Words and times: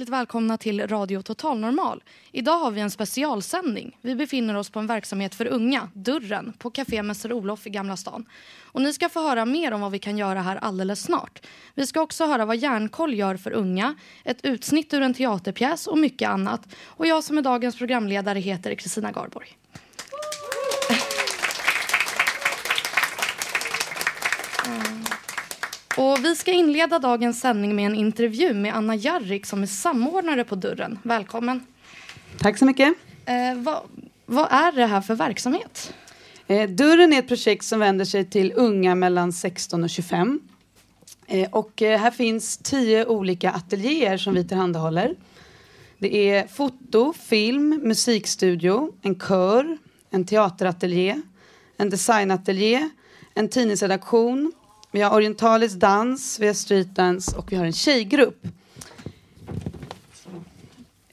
Hjärtligt 0.00 0.12
välkomna 0.12 0.58
till 0.58 0.88
Radio 0.88 1.22
Total 1.22 1.58
Normal. 1.58 2.02
Idag 2.32 2.58
har 2.58 2.70
vi 2.70 2.80
en 2.80 2.90
specialsändning. 2.90 3.98
Vi 4.00 4.14
befinner 4.14 4.56
oss 4.56 4.70
på 4.70 4.78
en 4.78 4.86
verksamhet 4.86 5.34
för 5.34 5.46
unga, 5.46 5.88
Dörren, 5.94 6.52
på 6.58 6.70
Café 6.70 7.02
Mäster 7.02 7.32
Olof 7.32 7.66
i 7.66 7.70
Gamla 7.70 7.96
stan. 7.96 8.26
Och 8.62 8.82
ni 8.82 8.92
ska 8.92 9.08
få 9.08 9.28
höra 9.28 9.44
mer 9.44 9.72
om 9.72 9.80
vad 9.80 9.92
vi 9.92 9.98
kan 9.98 10.18
göra 10.18 10.40
här 10.40 10.56
alldeles 10.56 11.02
snart. 11.02 11.46
Vi 11.74 11.86
ska 11.86 12.00
också 12.00 12.26
höra 12.26 12.44
vad 12.44 12.56
Järnkoll 12.56 13.14
gör 13.14 13.36
för 13.36 13.50
unga, 13.50 13.94
ett 14.24 14.44
utsnitt 14.44 14.94
ur 14.94 15.02
en 15.02 15.14
teaterpjäs 15.14 15.86
och 15.86 15.98
mycket 15.98 16.28
annat. 16.28 16.74
Och 16.84 17.06
jag 17.06 17.24
som 17.24 17.38
är 17.38 17.42
dagens 17.42 17.76
programledare 17.78 18.38
heter 18.38 18.74
Kristina 18.74 19.12
Garborg. 19.12 19.59
Och 26.00 26.24
vi 26.24 26.36
ska 26.36 26.52
inleda 26.52 26.98
dagens 26.98 27.40
sändning 27.40 27.76
med 27.76 27.86
en 27.86 27.94
intervju 27.94 28.54
med 28.54 28.74
Anna 28.74 28.96
Jarrik 28.96 29.46
som 29.46 29.62
är 29.62 29.66
samordnare 29.66 30.44
på 30.44 30.54
Dörren. 30.54 30.98
Välkommen. 31.02 31.66
Tack 32.38 32.58
så 32.58 32.64
mycket. 32.64 32.94
Eh, 33.24 33.54
vad, 33.56 33.82
vad 34.26 34.52
är 34.52 34.72
det 34.72 34.86
här 34.86 35.00
för 35.00 35.14
verksamhet? 35.14 35.94
Eh, 36.46 36.70
Dörren 36.70 37.12
är 37.12 37.18
ett 37.18 37.28
projekt 37.28 37.64
som 37.64 37.80
vänder 37.80 38.04
sig 38.04 38.24
till 38.24 38.52
unga 38.56 38.94
mellan 38.94 39.32
16 39.32 39.84
och 39.84 39.90
25. 39.90 40.40
Eh, 41.26 41.48
och 41.50 41.82
eh, 41.82 42.00
här 42.00 42.10
finns 42.10 42.56
tio 42.56 43.06
olika 43.06 43.50
ateljéer 43.50 44.16
som 44.16 44.34
vi 44.34 44.44
tillhandahåller. 44.44 45.14
Det 45.98 46.30
är 46.30 46.46
foto, 46.46 47.12
film, 47.12 47.80
musikstudio, 47.82 48.92
en 49.02 49.20
kör, 49.20 49.78
en 50.10 50.26
teaterateljé, 50.26 51.22
en 51.76 51.90
designateljé, 51.90 52.88
en 53.34 53.48
tidningsredaktion, 53.48 54.52
vi 54.90 55.00
har 55.00 55.16
orientalisk 55.16 55.76
dans, 55.76 56.40
vi 56.40 56.46
har 56.46 56.54
streetdance 56.54 57.36
och 57.36 57.52
vi 57.52 57.56
har 57.56 57.64
en 57.64 57.72
tjejgrupp. 57.72 58.46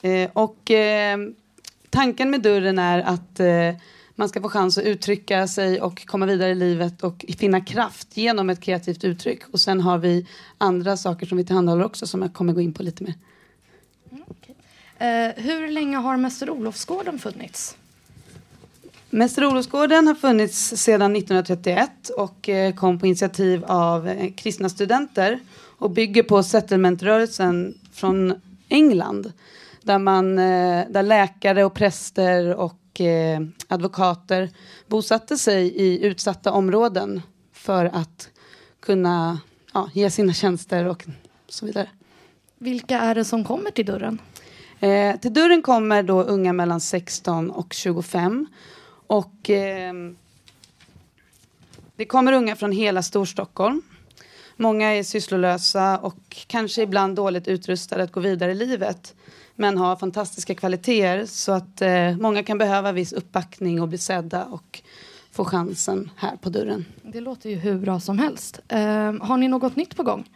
Eh, 0.02 0.30
och 0.32 0.70
eh, 0.70 1.18
tanken 1.90 2.30
med 2.30 2.42
dörren 2.42 2.78
är 2.78 2.98
att 2.98 3.40
eh, 3.40 3.80
man 4.14 4.28
ska 4.28 4.40
få 4.40 4.48
chans 4.48 4.78
att 4.78 4.84
uttrycka 4.84 5.48
sig 5.48 5.80
och 5.80 6.06
komma 6.06 6.26
vidare 6.26 6.50
i 6.50 6.54
livet 6.54 7.02
och 7.02 7.24
finna 7.38 7.60
kraft 7.60 8.16
genom 8.16 8.50
ett 8.50 8.60
kreativt 8.60 9.04
uttryck. 9.04 9.42
Och 9.52 9.60
sen 9.60 9.80
har 9.80 9.98
vi 9.98 10.26
andra 10.58 10.96
saker 10.96 11.26
som 11.26 11.38
vi 11.38 11.44
tillhandahåller 11.44 11.84
också 11.84 12.06
som 12.06 12.22
jag 12.22 12.32
kommer 12.32 12.52
gå 12.52 12.60
in 12.60 12.72
på 12.72 12.82
lite 12.82 13.02
mer. 13.02 13.14
Mm, 14.10 14.22
eh, 14.98 15.44
hur 15.44 15.68
länge 15.68 15.96
har 15.96 16.16
Mäster 16.16 16.50
Olofsgården 16.50 17.18
funnits? 17.18 17.76
Mäster 19.10 19.46
Olofsgården 19.46 20.06
har 20.06 20.14
funnits 20.14 20.76
sedan 20.76 21.16
1931 21.16 22.08
och 22.16 22.48
eh, 22.48 22.74
kom 22.74 22.98
på 22.98 23.06
initiativ 23.06 23.64
av 23.64 24.08
eh, 24.08 24.32
kristna 24.34 24.68
studenter 24.68 25.40
och 25.78 25.90
bygger 25.90 26.22
på 26.22 26.42
settlementrörelsen 26.42 27.74
från 27.92 28.40
England 28.68 29.32
där, 29.82 29.98
man, 29.98 30.38
eh, 30.38 30.84
där 30.88 31.02
läkare 31.02 31.64
och 31.64 31.74
präster 31.74 32.54
och 32.54 32.74
advokater 33.68 34.50
bosatte 34.86 35.38
sig 35.38 35.66
i 35.66 36.06
utsatta 36.06 36.52
områden 36.52 37.22
för 37.52 37.84
att 37.84 38.30
kunna 38.80 39.38
ja, 39.74 39.90
ge 39.94 40.10
sina 40.10 40.32
tjänster 40.32 40.84
och 40.84 41.04
så 41.48 41.66
vidare. 41.66 41.88
Vilka 42.58 42.98
är 42.98 43.14
det 43.14 43.24
som 43.24 43.44
kommer 43.44 43.70
till 43.70 43.86
Dörren? 43.86 44.18
Eh, 44.80 45.16
till 45.16 45.32
dörren 45.32 45.62
kommer 45.62 46.02
då 46.02 46.22
unga 46.22 46.52
mellan 46.52 46.80
16 46.80 47.50
och 47.50 47.72
25. 47.72 48.46
Och 49.08 49.50
eh, 49.50 49.94
det 51.96 52.04
kommer 52.04 52.32
unga 52.32 52.56
från 52.56 52.72
hela 52.72 53.02
Storstockholm. 53.02 53.82
Många 54.56 54.94
är 54.94 55.02
sysslolösa 55.02 55.98
och 55.98 56.36
kanske 56.46 56.82
ibland 56.82 57.16
dåligt 57.16 57.48
utrustade 57.48 58.02
att 58.02 58.12
gå 58.12 58.20
vidare 58.20 58.52
i 58.52 58.54
livet. 58.54 59.14
Men 59.54 59.78
har 59.78 59.96
fantastiska 59.96 60.54
kvaliteter 60.54 61.26
så 61.26 61.52
att 61.52 61.82
eh, 61.82 62.16
många 62.16 62.42
kan 62.42 62.58
behöva 62.58 62.92
viss 62.92 63.12
uppbackning 63.12 63.82
och 63.82 63.88
bli 63.88 63.98
sedda 63.98 64.44
och 64.44 64.82
få 65.32 65.44
chansen 65.44 66.10
här 66.16 66.36
på 66.36 66.50
dörren. 66.50 66.84
Det 67.02 67.20
låter 67.20 67.50
ju 67.50 67.56
hur 67.56 67.78
bra 67.78 68.00
som 68.00 68.18
helst. 68.18 68.60
Eh, 68.68 69.12
har 69.20 69.36
ni 69.36 69.48
något 69.48 69.76
nytt 69.76 69.96
på 69.96 70.02
gång? 70.02 70.30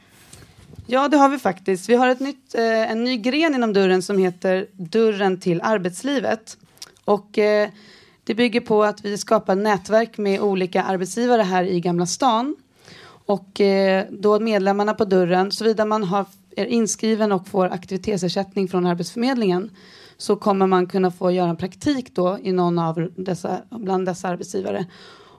Ja, 0.86 1.08
det 1.08 1.16
har 1.16 1.28
vi 1.28 1.38
faktiskt. 1.38 1.88
Vi 1.88 1.94
har 1.94 2.08
ett 2.08 2.20
nytt, 2.20 2.54
eh, 2.54 2.90
en 2.90 3.04
ny 3.04 3.16
gren 3.16 3.54
inom 3.54 3.72
dörren 3.72 4.02
som 4.02 4.18
heter 4.18 4.66
Dörren 4.72 5.40
till 5.40 5.60
arbetslivet. 5.62 6.56
Och 7.04 7.38
eh, 7.38 7.68
det 8.24 8.34
bygger 8.34 8.60
på 8.60 8.84
att 8.84 9.04
vi 9.04 9.18
skapar 9.18 9.54
nätverk 9.54 10.18
med 10.18 10.40
olika 10.40 10.82
arbetsgivare 10.82 11.42
här 11.42 11.64
i 11.64 11.80
Gamla 11.80 12.06
stan. 12.06 12.56
Och 13.26 13.60
eh, 13.60 14.04
då 14.10 14.40
medlemmarna 14.40 14.94
på 14.94 15.04
dörren, 15.04 15.52
såvida 15.52 15.84
man 15.84 16.04
har, 16.04 16.26
är 16.56 16.66
inskriven 16.66 17.32
och 17.32 17.48
får 17.48 17.66
aktivitetsersättning 17.66 18.68
från 18.68 18.86
Arbetsförmedlingen 18.86 19.70
så 20.16 20.36
kommer 20.36 20.66
man 20.66 20.86
kunna 20.86 21.10
få 21.10 21.30
göra 21.30 21.50
en 21.50 21.56
praktik 21.56 22.14
då 22.14 22.38
i 22.42 22.52
någon 22.52 22.78
av 22.78 23.08
dessa, 23.16 23.62
bland 23.70 24.06
dessa 24.06 24.28
arbetsgivare. 24.28 24.86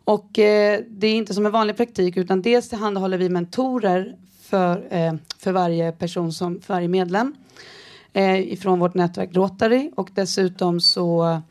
Och 0.03 0.39
eh, 0.39 0.79
det 0.89 1.07
är 1.07 1.16
inte 1.16 1.33
som 1.33 1.45
en 1.45 1.51
vanlig 1.51 1.77
praktik 1.77 2.17
utan 2.17 2.41
dels 2.41 2.69
tillhandahåller 2.69 3.17
vi 3.17 3.29
mentorer 3.29 4.16
för, 4.41 4.88
eh, 4.89 5.13
för 5.38 5.51
varje 5.51 5.91
person 5.91 6.33
som, 6.33 6.61
för 6.61 6.73
varje 6.73 6.88
medlem 6.88 7.35
eh, 8.13 8.53
ifrån 8.53 8.79
vårt 8.79 8.93
nätverk 8.93 9.29
Rotary 9.33 9.91
och 9.95 10.09
dessutom 10.13 10.81
så 10.81 11.41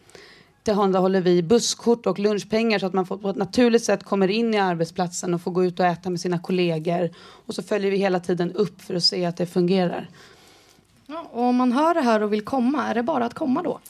tillhandahåller 0.62 1.21
vi 1.21 1.43
busskort 1.43 2.06
och 2.06 2.19
lunchpengar 2.19 2.78
så 2.78 2.87
att 2.87 2.93
man 2.93 3.06
får, 3.06 3.17
på 3.17 3.31
ett 3.31 3.37
naturligt 3.37 3.84
sätt 3.84 4.05
kommer 4.05 4.28
in 4.28 4.55
i 4.55 4.59
arbetsplatsen 4.59 5.34
och 5.34 5.41
får 5.41 5.50
gå 5.50 5.65
ut 5.65 5.81
och 5.81 5.87
äta 5.87 6.11
med 6.11 6.21
sina 6.21 6.39
kollegor. 6.39 7.11
Och 7.47 7.55
så 7.55 7.62
följer 7.62 7.91
vi 7.91 7.97
hela 7.97 8.21
tiden 8.21 8.53
upp 8.53 8.83
för 8.83 8.95
att 8.95 9.05
se 9.05 9.25
att 9.25 9.37
det 9.37 9.47
fungerar. 9.47 10.09
Ja, 11.06 11.27
och 11.33 11.43
om 11.43 11.56
man 11.56 11.72
hör 11.72 11.95
det 11.95 12.01
här 12.01 12.22
och 12.22 12.33
vill 12.33 12.45
komma, 12.45 12.89
är 12.89 12.95
det 12.95 13.03
bara 13.03 13.25
att 13.25 13.34
komma 13.34 13.62
då? 13.62 13.81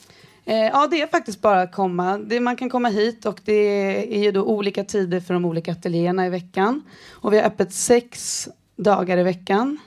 Eh, 0.45 0.55
ja, 0.55 0.87
det 0.91 1.01
är 1.01 1.07
faktiskt 1.07 1.41
bara 1.41 1.61
att 1.61 1.71
komma. 1.71 2.17
Det, 2.17 2.39
man 2.39 2.55
kan 2.55 2.69
komma 2.69 2.89
hit 2.89 3.25
och 3.25 3.39
det 3.45 4.15
är 4.15 4.23
ju 4.23 4.31
då 4.31 4.43
olika 4.43 4.83
tider 4.83 5.19
för 5.19 5.33
de 5.33 5.45
olika 5.45 5.71
ateljéerna 5.71 6.27
i 6.27 6.29
veckan. 6.29 6.81
Och 7.11 7.33
vi 7.33 7.37
har 7.37 7.45
öppet 7.45 7.73
sex 7.73 8.47
dagar 8.75 9.17
i 9.17 9.23
veckan. 9.23 9.77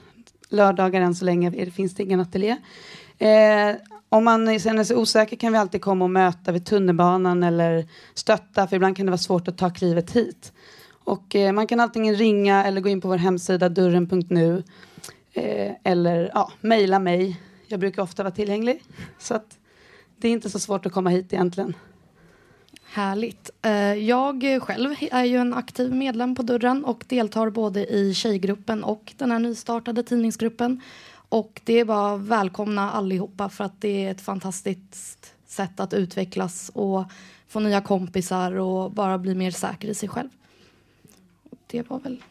Lördagar 0.49 1.01
än 1.01 1.15
så 1.15 1.25
länge 1.25 1.71
finns 1.71 1.95
det 1.95 2.03
ingen 2.03 2.19
ateljé. 2.19 2.57
Eh, 3.17 3.75
om 4.09 4.23
man 4.23 4.59
känner 4.59 4.83
sig 4.83 4.95
osäker 4.95 5.35
kan 5.35 5.51
vi 5.51 5.57
alltid 5.57 5.81
komma 5.81 6.05
och 6.05 6.11
möta 6.11 6.51
vid 6.51 6.65
tunnelbanan 6.65 7.43
eller 7.43 7.85
stötta, 8.13 8.67
för 8.67 8.75
ibland 8.75 8.97
kan 8.97 9.05
det 9.05 9.11
vara 9.11 9.17
svårt 9.17 9.47
att 9.47 9.57
ta 9.57 9.69
klivet 9.69 10.11
hit. 10.11 10.53
Och 10.89 11.35
eh, 11.35 11.51
man 11.51 11.67
kan 11.67 11.79
antingen 11.79 12.15
ringa 12.15 12.65
eller 12.65 12.81
gå 12.81 12.89
in 12.89 13.01
på 13.01 13.07
vår 13.07 13.17
hemsida 13.17 13.69
dörren.nu 13.69 14.63
eh, 15.33 15.71
eller 15.83 16.31
ja, 16.33 16.51
mejla 16.61 16.99
mig. 16.99 17.41
Jag 17.67 17.79
brukar 17.79 18.01
ofta 18.01 18.23
vara 18.23 18.33
tillgänglig. 18.33 18.83
Så 19.19 19.33
att 19.33 19.57
det 20.17 20.27
är 20.27 20.31
inte 20.31 20.49
så 20.49 20.59
svårt 20.59 20.85
att 20.85 20.91
komma 20.91 21.09
hit 21.09 21.33
egentligen. 21.33 21.73
Härligt. 22.83 23.49
Eh, 23.61 23.93
jag 23.93 24.59
själv 24.61 24.95
är 25.11 25.23
ju 25.23 25.37
en 25.37 25.53
aktiv 25.53 25.93
medlem 25.93 26.35
på 26.35 26.43
Dörren 26.43 26.85
och 26.85 27.05
deltar 27.07 27.49
både 27.49 27.85
i 27.85 28.13
tjejgruppen 28.13 28.83
och 28.83 29.13
den 29.17 29.31
här 29.31 29.39
nystartade 29.39 30.03
tidningsgruppen. 30.03 30.81
Och 31.29 31.61
det 31.63 31.73
är 31.79 31.85
bara 31.85 32.13
att 32.13 32.21
välkomna 32.21 32.91
allihopa 32.91 33.49
för 33.49 33.63
att 33.63 33.81
det 33.81 34.05
är 34.05 34.11
ett 34.11 34.21
fantastiskt 34.21 35.33
sätt 35.45 35.79
att 35.79 35.93
utvecklas 35.93 36.71
och 36.73 37.03
få 37.47 37.59
nya 37.59 37.81
kompisar 37.81 38.51
och 38.51 38.91
bara 38.91 39.17
bli 39.17 39.35
mer 39.35 39.51
säker 39.51 39.87
i 39.87 39.95
sig 39.95 40.09
själv. 40.09 40.29
Och 41.49 41.57
Det 41.67 41.89
var 41.89 41.99
väl... 41.99 42.21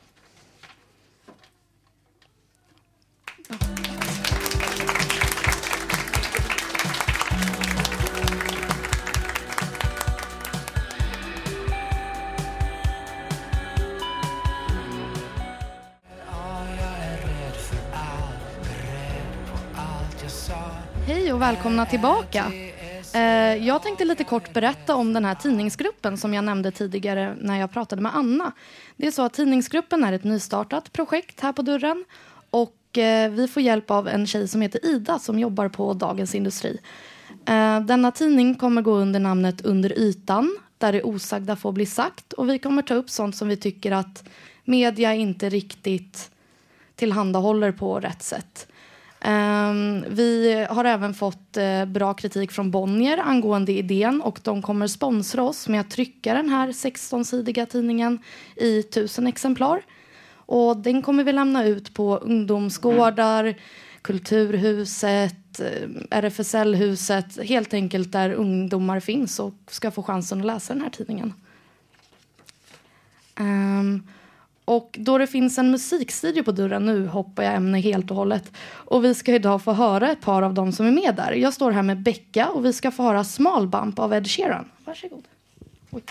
Hej 21.06 21.32
och 21.32 21.42
välkomna 21.42 21.86
tillbaka. 21.86 22.52
Eh, 23.14 23.66
jag 23.66 23.82
tänkte 23.82 24.04
lite 24.04 24.24
kort 24.24 24.52
berätta 24.52 24.94
om 24.94 25.12
den 25.12 25.24
här 25.24 25.34
tidningsgruppen 25.34 26.18
som 26.18 26.34
jag 26.34 26.44
nämnde 26.44 26.70
tidigare 26.70 27.36
när 27.40 27.60
jag 27.60 27.72
pratade 27.72 28.02
med 28.02 28.16
Anna. 28.16 28.52
Det 28.96 29.06
är 29.06 29.10
så 29.10 29.22
att 29.22 29.34
tidningsgruppen 29.34 30.04
är 30.04 30.12
ett 30.12 30.24
nystartat 30.24 30.92
projekt 30.92 31.40
här 31.40 31.52
på 31.52 31.62
dörren 31.62 32.04
och 32.50 32.98
eh, 32.98 33.30
vi 33.30 33.48
får 33.48 33.62
hjälp 33.62 33.90
av 33.90 34.08
en 34.08 34.26
tjej 34.26 34.48
som 34.48 34.60
heter 34.60 34.86
Ida 34.86 35.18
som 35.18 35.38
jobbar 35.38 35.68
på 35.68 35.94
Dagens 35.94 36.34
Industri. 36.34 36.78
Eh, 37.46 37.80
denna 37.80 38.10
tidning 38.10 38.54
kommer 38.54 38.82
gå 38.82 38.92
under 38.92 39.20
namnet 39.20 39.60
Under 39.60 39.98
ytan 39.98 40.58
där 40.78 40.92
det 40.92 41.02
osagda 41.02 41.56
får 41.56 41.72
bli 41.72 41.86
sagt 41.86 42.32
och 42.32 42.48
vi 42.48 42.58
kommer 42.58 42.82
ta 42.82 42.94
upp 42.94 43.10
sånt 43.10 43.36
som 43.36 43.48
vi 43.48 43.56
tycker 43.56 43.92
att 43.92 44.24
media 44.64 45.14
inte 45.14 45.48
riktigt 45.48 46.30
tillhandahåller 46.94 47.72
på 47.72 48.00
rätt 48.00 48.22
sätt. 48.22 48.68
Um, 49.26 50.05
vi 50.08 50.67
har 50.70 50.84
även 50.84 51.14
fått 51.14 51.56
uh, 51.56 51.84
bra 51.84 52.14
kritik 52.14 52.52
från 52.52 52.70
Bonnier 52.70 53.19
angående 53.19 53.73
idén 53.73 54.20
och 54.20 54.40
de 54.43 54.62
kommer 54.62 54.87
sponsra 54.87 55.43
oss 55.43 55.69
med 55.69 55.81
att 55.81 55.90
trycka 55.90 56.34
den 56.34 56.49
här 56.49 56.69
16-sidiga 56.69 57.67
tidningen 57.67 58.19
i 58.56 58.82
tusen 58.82 59.26
exemplar. 59.26 59.82
Och 60.32 60.76
den 60.76 61.02
kommer 61.02 61.25
vi 61.25 61.32
lämna 61.32 61.64
ut 61.64 61.94
på 61.94 62.17
ungdomsgårdar, 62.17 63.55
Kulturhuset, 64.02 65.61
eh, 65.61 65.88
RFSL-huset, 66.11 67.49
helt 67.49 67.75
enkelt 67.75 68.12
där 68.12 68.31
ungdomar 68.32 69.00
finns 69.00 69.40
och 69.40 69.55
ska 69.67 69.90
få 69.90 70.02
chansen 70.02 70.40
att 70.40 70.46
läsa 70.46 70.75
den 70.75 70.82
här 70.82 70.90
tidningen. 70.90 71.34
Um, 73.40 74.02
och 74.66 74.96
då 74.98 75.18
det 75.18 75.26
finns 75.26 75.58
en 75.58 75.70
musikstudio 75.70 76.42
på 76.42 76.52
dörren, 76.52 76.86
nu 76.86 77.06
hoppar 77.06 77.42
jag 77.42 77.54
ämne 77.54 77.80
helt 77.80 78.10
och 78.10 78.16
hållet. 78.16 78.52
Och 78.68 79.04
vi 79.04 79.14
ska 79.14 79.34
idag 79.34 79.62
få 79.62 79.72
höra 79.72 80.10
ett 80.12 80.20
par 80.20 80.42
av 80.42 80.54
dem 80.54 80.72
som 80.72 80.86
är 80.86 80.90
med 80.90 81.14
där. 81.14 81.32
Jag 81.32 81.54
står 81.54 81.70
här 81.70 81.82
med 81.82 82.02
Becka 82.02 82.48
och 82.48 82.64
vi 82.64 82.72
ska 82.72 82.90
få 82.90 83.02
höra 83.02 83.24
Small 83.24 83.68
Bump 83.68 83.98
av 83.98 84.14
Ed 84.14 84.26
Sheeran. 84.26 84.68
Varsågod. 84.84 85.24
Oj. 85.90 86.02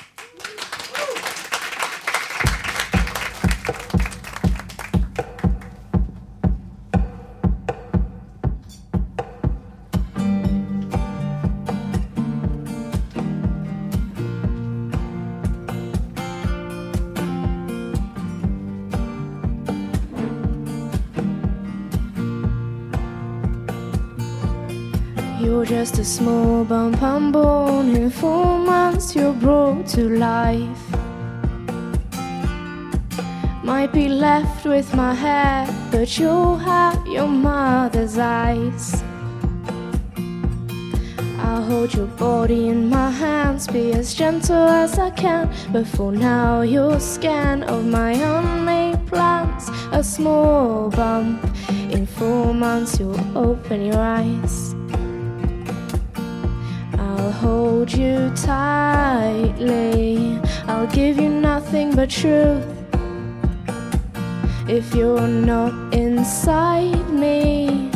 Just 25.65 25.97
a 25.97 26.05
small 26.05 26.63
bump 26.63 27.01
on 27.01 27.31
bone. 27.31 27.95
In 27.95 28.09
four 28.09 28.59
months, 28.59 29.15
you're 29.15 29.33
brought 29.33 29.87
to 29.87 30.09
life. 30.09 30.83
Might 33.63 33.91
be 33.91 34.07
left 34.07 34.65
with 34.65 34.93
my 34.93 35.15
hair, 35.15 35.67
but 35.91 36.19
you'll 36.19 36.57
have 36.57 37.05
your 37.07 37.27
mother's 37.27 38.17
eyes. 38.17 39.03
I'll 41.39 41.63
hold 41.63 41.93
your 41.93 42.07
body 42.07 42.67
in 42.67 42.89
my 42.89 43.09
hands, 43.09 43.67
be 43.67 43.91
as 43.93 44.13
gentle 44.13 44.67
as 44.67 44.99
I 44.99 45.09
can. 45.11 45.51
But 45.71 45.87
for 45.87 46.11
now, 46.11 46.61
you'll 46.61 46.99
scan 46.99 47.63
of 47.63 47.85
my 47.85 48.11
unmade 48.11 49.07
plans. 49.07 49.69
A 49.91 50.03
small 50.03 50.89
bump. 50.89 51.43
In 51.91 52.05
four 52.05 52.53
months, 52.53 52.99
you'll 52.99 53.37
open 53.37 53.85
your 53.85 53.99
eyes. 53.99 54.64
Hold 57.75 57.91
you 57.91 58.31
tightly. 58.35 60.39
I'll 60.65 60.87
give 60.87 61.19
you 61.19 61.29
nothing 61.29 61.93
but 61.93 62.09
truth. 62.09 62.65
If 64.67 64.95
you're 64.95 65.27
not 65.27 65.93
inside 65.93 67.09
me, 67.09 67.91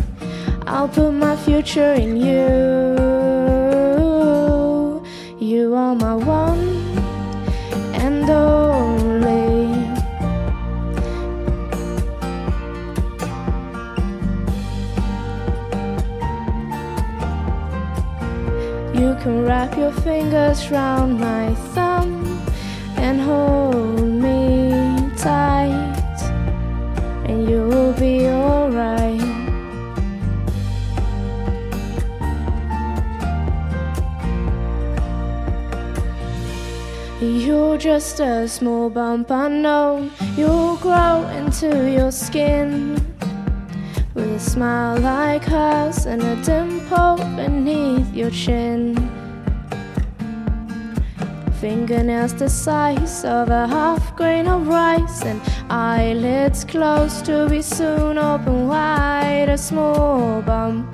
I'll 0.68 0.90
put 0.90 1.12
my 1.12 1.36
future 1.38 1.94
in 1.94 2.18
you. 2.18 2.60
You 5.40 5.74
are 5.76 5.96
my 5.96 6.16
one 6.16 6.49
can 19.22 19.44
wrap 19.44 19.76
your 19.76 19.92
fingers 19.92 20.72
round 20.72 21.20
my 21.20 21.54
thumb 21.74 22.42
and 22.96 23.20
hold 23.20 24.02
me 24.02 24.72
tight, 25.18 26.20
and 27.26 27.50
you'll 27.50 27.92
be 27.94 28.28
alright. 28.28 29.20
You're 37.22 37.78
just 37.78 38.22
a 38.22 38.48
small 38.48 38.90
bump 38.90 39.30
unknown. 39.32 40.12
You'll 40.38 40.78
grow 40.78 41.28
into 41.36 41.92
your 41.92 42.12
skin 42.12 42.94
with 44.14 44.32
a 44.32 44.40
smile 44.40 44.98
like 45.00 45.44
hers 45.44 46.06
and 46.06 46.22
a 46.22 46.36
dimple 46.44 47.18
beneath 47.36 48.14
your 48.14 48.32
chin. 48.32 49.09
Fingernails 51.60 52.34
the 52.36 52.48
size 52.48 53.26
of 53.26 53.50
a 53.50 53.68
half 53.68 54.16
grain 54.16 54.48
of 54.48 54.70
rice, 54.70 55.24
and 55.24 55.42
eyelids 55.70 56.64
closed 56.64 57.26
to 57.26 57.50
be 57.50 57.62
soon 57.62 58.18
open 58.18 58.70
wide. 58.70 59.50
A 59.50 59.58
small 59.58 60.42
bump. 60.42 60.88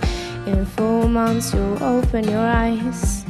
In 0.48 0.66
four 0.66 1.08
months, 1.08 1.54
you'll 1.54 1.84
open 1.84 2.24
your 2.24 2.40
eyes. 2.40 3.24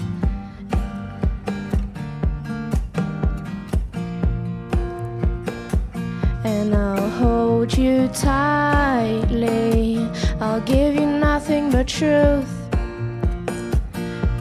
And 6.46 6.74
I'll 6.74 7.10
hold 7.10 7.78
you 7.78 8.08
tightly. 8.14 9.98
I'll 10.40 10.62
give 10.62 10.96
you 10.96 11.06
nothing 11.06 11.70
but 11.70 11.90
truth. 11.90 12.55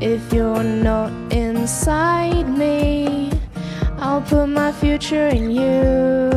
If 0.06 0.34
you're 0.34 0.62
not 0.62 1.10
inside 1.32 2.46
me, 2.46 3.32
I'll 3.96 4.20
put 4.20 4.48
my 4.48 4.70
future 4.70 5.28
in 5.28 5.50
you. 5.50 6.30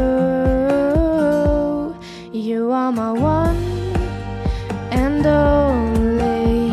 You 2.32 2.72
are 2.72 2.94
my 2.94 3.12
one 3.12 3.58
and 4.90 5.26
only. 5.26 6.70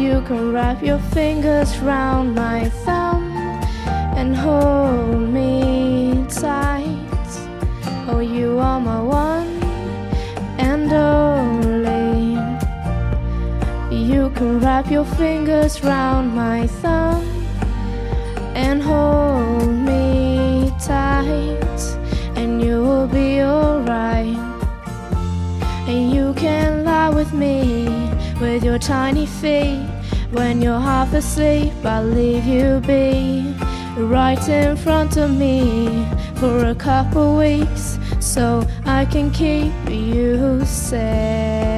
You 0.00 0.22
can 0.28 0.52
wrap 0.52 0.80
your 0.80 1.00
fingers 1.00 1.76
round 1.78 2.36
my 2.36 2.68
thumb 2.84 3.32
and 4.16 4.36
hold 4.36 5.28
me 5.28 6.24
tight. 6.28 7.32
Oh, 8.06 8.20
you 8.20 8.60
are 8.60 8.78
my 8.78 9.02
one 9.02 9.60
and 10.56 10.92
only. 10.92 11.33
Can 14.34 14.58
wrap 14.60 14.90
your 14.90 15.04
fingers 15.04 15.82
round 15.84 16.34
my 16.34 16.66
thumb 16.66 17.22
and 18.54 18.82
hold 18.82 19.68
me 19.68 20.72
tight, 20.80 21.80
and 22.36 22.62
you 22.62 22.82
will 22.82 23.06
be 23.06 23.42
alright. 23.42 24.36
And 25.88 26.12
you 26.12 26.34
can 26.34 26.84
lie 26.84 27.10
with 27.10 27.32
me 27.32 27.86
with 28.40 28.64
your 28.64 28.78
tiny 28.78 29.26
feet. 29.26 29.86
When 30.32 30.60
you're 30.60 30.80
half 30.80 31.12
asleep, 31.12 31.72
I'll 31.84 32.04
leave 32.04 32.44
you 32.44 32.80
be 32.80 33.54
right 33.96 34.48
in 34.48 34.76
front 34.76 35.16
of 35.16 35.30
me 35.30 36.06
for 36.36 36.66
a 36.66 36.74
couple 36.74 37.36
weeks 37.36 37.98
so 38.18 38.66
I 38.84 39.04
can 39.04 39.30
keep 39.30 39.72
you 39.88 40.64
safe. 40.64 41.73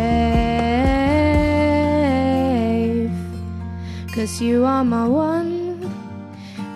Cause 4.17 4.41
you 4.41 4.65
are 4.65 4.83
my 4.83 5.07
one 5.07 5.93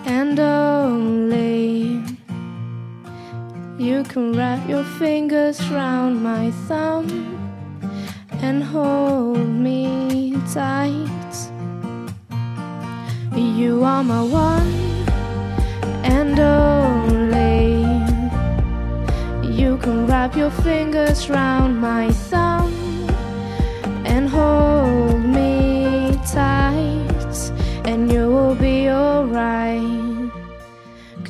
and 0.05 0.39
only. 0.39 1.99
You 3.79 4.03
can 4.03 4.33
wrap 4.33 4.69
your 4.69 4.83
fingers 4.83 5.59
round 5.71 6.21
my 6.21 6.51
thumb 6.67 7.07
and 8.43 8.63
hold 8.63 9.39
me 9.39 10.37
tight. 10.53 11.33
You 13.35 13.83
are 13.85 14.03
my 14.03 14.21
one 14.21 14.71
and 16.03 16.39
only. 16.39 17.81
You 19.51 19.77
can 19.77 20.05
wrap 20.05 20.35
your 20.35 20.51
fingers 20.51 21.27
round 21.27 21.81
my 21.81 22.11
thumb 22.11 22.30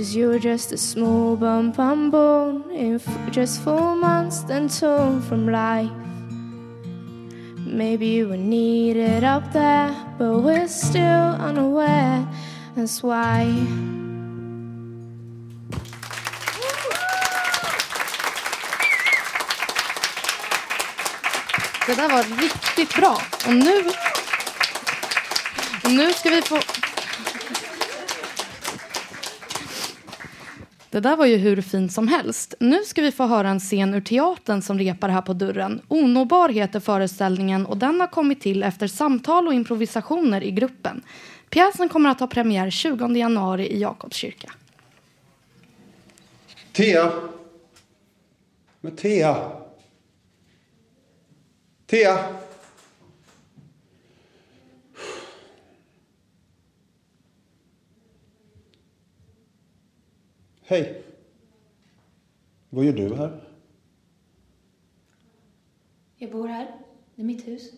Cause 0.01 0.15
you're 0.15 0.39
just 0.39 0.71
a 0.71 0.77
small 0.77 1.35
bump 1.35 1.77
on 1.77 2.09
bone 2.09 2.71
in 2.71 2.95
f- 2.95 3.31
just 3.31 3.61
four 3.61 3.95
months, 3.95 4.41
then 4.41 4.67
torn 4.67 5.21
from 5.21 5.47
life. 5.47 5.91
Maybe 7.67 8.07
you 8.07 8.27
were 8.27 8.35
needed 8.35 9.23
up 9.23 9.53
there, 9.53 9.95
but 10.17 10.39
we're 10.39 10.67
still 10.67 11.35
unaware. 11.39 12.27
That's 12.75 13.03
why. 13.03 13.45
Det 21.87 21.95
där 21.95 22.09
var 22.09 22.23
riktigt 22.41 22.95
bra. 22.95 23.21
Och 23.47 23.53
nu, 23.53 23.83
nu 25.83 26.13
ska 26.13 26.29
vi 26.29 26.41
få... 26.41 26.59
Det 30.91 30.99
där 30.99 31.15
var 31.15 31.25
ju 31.25 31.37
hur 31.37 31.61
fint 31.61 31.91
som 31.91 32.07
helst. 32.07 32.53
Nu 32.59 32.83
ska 32.83 33.01
vi 33.01 33.11
få 33.11 33.25
höra 33.25 33.49
en 33.49 33.59
scen 33.59 33.93
ur 33.93 34.01
teatern 34.01 34.61
som 34.61 34.79
repar 34.79 35.09
här 35.09 35.21
på 35.21 35.33
dörren. 35.33 35.81
Onåbar 35.87 36.49
heter 36.49 36.79
föreställningen 36.79 37.65
och 37.65 37.77
den 37.77 37.99
har 37.99 38.07
kommit 38.07 38.41
till 38.41 38.63
efter 38.63 38.87
samtal 38.87 39.47
och 39.47 39.53
improvisationer 39.53 40.43
i 40.43 40.51
gruppen. 40.51 41.03
Pjäsen 41.49 41.89
kommer 41.89 42.09
att 42.09 42.19
ha 42.19 42.27
premiär 42.27 42.69
20 42.69 43.07
januari 43.07 43.67
i 43.67 43.79
Jakobskyrka. 43.79 44.51
Thea! 46.71 47.11
Men 48.81 48.95
Thea! 48.95 49.51
Thea! 51.87 52.25
Hej! 60.71 61.03
Vad 62.69 62.85
gör 62.85 62.93
du 62.93 63.15
här? 63.15 63.43
Jag 66.17 66.31
bor 66.31 66.47
här. 66.47 66.75
Det 67.15 67.21
är 67.21 67.25
mitt 67.25 67.47
hus. 67.47 67.71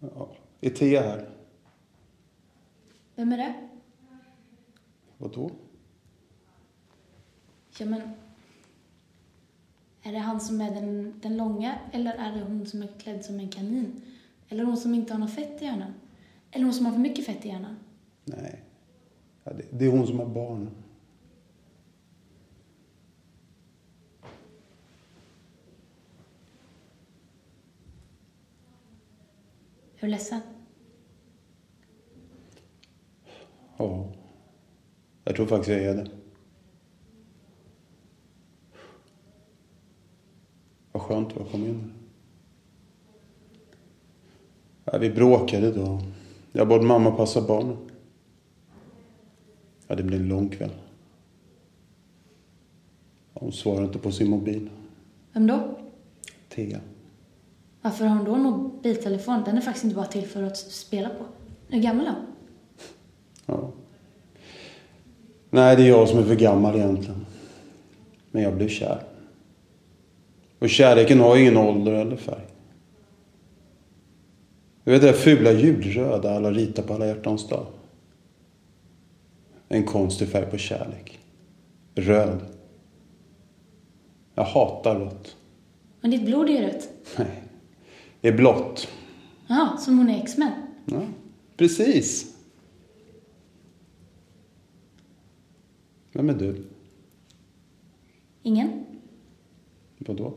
Ja, 0.00 0.30
är 0.60 0.70
Thea 0.70 1.02
här? 1.02 1.30
Vem 3.14 3.32
är 3.32 3.36
det? 3.36 3.54
Vadå? 5.18 5.50
Ja, 7.78 7.86
men... 7.86 8.00
Är 10.02 10.12
det 10.12 10.18
han 10.18 10.40
som 10.40 10.60
är 10.60 10.70
den, 10.70 11.20
den 11.22 11.36
långa 11.36 11.78
eller 11.92 12.14
är 12.14 12.32
det 12.32 12.44
hon 12.44 12.66
som 12.66 12.82
är 12.82 12.88
klädd 12.98 13.24
som 13.24 13.40
en 13.40 13.48
kanin? 13.48 14.00
Eller 14.48 14.64
hon 14.64 14.76
som 14.76 14.94
inte 14.94 15.12
har 15.12 15.20
något 15.20 15.34
fett 15.34 15.62
i 15.62 15.64
hjärnan? 15.64 15.94
Eller 16.50 16.64
hon 16.64 16.74
som 16.74 16.86
har 16.86 16.92
för 16.92 17.00
mycket 17.00 17.26
fett 17.26 17.44
i 17.44 17.48
hjärnan? 17.48 17.76
Nej. 18.24 18.62
Ja, 19.44 19.52
det, 19.52 19.64
det 19.70 19.84
är 19.84 19.90
hon 19.90 20.06
som 20.06 20.18
har 20.18 20.26
barn. 20.26 20.70
Du 30.06 30.10
ledsen? 30.10 30.40
Ja. 33.76 34.12
Jag 35.24 35.36
tror 35.36 35.46
faktiskt 35.46 35.68
jag 35.68 35.82
är 35.82 35.94
det. 35.94 36.10
Vad 40.92 41.02
skönt 41.02 41.28
det 41.28 41.34
var 41.36 41.46
att 41.46 41.52
komma 41.52 41.66
in. 41.66 41.92
Ja, 44.84 44.98
vi 44.98 45.10
bråkade 45.10 45.72
då. 45.72 46.00
Jag 46.52 46.68
bad 46.68 46.82
mamma 46.82 47.10
passa 47.10 47.46
barnen. 47.46 47.76
Ja, 49.86 49.94
det 49.94 50.02
blev 50.02 50.20
en 50.20 50.28
lång 50.28 50.48
kväll. 50.48 50.74
Hon 53.32 53.52
svarade 53.52 53.86
inte 53.86 53.98
på 53.98 54.12
sin 54.12 54.30
mobil. 54.30 54.70
Vem 55.32 55.46
då? 55.46 55.78
Thea. 56.48 56.80
Varför 57.86 58.04
har 58.04 58.16
hon 58.16 58.24
då 58.24 58.34
en 58.34 58.42
mobiltelefon? 58.42 59.42
Den 59.44 59.56
är 59.56 59.60
faktiskt 59.60 59.84
inte 59.84 59.96
bara 59.96 60.06
till 60.06 60.26
för 60.26 60.42
att 60.42 60.56
spela 60.56 61.08
på. 61.08 61.24
Hur 61.68 61.80
gammal 61.80 62.06
är 62.06 62.10
hon? 62.10 62.26
Ja. 63.46 63.70
Nej, 65.50 65.76
det 65.76 65.82
är 65.82 65.88
jag 65.88 66.08
som 66.08 66.18
är 66.18 66.22
för 66.22 66.34
gammal 66.34 66.76
egentligen. 66.76 67.26
Men 68.30 68.42
jag 68.42 68.56
blev 68.56 68.68
kär. 68.68 69.02
Och 70.58 70.70
kärleken 70.70 71.20
har 71.20 71.36
ju 71.36 71.42
ingen 71.42 71.56
ålder 71.56 71.92
eller 71.92 72.16
färg. 72.16 72.46
Du 74.84 74.90
vet 74.90 75.00
det 75.00 75.06
där 75.06 75.18
fula 75.18 75.52
julröda 75.52 76.36
alla 76.36 76.50
ritar 76.50 76.82
på 76.82 76.94
alla 76.94 77.06
hjärtans 77.06 77.48
dag? 77.48 77.66
En 79.68 79.84
konstig 79.84 80.28
färg 80.28 80.46
på 80.46 80.58
kärlek. 80.58 81.18
Röd. 81.94 82.40
Jag 84.34 84.44
hatar 84.44 84.98
rött. 85.00 85.36
Men 86.00 86.10
ditt 86.10 86.24
blod 86.24 86.50
är 86.50 86.62
rött. 86.62 86.88
Nej. 87.18 87.42
Är 88.26 88.32
blått. 88.32 88.88
Ja, 89.46 89.76
som 89.80 89.98
hon 89.98 90.08
är 90.08 90.22
X-Men. 90.22 90.52
Ja, 90.84 91.06
precis. 91.56 92.36
Vem 96.12 96.30
är 96.30 96.34
du? 96.34 96.66
Ingen? 98.42 98.86
Vadå? 99.98 100.34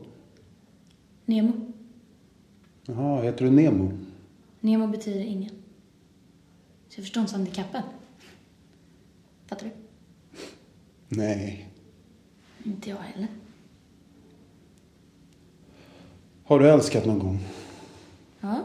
Nemo. 1.24 1.52
Jaha, 2.86 3.22
heter 3.22 3.44
du 3.44 3.50
Nemo? 3.50 3.92
Nemo 4.60 4.86
betyder 4.86 5.20
ingen. 5.20 5.50
Så 6.88 6.98
jag 6.98 7.04
förstår 7.04 7.20
inte 7.20 7.34
handikappen. 7.34 7.82
Fattar 9.46 9.66
du? 9.66 9.72
Nej. 11.08 11.68
Inte 12.64 12.90
jag 12.90 12.96
heller. 12.96 13.28
Har 16.44 16.58
du 16.58 16.70
älskat 16.70 17.06
någon 17.06 17.18
gång? 17.18 17.38
Ja. 18.40 18.64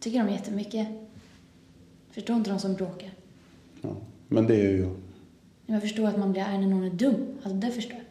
Tycker 0.00 0.22
om 0.22 0.30
jättemycket. 0.30 0.88
Förstår 2.10 2.36
inte 2.36 2.50
de 2.50 2.58
som 2.58 2.74
bråkar. 2.74 3.10
Ja, 3.80 3.96
men 4.28 4.46
det 4.46 4.54
är 4.54 4.70
ju 4.70 4.78
jag. 4.80 4.94
Men 5.66 5.74
jag 5.74 5.82
förstår 5.82 6.06
att 6.06 6.18
man 6.18 6.32
blir 6.32 6.42
arg 6.42 6.58
när 6.58 6.66
någon 6.66 6.84
är 6.84 6.90
dum. 6.90 7.26
Alltså 7.42 7.58
det 7.58 7.70
förstår 7.70 7.96
jag. 7.96 8.04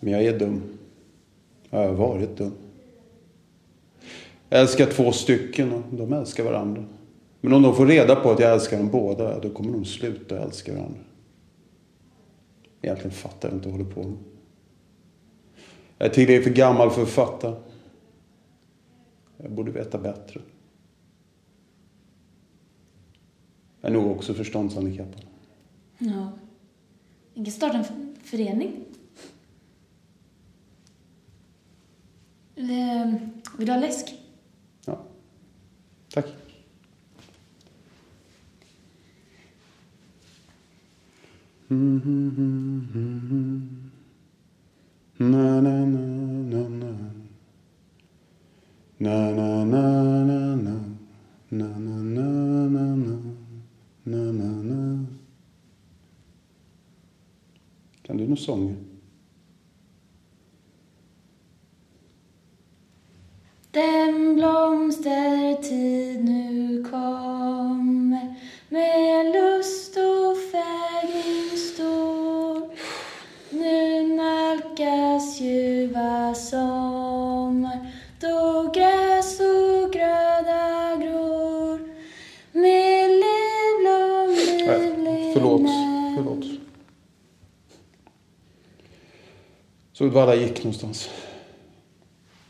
Men 0.00 0.12
jag 0.12 0.24
är 0.24 0.38
dum. 0.38 0.62
Jag 1.70 1.78
har 1.78 1.92
varit 1.92 2.36
dum. 2.36 2.52
Jag 4.48 4.60
älskar 4.60 4.86
två 4.86 5.12
stycken 5.12 5.72
och 5.72 5.82
de 5.90 6.12
älskar 6.12 6.44
varandra. 6.44 6.84
Men 7.40 7.52
om 7.52 7.62
de 7.62 7.74
får 7.74 7.86
reda 7.86 8.16
på 8.16 8.30
att 8.30 8.40
jag 8.40 8.52
älskar 8.52 8.78
dem 8.78 8.90
båda, 8.90 9.40
då 9.40 9.50
kommer 9.50 9.72
de 9.72 9.84
sluta 9.84 10.38
älska 10.38 10.74
varandra. 10.74 11.00
Egentligen 12.82 13.10
fattar 13.10 13.48
jag 13.48 13.56
inte 13.56 13.68
vad 13.68 13.78
jag 13.78 13.84
håller 13.84 13.94
på 13.94 14.02
med. 14.02 14.18
Jag 16.00 16.08
är 16.08 16.14
tillräckligt 16.14 16.44
för 16.44 16.50
gammal 16.50 16.90
för 16.90 17.02
att 17.02 17.08
fatta. 17.08 17.56
Jag 19.36 19.52
borde 19.52 19.70
veta 19.70 19.98
bättre. 19.98 20.40
Jag 23.80 23.90
är 23.90 23.94
nog 23.94 24.10
också 24.10 24.34
förståndshandikappad. 24.34 25.26
Ja. 25.98 26.32
Jag 27.34 27.44
kan 27.44 27.52
starta 27.52 27.78
en 27.78 28.16
förening. 28.22 28.84
Eller, 32.56 33.30
Vill 33.58 33.66
du 33.66 33.72
ha 33.72 33.80
läsk? 33.80 34.14
Ja. 34.84 34.98
Tack. 36.08 36.26
Na, 45.20 45.60
na, 45.60 45.84
na, 45.84 46.00
na, 46.48 46.68
na. 46.68 46.92
Na, 48.98 49.30
na, 49.32 49.64
na, 49.64 50.24
na, 50.24 50.56
na. 50.56 50.74
Na, 51.50 51.68
na, 51.78 51.96
na, 52.16 52.26
na, 52.68 52.96
na. 52.96 53.16
Na, 54.06 54.32
na, 54.32 54.62
na. 54.62 55.06
Kan 58.02 58.16
du 58.16 58.26
någon 58.26 58.36
sång? 58.36 58.76
Den 63.70 64.34
blomstertid 64.34 66.24
nu 66.24 66.39
Såg 90.00 90.08
du 90.08 90.14
var 90.14 90.22
alla 90.22 90.34
gick 90.34 90.58
någonstans? 90.58 91.10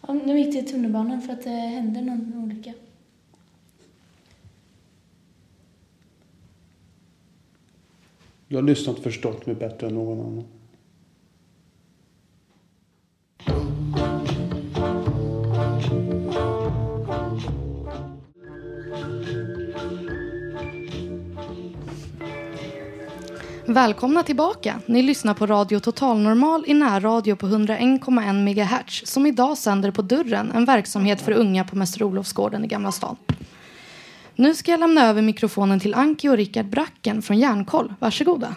Ja, 0.07 0.13
nu 0.13 0.39
gick 0.39 0.53
till 0.53 0.73
tunnelbanan 0.73 1.23
för 1.23 1.33
att 1.33 1.43
det 1.43 1.51
hände 1.51 2.01
någon 2.01 2.35
olycka. 2.45 2.73
Jag 8.49 8.59
har 8.59 8.63
lyssnat 8.63 8.97
och 8.97 9.03
förstått 9.03 9.47
mig 9.47 9.55
bättre 9.55 9.87
än 9.87 9.95
någon 9.95 10.21
annan. 10.21 10.45
Välkomna 23.81 24.23
tillbaka. 24.23 24.81
Ni 24.87 25.03
lyssnar 25.03 25.35
på 25.35 25.47
Radio 25.47 25.79
Totalnormal 25.81 26.65
i 26.67 26.75
närradio 26.75 27.37
på 27.37 27.47
101,1 27.47 28.33
MHz 28.33 29.07
som 29.07 29.27
idag 29.27 29.59
sänder 29.59 29.91
på 29.91 30.03
Dörren, 30.03 30.53
en 30.53 30.65
verksamhet 30.65 31.21
för 31.21 31.33
unga 31.33 31.65
på 31.65 31.77
Mäster 31.77 32.03
Olofsgården 32.03 32.65
i 32.65 32.69
Gamla 32.69 32.93
stan. 32.93 33.17
Nu 34.35 34.55
ska 34.55 34.71
jag 34.71 34.81
lämna 34.81 35.07
över 35.07 35.23
mikrofonen 35.23 35.81
till 35.81 35.95
Anki 35.95 36.29
och 36.29 36.37
Rickard 36.37 36.67
Bracken 36.67 37.23
från 37.23 37.39
Järnkoll. 37.39 37.95
Varsågoda. 37.99 38.55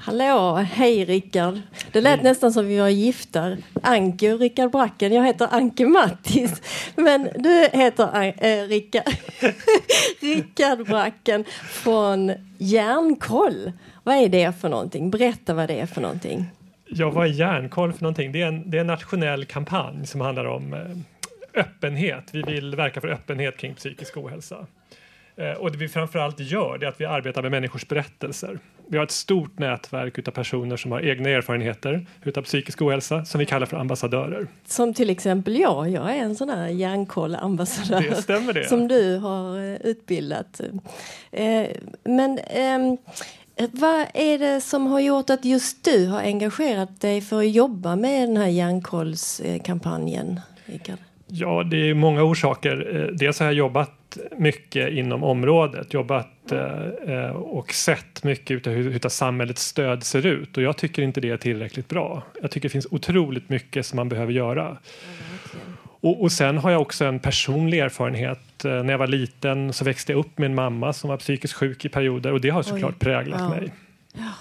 Hallå, 0.00 0.54
hej 0.56 1.04
Rickard. 1.04 1.60
Det 1.92 2.00
lät 2.00 2.22
nästan 2.22 2.52
som 2.52 2.66
vi 2.66 2.78
var 2.78 2.88
gifta. 2.88 3.56
Anki 3.82 4.30
och 4.32 4.40
Rickard 4.40 4.70
Bracken. 4.70 5.12
Jag 5.12 5.26
heter 5.26 5.48
Anki 5.50 5.84
Mattis. 5.84 6.62
Men 6.96 7.28
du 7.38 7.68
heter 7.72 8.34
äh, 8.40 8.68
Rickard, 8.68 9.02
Rickard 10.20 10.86
Bracken 10.86 11.44
från 11.68 12.32
Järnkoll. 12.58 13.72
Vad 14.04 14.16
är 14.16 14.28
det 14.28 14.60
för 14.60 14.68
någonting? 14.68 15.10
Berätta 15.10 15.54
vad 15.54 15.68
det 15.68 15.80
är 15.80 15.86
för 15.86 16.00
någonting. 16.00 16.46
Ja, 16.86 17.10
vad 17.10 17.26
är 17.26 17.30
Järnkoll 17.30 17.92
för 17.92 18.02
någonting? 18.02 18.32
Det 18.32 18.42
är 18.42 18.46
en, 18.46 18.70
det 18.70 18.76
är 18.76 18.80
en 18.80 18.86
nationell 18.86 19.44
kampanj 19.44 20.06
som 20.06 20.20
handlar 20.20 20.44
om 20.44 20.72
eh, 20.74 21.60
öppenhet. 21.60 22.24
Vi 22.32 22.42
vill 22.42 22.76
verka 22.76 23.00
för 23.00 23.08
öppenhet 23.08 23.56
kring 23.56 23.74
psykisk 23.74 24.16
ohälsa. 24.16 24.66
Eh, 25.36 25.52
och 25.52 25.72
det 25.72 25.78
vi 25.78 25.88
framförallt 25.88 26.40
gör 26.40 26.84
är 26.84 26.88
att 26.88 27.00
vi 27.00 27.04
arbetar 27.04 27.42
med 27.42 27.50
människors 27.50 27.88
berättelser. 27.88 28.58
Vi 28.90 28.96
har 28.96 29.04
ett 29.04 29.10
stort 29.10 29.58
nätverk 29.58 30.28
av 30.28 30.32
personer 30.32 30.76
som 30.76 30.92
har 30.92 31.00
egna 31.00 31.28
erfarenheter 31.28 32.06
utav 32.24 32.42
psykisk 32.42 32.82
ohälsa 32.82 33.24
som 33.24 33.38
vi 33.38 33.46
kallar 33.46 33.66
för 33.66 33.76
ambassadörer. 33.76 34.46
Som 34.66 34.94
till 34.94 35.10
exempel 35.10 35.56
jag. 35.56 35.90
Jag 35.90 36.16
är 36.16 36.22
en 36.22 36.36
sån 36.36 36.48
här 36.48 36.68
järnkoll-ambassadör. 36.68 38.10
Det 38.10 38.22
stämmer 38.22 38.52
det. 38.52 38.68
Som 38.68 38.88
du 38.88 39.16
har 39.16 39.58
eh, 39.58 39.76
utbildat. 39.80 40.60
Eh, 41.32 41.66
men 42.04 42.38
ehm, 42.38 42.96
vad 43.72 44.06
är 44.14 44.38
det 44.38 44.60
som 44.60 44.86
har 44.86 45.00
gjort 45.00 45.30
att 45.30 45.44
just 45.44 45.84
du 45.84 46.06
har 46.06 46.20
engagerat 46.20 47.00
dig 47.00 47.20
för 47.20 47.38
att 47.38 47.50
jobba 47.50 47.96
med 47.96 48.28
den 48.28 48.36
här 48.36 48.48
järnkollskampanjen, 48.48 50.40
Rickard? 50.64 50.98
Ja, 51.26 51.62
det 51.62 51.90
är 51.90 51.94
många 51.94 52.22
orsaker. 52.22 53.10
Dels 53.12 53.38
har 53.38 53.46
jag 53.46 53.54
jobbat 53.54 53.97
mycket 54.38 54.92
inom 54.92 55.24
området, 55.24 55.94
jobbat 55.94 56.52
eh, 57.06 57.30
och 57.30 57.72
sett 57.72 58.24
mycket 58.24 58.50
utav 58.50 58.72
hur, 58.72 58.90
hur 58.90 59.08
samhällets 59.08 59.62
stöd 59.62 60.04
ser 60.04 60.26
ut 60.26 60.56
och 60.56 60.62
jag 60.62 60.76
tycker 60.76 61.02
inte 61.02 61.20
det 61.20 61.30
är 61.30 61.36
tillräckligt 61.36 61.88
bra. 61.88 62.22
Jag 62.42 62.50
tycker 62.50 62.68
det 62.68 62.72
finns 62.72 62.86
otroligt 62.90 63.48
mycket 63.48 63.86
som 63.86 63.96
man 63.96 64.08
behöver 64.08 64.32
göra. 64.32 64.76
Och, 66.00 66.22
och, 66.22 66.32
sen 66.32 66.58
har 66.58 66.70
jag 66.70 66.80
också 66.80 67.04
en 67.04 67.18
personlig 67.18 67.78
erfarenhet. 67.78 68.64
Eh, 68.64 68.70
när 68.70 68.90
jag 68.90 68.98
var 68.98 69.06
liten 69.06 69.72
så 69.72 69.84
växte 69.84 70.12
jag 70.12 70.18
upp 70.18 70.38
med 70.38 70.46
en 70.46 70.54
mamma 70.54 70.92
som 70.92 71.10
var 71.10 71.16
psykiskt 71.16 71.54
sjuk 71.54 71.84
i 71.84 71.88
perioder 71.88 72.32
och 72.32 72.40
det 72.40 72.50
har 72.50 72.62
såklart 72.62 72.94
Oj. 72.94 72.98
präglat 72.98 73.40
ja. 73.40 73.48
mig. 73.48 73.72
Ja. 74.12 74.32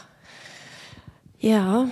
ja. 1.39 1.89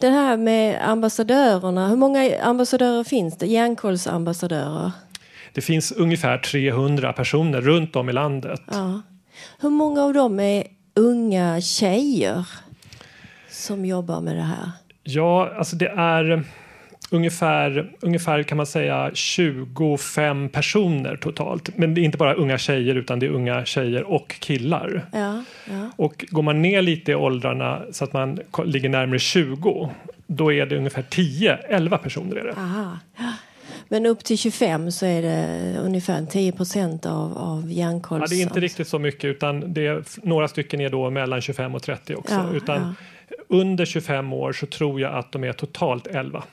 Det 0.00 0.08
här 0.08 0.36
med 0.36 0.88
ambassadörerna, 0.88 1.88
hur 1.88 1.96
många 1.96 2.42
ambassadörer 2.42 3.04
finns 3.04 3.38
det? 3.38 3.46
Järnkollsambassadörer? 3.46 4.92
Det 5.52 5.60
finns 5.60 5.92
ungefär 5.92 6.38
300 6.38 7.12
personer 7.12 7.60
runt 7.60 7.96
om 7.96 8.08
i 8.08 8.12
landet. 8.12 8.62
Ja. 8.66 9.02
Hur 9.60 9.70
många 9.70 10.02
av 10.02 10.14
dem 10.14 10.40
är 10.40 10.64
unga 10.94 11.60
tjejer 11.60 12.46
som 13.50 13.84
jobbar 13.84 14.20
med 14.20 14.36
det 14.36 14.42
här? 14.42 14.70
Ja, 15.02 15.52
alltså 15.58 15.76
det 15.76 15.88
är 15.88 16.44
ungefär, 17.10 17.92
ungefär 18.00 18.42
kan 18.42 18.56
man 18.56 18.66
säga 18.66 19.10
25 19.14 20.48
personer 20.48 21.16
totalt. 21.16 21.76
Men 21.76 21.94
det 21.94 22.00
är 22.00 22.02
inte 22.02 22.18
bara 22.18 22.34
unga 22.34 22.58
tjejer 22.58 22.94
utan 22.94 23.18
det 23.18 23.26
är 23.26 23.30
unga 23.30 23.64
tjejer 23.64 24.02
och 24.02 24.36
killar. 24.40 25.06
Ja, 25.12 25.44
ja. 25.64 25.90
Och 25.96 26.24
går 26.28 26.42
man 26.42 26.62
ner 26.62 26.82
lite 26.82 27.12
i 27.12 27.14
åldrarna 27.14 27.82
så 27.92 28.04
att 28.04 28.12
man 28.12 28.38
ligger 28.64 28.88
närmare 28.88 29.18
20 29.18 29.90
då 30.26 30.52
är 30.52 30.66
det 30.66 30.76
ungefär 30.76 31.02
10-11 31.02 31.96
personer. 31.96 32.36
Är 32.36 32.44
det. 32.44 32.52
Aha. 32.52 32.98
Men 33.92 34.06
upp 34.06 34.24
till 34.24 34.38
25 34.38 34.90
så 34.90 35.06
är 35.06 35.22
det 35.22 35.78
ungefär 35.78 36.26
10 36.26 36.52
procent 36.52 37.06
av, 37.06 37.38
av 37.38 37.72
järnkolls... 37.72 38.22
Ja, 38.22 38.36
det 38.36 38.42
är 38.42 38.42
inte 38.42 38.60
riktigt 38.60 38.88
så 38.88 38.98
mycket 38.98 39.24
utan 39.24 39.72
det 39.72 39.86
är, 39.86 40.04
några 40.22 40.48
stycken 40.48 40.80
är 40.80 40.90
då 40.90 41.10
mellan 41.10 41.40
25 41.40 41.74
och 41.74 41.82
30 41.82 42.14
också. 42.14 42.34
Ja, 42.34 42.52
utan 42.52 42.96
ja. 43.28 43.36
under 43.48 43.84
25 43.84 44.32
år 44.32 44.52
så 44.52 44.66
tror 44.66 45.00
jag 45.00 45.14
att 45.14 45.32
de 45.32 45.44
är 45.44 45.52
totalt 45.52 46.06
11. 46.06 46.44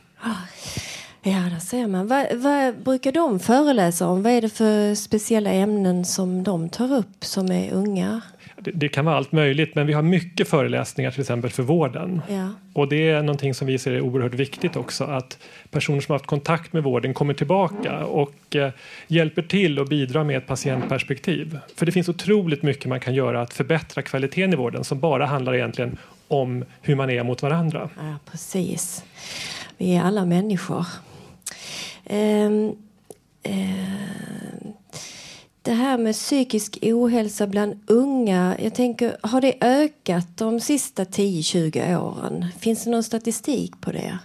Ja, 1.28 1.50
där 1.52 1.60
ser 1.60 1.88
man. 1.88 2.08
Vad, 2.08 2.26
vad 2.34 2.76
brukar 2.76 3.12
de 3.12 3.40
föreläsa 3.40 4.08
om? 4.08 4.24
Vad 4.24 4.32
är 4.32 4.42
det 4.42 4.50
för 4.50 4.96
speciella 4.96 5.50
ämnen 5.50 6.06
som 6.06 6.44
de 6.44 6.70
tar 6.70 6.94
upp 6.94 7.24
som 7.26 7.52
är 7.52 7.72
unga? 7.72 8.22
Det, 8.56 8.72
det, 8.72 8.90
kan 8.90 9.06
vara 9.06 9.16
allt 9.18 9.32
möjligt, 9.32 9.76
men 9.76 9.88
vi 9.88 9.94
har 9.94 10.02
mycket 10.02 10.48
föreläsningar 10.48 11.12
till 11.12 11.22
exempel 11.22 11.50
för 11.50 11.64
vården. 11.64 12.22
Ja. 12.30 12.50
Och 12.74 12.88
det 12.88 13.10
är 13.10 13.22
någonting 13.22 13.54
som 13.54 13.68
vi 13.68 13.78
ser 13.78 13.92
är 13.92 14.02
oerhört 14.02 14.34
viktigt 14.34 14.76
också, 14.76 15.04
att 15.04 15.38
personer 15.72 16.02
som 16.02 16.14
har 16.14 16.20
haft 16.20 16.26
kontakt 16.26 16.74
med 16.74 16.84
vården 16.84 17.14
kommer 17.14 17.34
tillbaka 17.34 18.06
och 18.06 18.56
eh, 18.56 18.72
hjälper 19.08 19.42
till 19.42 19.80
och 19.80 19.88
bidrar 19.88 20.24
med 20.24 20.38
ett 20.38 20.48
patientperspektiv. 20.48 21.60
För 21.76 21.86
det 21.86 21.92
finns 21.92 22.10
otroligt 22.10 22.64
mycket 22.64 22.86
man 22.86 23.00
kan 23.00 23.14
göra 23.14 23.42
att 23.42 23.54
förbättra 23.54 24.02
kvaliteten 24.02 24.54
i 24.54 24.56
vården 24.56 24.84
som 24.84 25.00
bara 25.00 25.26
handlar 25.26 25.56
egentligen 25.56 25.98
om 26.28 26.66
hur 26.82 26.96
man 26.96 27.10
är 27.10 27.24
mot 27.24 27.42
varandra. 27.42 27.90
Ja, 27.98 28.16
precis. 28.32 29.04
Vi 29.78 29.96
är 29.96 30.02
alla 30.02 30.26
människor. 30.26 30.86
Ehm, 32.10 32.76
eh, 33.44 33.98
det 35.62 35.74
här 35.74 35.98
med 35.98 36.14
psykisk 36.14 36.78
ohälsa 36.82 37.48
bland 37.48 37.80
unga, 37.88 38.56
jag 38.64 38.76
tänker, 38.76 39.18
har 39.22 39.42
det 39.42 39.54
ökat 39.62 40.28
de 40.38 40.60
sista 40.60 41.04
10-20 41.04 41.98
åren? 41.98 42.46
Finns 42.60 42.84
det 42.84 42.90
någon 42.90 43.04
statistik 43.04 43.82
på 43.82 43.92
det? 43.92 44.20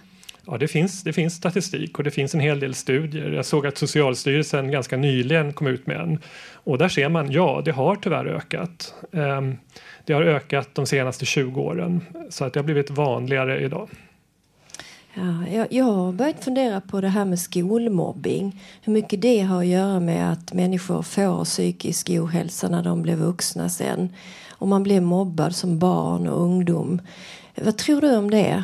Ja, 0.45 0.57
det 0.57 0.67
finns, 0.67 1.03
det 1.03 1.13
finns 1.13 1.33
statistik 1.33 1.97
och 1.97 2.03
det 2.03 2.11
finns 2.11 2.33
en 2.33 2.39
hel 2.39 2.59
del 2.59 2.73
studier. 2.73 3.31
Jag 3.31 3.45
såg 3.45 3.67
att 3.67 3.77
Socialstyrelsen 3.77 4.71
ganska 4.71 4.97
nyligen 4.97 5.53
kom 5.53 5.67
ut 5.67 5.87
med 5.87 5.99
en 5.99 6.19
och 6.53 6.77
där 6.77 6.89
ser 6.89 7.09
man, 7.09 7.31
ja, 7.31 7.61
det 7.65 7.71
har 7.71 7.95
tyvärr 7.95 8.25
ökat. 8.25 8.93
Ehm, 9.13 9.57
det 10.05 10.13
har 10.13 10.21
ökat 10.21 10.69
de 10.75 10.85
senaste 10.85 11.25
20 11.25 11.61
åren 11.61 12.01
så 12.29 12.45
att 12.45 12.53
det 12.53 12.59
har 12.59 12.65
blivit 12.65 12.89
vanligare 12.89 13.59
idag. 13.59 13.89
Ja, 15.15 15.47
jag, 15.51 15.67
jag 15.73 15.85
har 15.85 16.11
börjat 16.11 16.43
fundera 16.43 16.81
på 16.81 17.01
det 17.01 17.07
här 17.07 17.25
med 17.25 17.39
skolmobbing. 17.39 18.61
Hur 18.81 18.93
mycket 18.93 19.21
det 19.21 19.39
har 19.41 19.59
att 19.59 19.65
göra 19.65 19.99
med 19.99 20.31
att 20.31 20.53
människor 20.53 21.01
får 21.01 21.45
psykisk 21.45 22.09
ohälsa 22.09 22.69
när 22.69 22.83
de 22.83 23.01
blir 23.01 23.15
vuxna 23.15 23.69
sen. 23.69 24.09
Om 24.49 24.69
man 24.69 24.83
blir 24.83 25.01
mobbad 25.01 25.55
som 25.55 25.79
barn 25.79 26.27
och 26.27 26.41
ungdom. 26.41 27.01
Vad 27.55 27.77
tror 27.77 28.01
du 28.01 28.17
om 28.17 28.31
det? 28.31 28.63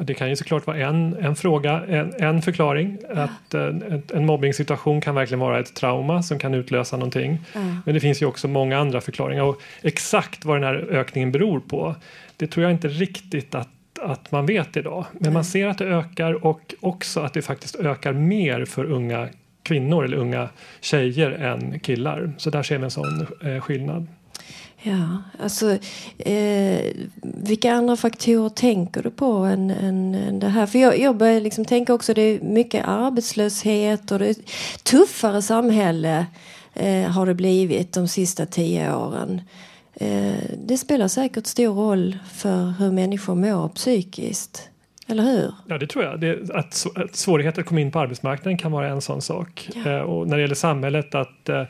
Det 0.00 0.14
kan 0.14 0.28
ju 0.28 0.36
såklart 0.36 0.66
vara 0.66 0.76
en, 0.76 1.16
en 1.16 1.36
fråga, 1.36 1.84
en, 1.88 2.14
en 2.18 2.42
förklaring. 2.42 2.98
Att 3.10 3.54
en, 3.54 4.02
en 4.14 4.26
mobbningssituation 4.26 5.00
kan 5.00 5.14
verkligen 5.14 5.40
vara 5.40 5.60
ett 5.60 5.74
trauma 5.74 6.22
som 6.22 6.38
kan 6.38 6.54
utlösa 6.54 6.96
någonting. 6.96 7.38
Ja. 7.52 7.60
Men 7.84 7.94
det 7.94 8.00
finns 8.00 8.22
ju 8.22 8.26
också 8.26 8.48
många 8.48 8.78
andra 8.78 9.00
förklaringar. 9.00 9.42
Och 9.42 9.60
exakt 9.82 10.44
vad 10.44 10.56
den 10.56 10.64
här 10.64 10.74
ökningen 10.90 11.32
beror 11.32 11.60
på, 11.60 11.94
det 12.36 12.46
tror 12.46 12.64
jag 12.64 12.72
inte 12.72 12.88
riktigt 12.88 13.54
att 13.54 13.68
att 14.02 14.32
man 14.32 14.46
vet 14.46 14.76
idag. 14.76 15.06
Men 15.12 15.32
man 15.32 15.44
ser 15.44 15.66
att 15.66 15.78
det 15.78 15.84
ökar 15.84 16.44
och 16.44 16.74
också 16.80 17.20
att 17.20 17.34
det 17.34 17.42
faktiskt 17.42 17.76
ökar 17.76 18.12
mer 18.12 18.64
för 18.64 18.84
unga 18.84 19.28
kvinnor 19.62 20.04
eller 20.04 20.16
unga 20.16 20.48
tjejer 20.80 21.30
än 21.30 21.80
killar. 21.80 22.32
Så 22.38 22.50
där 22.50 22.62
ser 22.62 22.78
vi 22.78 22.84
en 22.84 22.90
sån 22.90 23.26
eh, 23.44 23.60
skillnad. 23.60 24.06
Ja, 24.82 25.22
alltså 25.40 25.78
eh, 26.18 26.80
vilka 27.22 27.72
andra 27.72 27.96
faktorer 27.96 28.48
tänker 28.48 29.02
du 29.02 29.10
på 29.10 29.34
än, 29.36 29.70
än, 29.70 30.14
än 30.14 30.40
det 30.40 30.48
här? 30.48 30.66
För 30.66 30.78
jag, 30.78 30.98
jag 30.98 31.16
börjar 31.16 31.40
liksom 31.40 31.64
tänka 31.64 31.94
också 31.94 32.14
det 32.14 32.22
är 32.22 32.40
mycket 32.40 32.84
arbetslöshet 32.88 34.10
och 34.10 34.18
det 34.18 34.28
är 34.28 34.36
tuffare 34.82 35.42
samhälle 35.42 36.26
eh, 36.74 37.10
har 37.10 37.26
det 37.26 37.34
blivit 37.34 37.92
de 37.92 38.08
sista 38.08 38.46
tio 38.46 38.94
åren. 38.94 39.40
Eh, 40.00 40.34
det 40.66 40.78
spelar 40.78 41.08
säkert 41.08 41.46
stor 41.46 41.74
roll 41.74 42.18
för 42.32 42.74
hur 42.78 42.92
människor 42.92 43.34
mår 43.34 43.68
psykiskt. 43.68 44.68
Eller 45.10 45.22
hur? 45.22 45.52
Ja, 45.66 45.78
det 45.78 45.86
tror 45.86 46.04
jag. 46.04 46.20
Det, 46.20 46.50
att, 46.50 46.86
att 46.94 47.16
svårigheter 47.16 47.60
att 47.60 47.68
komma 47.68 47.80
in 47.80 47.90
på 47.90 47.98
arbetsmarknaden 47.98 48.58
kan 48.58 48.72
vara 48.72 48.88
en 48.88 49.00
sån 49.00 49.22
sak. 49.22 49.68
Ja. 49.74 49.90
Eh, 49.90 50.00
och 50.00 50.28
när 50.28 50.36
det 50.36 50.42
gäller 50.42 50.54
samhället 50.54 51.14
att 51.14 51.48
eh, 51.48 51.62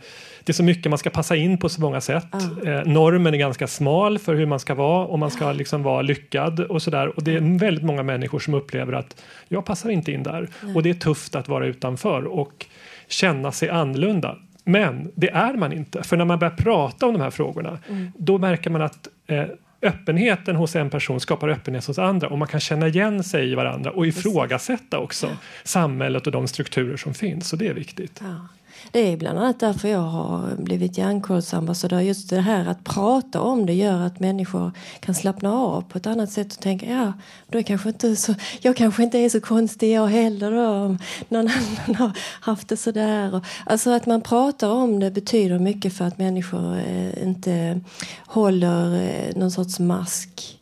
det 0.44 0.52
är 0.52 0.52
så 0.52 0.62
mycket 0.62 0.90
man 0.90 0.98
ska 0.98 1.10
passa 1.10 1.36
in 1.36 1.58
på 1.58 1.68
så 1.68 1.80
många 1.80 2.00
sätt. 2.00 2.26
Ja. 2.64 2.70
Eh, 2.70 2.86
normen 2.86 3.34
är 3.34 3.38
ganska 3.38 3.66
smal 3.66 4.18
för 4.18 4.34
hur 4.34 4.46
man 4.46 4.60
ska 4.60 4.74
vara 4.74 5.06
och 5.06 5.18
man 5.18 5.30
ska 5.30 5.52
liksom 5.52 5.82
vara 5.82 6.02
lyckad 6.02 6.60
och 6.60 6.82
sådär. 6.82 7.16
Och 7.16 7.24
det 7.24 7.34
är 7.34 7.58
väldigt 7.58 7.84
många 7.84 8.02
människor 8.02 8.38
som 8.38 8.54
upplever 8.54 8.92
att 8.92 9.22
jag 9.48 9.64
passar 9.64 9.90
inte 9.90 10.12
in 10.12 10.22
där. 10.22 10.48
Nej. 10.62 10.74
Och 10.74 10.82
det 10.82 10.90
är 10.90 10.94
tufft 10.94 11.34
att 11.34 11.48
vara 11.48 11.66
utanför 11.66 12.24
och 12.24 12.66
känna 13.08 13.52
sig 13.52 13.68
annorlunda. 13.68 14.36
Men 14.68 15.12
det 15.14 15.30
är 15.30 15.54
man 15.54 15.72
inte. 15.72 16.02
För 16.02 16.16
när 16.16 16.24
man 16.24 16.38
börjar 16.38 16.54
prata 16.56 17.06
om 17.06 17.12
de 17.12 17.20
här 17.22 17.30
frågorna 17.30 17.78
Mm. 17.88 18.12
då 18.18 18.38
märker 18.38 18.70
man 18.70 18.82
att 18.82 19.08
eh, 19.26 19.44
öppenheten 19.82 20.56
hos 20.56 20.76
en 20.76 20.90
person 20.90 21.20
skapar 21.20 21.48
öppenhet 21.48 21.86
hos 21.86 21.98
andra 21.98 22.28
och 22.28 22.38
man 22.38 22.48
kan 22.48 22.60
känna 22.60 22.88
igen 22.88 23.24
sig 23.24 23.52
i 23.52 23.54
varandra 23.54 23.90
och 23.90 24.06
ifrågasätta 24.06 24.98
också 24.98 25.36
samhället 25.64 26.26
och 26.26 26.32
de 26.32 26.48
strukturer 26.48 26.96
som 26.96 27.14
finns. 27.14 27.48
Så 27.48 27.56
det 27.56 27.68
är 27.68 27.74
viktigt. 27.74 28.20
Ja. 28.24 28.48
Det 28.90 29.12
är 29.12 29.16
bland 29.16 29.38
annat 29.38 29.60
därför 29.60 29.88
jag 29.88 30.00
har 30.00 30.56
blivit 30.58 30.98
hjärnkodsambassadör. 30.98 32.00
Just 32.00 32.30
det 32.30 32.40
här 32.40 32.66
att 32.66 32.84
prata 32.84 33.40
om 33.40 33.66
det 33.66 33.74
gör 33.74 34.00
att 34.00 34.20
människor 34.20 34.72
kan 35.00 35.14
slappna 35.14 35.52
av 35.52 35.82
på 35.82 35.98
ett 35.98 36.06
annat 36.06 36.30
sätt 36.30 36.52
och 36.52 36.60
tänka 36.60 36.86
ja, 36.86 37.12
då 37.48 37.58
är 37.58 37.62
kanske 37.62 37.88
inte 37.88 38.16
så, 38.16 38.34
jag 38.60 38.76
kanske 38.76 39.02
inte 39.02 39.18
är 39.18 39.28
så 39.28 39.40
konstig 39.40 39.92
jag 39.92 40.06
heller 40.06 40.50
då, 40.50 40.68
om 40.68 40.98
någon 41.28 41.48
annan 41.86 41.96
har 41.96 42.12
haft 42.40 42.68
det 42.68 42.76
sådär. 42.76 43.40
Alltså 43.66 43.90
att 43.90 44.06
man 44.06 44.20
pratar 44.20 44.70
om 44.70 45.00
det 45.00 45.10
betyder 45.10 45.58
mycket 45.58 45.92
för 45.92 46.04
att 46.04 46.18
människor 46.18 46.76
eh, 46.76 47.22
inte 47.22 47.80
håller 48.26 48.94
eh, 48.94 49.36
någon 49.36 49.50
sorts 49.50 49.78
mask 49.78 50.58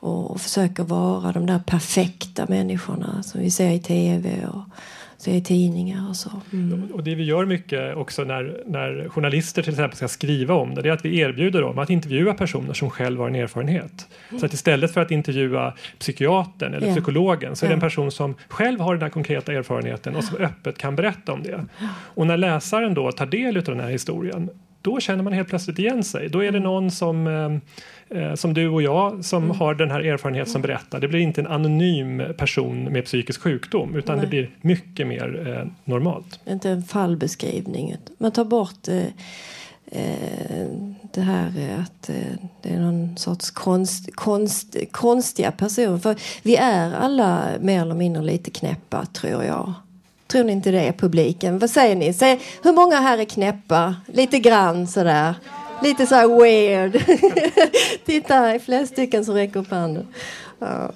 och, 0.00 0.30
och 0.30 0.40
försöker 0.40 0.82
vara 0.82 1.32
de 1.32 1.46
där 1.46 1.58
perfekta 1.58 2.46
människorna 2.48 3.22
som 3.22 3.40
vi 3.40 3.50
ser 3.50 3.70
i 3.70 3.78
tv 3.78 4.46
och 4.46 4.62
ser 5.18 5.32
i 5.32 5.40
tidningar 5.40 6.08
och 6.08 6.16
så. 6.16 6.30
Mm. 6.52 6.88
Och 6.92 7.04
det 7.04 7.14
vi 7.14 7.24
gör 7.24 7.44
mycket 7.44 7.96
också 7.96 8.24
när, 8.24 8.62
när 8.66 9.08
journalister 9.08 9.62
till 9.62 9.72
exempel 9.72 9.96
ska 9.96 10.08
skriva 10.08 10.54
om 10.54 10.74
det, 10.74 10.82
det 10.82 10.88
är 10.88 10.92
att 10.92 11.04
vi 11.04 11.18
erbjuder 11.18 11.60
dem 11.60 11.78
att 11.78 11.90
intervjua 11.90 12.34
personer 12.34 12.72
som 12.72 12.90
själv 12.90 13.20
har 13.20 13.28
en 13.28 13.34
erfarenhet. 13.34 14.06
Så 14.40 14.46
att 14.46 14.52
istället 14.52 14.94
för 14.94 15.00
att 15.00 15.10
intervjua 15.10 15.74
psykiatern 15.98 16.74
eller 16.74 16.86
Ja. 16.86 16.92
psykologen 16.92 17.56
så 17.56 17.64
är 17.66 17.68
det 17.68 17.74
en 17.74 17.80
person 17.80 18.10
som 18.10 18.34
själv 18.48 18.80
har 18.80 18.94
den 18.94 19.02
här 19.02 19.10
konkreta 19.10 19.52
erfarenheten 19.52 20.16
och 20.16 20.24
som 20.24 20.36
öppet 20.36 20.78
kan 20.78 20.96
berätta 20.96 21.32
om 21.32 21.42
det. 21.42 21.64
Och 21.90 22.26
när 22.26 22.36
läsaren 22.36 22.94
då 22.94 23.12
tar 23.12 23.26
del 23.26 23.56
av 23.56 23.62
den 23.64 23.80
här 23.80 23.90
historien 23.90 24.50
då 24.82 25.00
känner 25.00 25.22
man 25.24 25.32
helt 25.32 25.48
plötsligt 25.48 25.78
igen 25.78 26.04
sig. 26.04 26.28
Då 26.28 26.44
är 26.44 26.52
det 26.52 26.60
någon 26.60 26.90
som, 26.90 27.26
eh, 27.26 27.58
eh, 28.10 28.34
som 28.34 28.54
du 28.54 28.68
och 28.68 28.82
jag 28.82 29.24
som 29.24 29.50
har 29.50 29.74
den 29.74 29.90
här 29.90 30.00
erfarenheten 30.00 30.52
som 30.52 30.62
berättar. 30.62 31.00
Det 31.00 31.08
blir 31.08 31.20
inte 31.20 31.40
en 31.40 31.46
anonym 31.46 32.22
person 32.38 32.84
med 32.84 33.04
psykisk 33.04 33.40
sjukdom 33.40 33.96
utan 33.96 34.16
Nej. 34.16 34.24
det 34.24 34.30
blir 34.30 34.50
mycket 34.60 35.06
mer 35.06 35.48
eh, 35.48 35.70
normalt. 35.84 36.40
Inte 36.48 36.70
en 36.70 36.82
fallbeskrivning. 36.82 37.96
Man 38.18 38.32
tar 38.32 38.44
bort 38.44 38.88
eh, 38.88 39.04
eh, 39.86 40.66
det 41.14 41.20
här 41.20 41.52
eh, 41.58 41.80
att 41.80 42.10
det 42.62 42.68
är 42.68 42.80
någon 42.80 43.16
sorts 43.16 43.50
konst, 43.50 44.16
konst, 44.16 44.76
konstiga 44.90 45.50
personer. 45.50 45.98
För 45.98 46.16
vi 46.42 46.56
är 46.56 46.94
alla 46.94 47.44
mer 47.60 47.82
eller 47.82 47.94
mindre 47.94 48.22
lite 48.22 48.50
knäppa 48.50 49.06
tror 49.06 49.44
jag. 49.44 49.74
Tror 50.26 50.44
ni 50.44 50.52
inte 50.52 50.70
det 50.70 50.92
publiken? 50.98 51.58
Vad 51.58 51.70
säger 51.70 51.96
ni? 51.96 52.12
Säg, 52.12 52.40
hur 52.62 52.72
många 52.72 52.96
här 52.96 53.18
är 53.18 53.24
knäppa? 53.24 53.96
Lite 54.06 54.38
grann 54.38 54.86
sådär. 54.86 55.34
Lite 55.82 56.06
så 56.06 56.14
här 56.14 56.28
weird. 56.42 56.92
Titta, 58.06 58.40
det 58.40 58.54
är 58.54 58.58
flera 58.58 58.86
stycken 58.86 59.24
som 59.24 59.34
räcker 59.34 59.60
upp 59.60 59.70
handen. 59.70 60.06
Ja. 60.58 60.90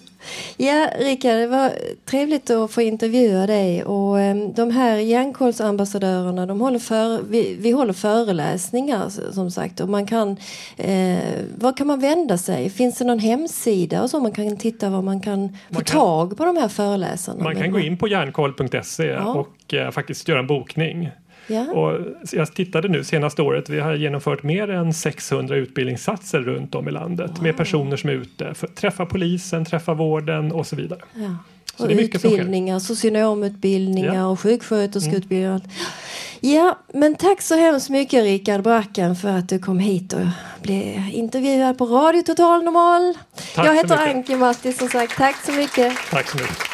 Ja, 0.57 0.88
Rickard, 0.99 1.35
det 1.37 1.47
var 1.47 1.71
trevligt 2.05 2.51
att 2.51 2.71
få 2.71 2.83
intervjua 2.83 3.47
dig. 3.47 3.85
Och, 3.85 4.21
eh, 4.21 4.37
de 4.55 4.71
här 4.71 4.97
järnkolsambassadörerna, 4.97 6.47
de 6.47 6.61
håller 6.61 6.79
för, 6.79 7.23
vi, 7.23 7.57
vi 7.61 7.71
håller 7.71 7.92
föreläsningar 7.92 9.09
som 9.33 9.51
sagt. 9.51 9.81
Och 9.81 9.88
man 9.88 10.07
kan, 10.07 10.37
eh, 10.77 11.18
var 11.59 11.77
kan 11.77 11.87
man 11.87 12.01
vända 12.01 12.38
sig? 12.38 12.71
Finns 12.71 12.99
det 12.99 13.05
någon 13.05 13.18
hemsida 13.18 14.03
och 14.03 14.11
så 14.11 14.21
man 14.21 14.33
kan 14.33 14.57
titta 14.57 14.90
var 14.90 15.03
man 15.03 15.21
kan 15.21 15.57
få 15.68 15.75
kan- 15.75 15.85
tag 15.85 16.37
på 16.37 16.45
de 16.45 16.57
här 16.57 16.68
föreläsarna? 16.68 17.45
Man 17.45 17.57
kan 17.57 17.71
gå 17.73 17.79
in 17.79 17.97
på 17.99 18.09
järnkoll.se 18.09 19.05
Ja. 19.07 19.35
och 19.35 19.75
eh, 19.75 19.90
faktiskt 19.90 20.29
göra 20.29 20.38
en 20.38 20.47
bokning. 20.47 21.11
Ja. 21.47 21.73
Och 21.73 22.01
jag 22.33 22.55
tittade 22.55 22.89
nu 22.89 23.05
senaste 23.05 23.43
året, 23.43 23.69
vi 23.69 23.81
har 23.81 23.95
genomfört 23.95 24.43
mer 24.43 24.71
än 24.71 24.95
600 24.95 25.57
utbildningssatser 25.57 26.41
runt 26.41 26.75
om 26.75 26.89
i 26.89 26.91
landet 26.91 27.41
med 27.41 27.57
personer 27.57 27.97
som 27.97 28.11
är 28.11 28.15
ute, 28.15 28.55
för, 28.55 28.67
träffa 28.67 29.07
polisen, 29.07 29.65
träffa 29.65 29.95
vården 29.95 30.53
och 30.53 30.67
så 30.67 30.77
vidare. 30.77 31.01
Ja. 31.15 31.37
Så 31.77 31.83
Och 31.83 31.89
det 31.89 31.95
är 31.95 31.97
mycket 31.97 32.25
utbildningar, 32.25 32.79
socionomutbildningar 32.79 34.15
Ja. 34.15 34.27
och 34.27 34.41
sjuksköterskeutbildningar. 34.41 35.61
Ja, 36.41 36.79
men 36.95 37.15
tack 37.15 37.43
så 37.43 37.57
hemskt 37.57 37.91
mycket 37.91 38.25
Rickard 38.25 38.63
Bracken 38.63 39.17
för 39.17 39.29
att 39.29 39.49
du 39.49 39.59
kom 39.59 39.79
hit 39.79 40.13
och 40.13 40.21
blev 40.63 41.09
intervjuad 41.13 41.79
på 41.79 41.87
Radio 41.87 42.23
Total 42.23 42.65
Normal. 42.65 43.19
Tack 43.55 43.67
Jag 43.67 43.75
heter. 43.75 43.97
Anki 43.97 44.37
Matti 44.37 44.73
som 44.73 44.89
sagt. 44.89 45.17
Tack 45.17 45.37
så 45.47 45.53
mycket. 45.53 45.93
Tack 46.11 46.29
så 46.29 46.37
mycket. 46.37 46.72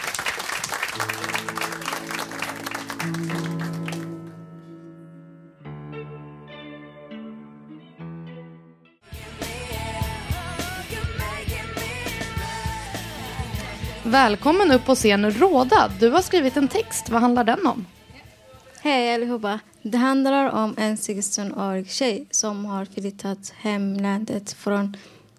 Välkommen 14.08 14.72
upp 14.72 14.84
på 14.84 14.94
scen 14.94 15.30
Råda. 15.30 15.90
Du 16.00 16.10
har 16.10 16.22
skrivit 16.22 16.56
en 16.56 16.68
text. 16.68 17.10
Vad 17.10 17.20
handlar 17.20 17.44
den 17.44 17.66
om? 17.66 17.86
Hej 18.80 19.14
allihopa. 19.14 19.60
Det 19.82 19.98
handlar 19.98 20.50
om 20.50 20.74
en 20.78 20.96
16-årig 20.96 21.90
tjej 21.90 22.26
som 22.30 22.64
har 22.64 22.84
flyttat 22.84 23.52
hemlandet 23.56 24.52
från, 24.52 24.96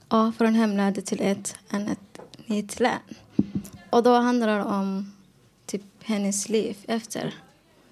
ja, 0.10 0.32
från 0.38 0.56
hemlandet 0.56 1.06
till 1.06 1.22
ett 1.22 1.56
annat 1.70 2.00
nytt 2.46 2.80
län. 2.80 3.00
Och 3.90 4.04
då 4.04 4.16
handlar 4.16 4.58
det 4.58 4.64
om 4.64 5.14
typ 5.66 5.84
hennes 6.04 6.50
liv 6.50 6.78
efter. 6.88 7.36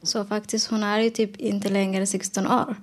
Så 0.03 0.25
faktiskt 0.25 0.69
hon 0.69 0.83
är 0.83 0.99
ju 0.99 1.09
typ 1.09 1.37
inte 1.37 1.69
längre 1.69 2.05
16 2.05 2.47
år. 2.47 2.75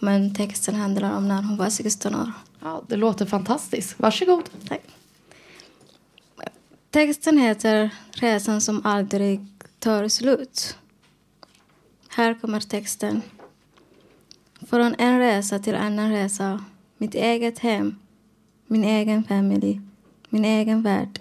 Men 0.00 0.34
texten 0.34 0.74
handlar 0.74 1.16
om 1.16 1.28
när 1.28 1.42
hon 1.42 1.56
var 1.56 1.70
16 1.70 2.14
år. 2.14 2.32
Ja, 2.62 2.82
det 2.88 2.96
låter 2.96 3.26
fantastiskt. 3.26 3.98
Varsågod. 3.98 4.50
Tack. 4.68 4.82
Texten 6.90 7.38
heter 7.38 7.90
Resan 8.12 8.60
som 8.60 8.80
aldrig 8.84 9.46
tar 9.78 10.08
slut. 10.08 10.76
Här 12.08 12.34
kommer 12.34 12.60
texten. 12.60 13.22
Från 14.60 14.94
en 14.98 15.18
resa 15.18 15.58
till 15.58 15.74
annan 15.74 16.10
resa. 16.10 16.64
Mitt 16.98 17.14
eget 17.14 17.58
hem. 17.58 17.96
Min 18.66 18.84
egen 18.84 19.24
familj. 19.24 19.80
Min 20.28 20.44
egen 20.44 20.82
värld. 20.82 21.20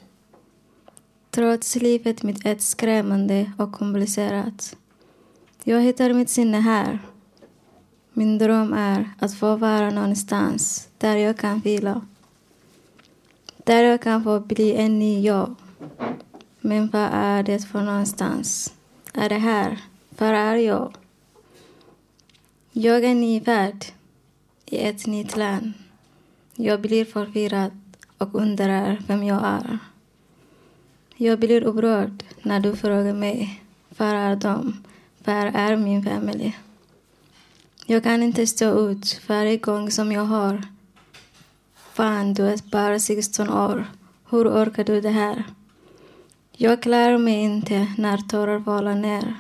Trots 1.32 1.75
livet 1.75 2.23
mitt 2.23 2.45
är 2.45 2.58
skrämmande 2.58 3.51
och 3.58 3.71
komplicerat. 3.71 4.75
Jag 5.63 5.82
hittar 5.82 6.13
mitt 6.13 6.29
sinne 6.29 6.60
här. 6.60 6.99
Min 8.13 8.38
dröm 8.38 8.73
är 8.73 9.10
att 9.19 9.36
få 9.36 9.55
vara 9.55 9.89
någonstans 9.89 10.89
där 10.97 11.15
jag 11.15 11.38
kan 11.38 11.60
vila. 11.60 12.01
Där 13.69 13.84
jag 13.84 14.01
kan 14.01 14.23
få 14.23 14.39
bli 14.39 14.75
en 14.75 14.99
ny 14.99 15.21
jag. 15.21 15.55
Men 16.60 16.89
vad 16.89 17.10
är 17.13 17.43
det 17.43 17.60
för 17.60 17.82
någonstans? 17.82 18.73
Är 19.13 19.29
det 19.29 19.38
här? 19.38 19.82
Var 20.10 20.34
är 20.34 20.55
jag? 20.55 20.95
Jag 22.71 23.03
är 23.03 23.15
ny 23.15 23.39
värld 23.39 23.86
i 24.65 24.77
ett 24.77 25.08
nytt 25.08 25.38
land. 25.38 25.73
Jag 26.55 26.82
blir 26.82 27.05
förvirrad 27.05 27.71
och 28.17 28.36
undrar 28.36 29.03
vem 29.08 29.23
jag 29.23 29.41
är. 29.43 29.79
Jag 31.15 31.39
blir 31.39 31.63
upprörd 31.63 32.23
när 32.41 32.60
du 32.60 32.75
frågar 32.75 33.13
mig 33.13 33.63
var 33.97 34.15
är 34.15 34.36
de? 34.36 34.84
Var 35.23 35.51
är 35.53 35.75
min 35.75 36.03
familj? 36.03 36.60
Jag 37.86 38.03
kan 38.03 38.23
inte 38.23 38.47
stå 38.47 38.89
ut 38.89 39.21
varje 39.27 39.58
gång 39.58 39.91
som 39.91 40.12
jag 40.12 40.25
har 40.25 40.63
Fan, 41.99 42.33
du 42.33 42.47
är 42.47 42.59
bara 42.71 42.99
16 42.99 43.49
år. 43.49 43.85
Hur 44.29 44.47
orkar 44.47 44.83
du 44.83 45.01
det 45.01 45.09
här? 45.09 45.43
Jag 46.51 46.81
klarar 46.81 47.17
mig 47.17 47.33
inte 47.33 47.93
när 47.97 48.17
tårar 48.17 48.59
faller 48.59 48.95
ner. 48.95 49.35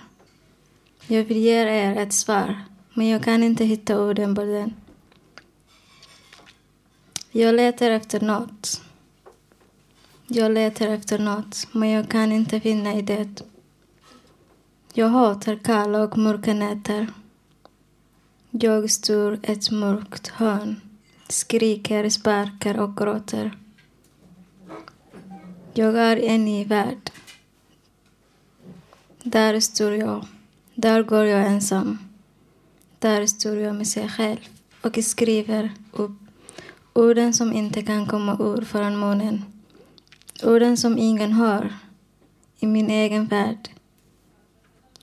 Jag 1.07 1.23
vill 1.23 1.37
ge 1.37 1.53
er 1.53 1.95
ett 1.95 2.13
svar, 2.13 2.63
men 2.93 3.07
jag 3.07 3.23
kan 3.23 3.43
inte 3.43 3.65
hitta 3.65 4.01
orden 4.01 4.35
på 4.35 4.43
den. 4.43 4.73
Jag 7.31 7.55
letar 7.55 7.91
efter 7.91 8.19
något. 8.21 8.81
Jag 10.27 10.51
letar 10.51 10.87
efter 10.87 11.19
något, 11.19 11.67
men 11.71 11.89
jag 11.89 12.09
kan 12.09 12.31
inte 12.31 12.59
finna 12.59 12.93
i 12.93 13.01
det. 13.01 13.41
Jag 14.93 15.09
hatar 15.09 15.55
kalla 15.55 16.03
och 16.03 16.17
mörka 16.17 16.53
nätter. 16.53 17.07
Jag 18.51 18.91
står 18.91 19.39
ett 19.43 19.71
mörkt 19.71 20.27
hörn 20.27 20.88
skriker, 21.31 22.09
sparkar 22.09 22.79
och 22.79 22.97
gråter. 22.97 23.57
Jag 25.73 25.97
är 25.97 26.17
en 26.17 26.45
ny 26.45 26.65
värld. 26.65 27.11
Där 29.23 29.59
står 29.59 29.95
jag. 29.95 30.25
Där 30.75 31.03
går 31.03 31.25
jag 31.25 31.45
ensam. 31.45 31.97
Där 32.99 33.25
står 33.25 33.57
jag 33.57 33.75
med 33.75 33.87
sig 33.87 34.09
själv 34.09 34.39
och 34.81 35.03
skriver 35.03 35.71
upp 35.91 36.11
orden 36.93 37.33
som 37.33 37.53
inte 37.53 37.81
kan 37.81 38.05
komma 38.05 38.37
ur 38.39 38.61
från 38.61 38.99
munnen. 38.99 39.45
Orden 40.43 40.77
som 40.77 40.97
ingen 40.97 41.31
hör. 41.31 41.73
I 42.59 42.67
min 42.67 42.89
egen 42.89 43.25
värld 43.25 43.69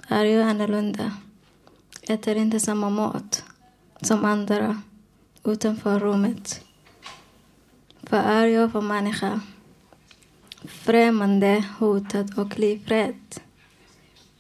är 0.09 0.25
jag 0.25 0.49
annorlunda. 0.49 1.13
äter 2.03 2.37
inte 2.37 2.61
samma 2.61 2.91
mat 2.91 3.45
som 4.01 4.25
andra 4.25 4.83
utanför 5.47 6.01
rummet. 6.01 6.65
Vad 8.01 8.21
är 8.21 8.47
jag 8.47 8.73
för 8.73 8.81
människa? 8.81 9.41
Främmande, 10.65 11.65
hotad 11.79 12.39
och 12.39 12.59
livrädd. 12.59 13.41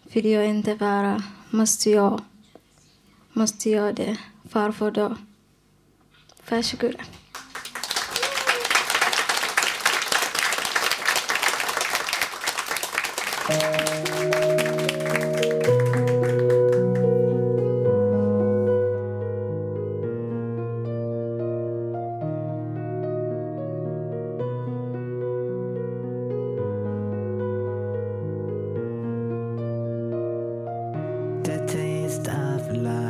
Vill 0.02 0.26
jag 0.26 0.46
inte 0.46 0.74
vara, 0.74 1.22
måste 1.50 1.90
jag. 1.90 2.20
Måste 3.32 3.70
jag 3.70 3.94
det? 3.94 4.16
Varför 4.42 4.90
då? 4.90 5.16
Varsågoda. 6.50 7.04
Love 32.68 33.05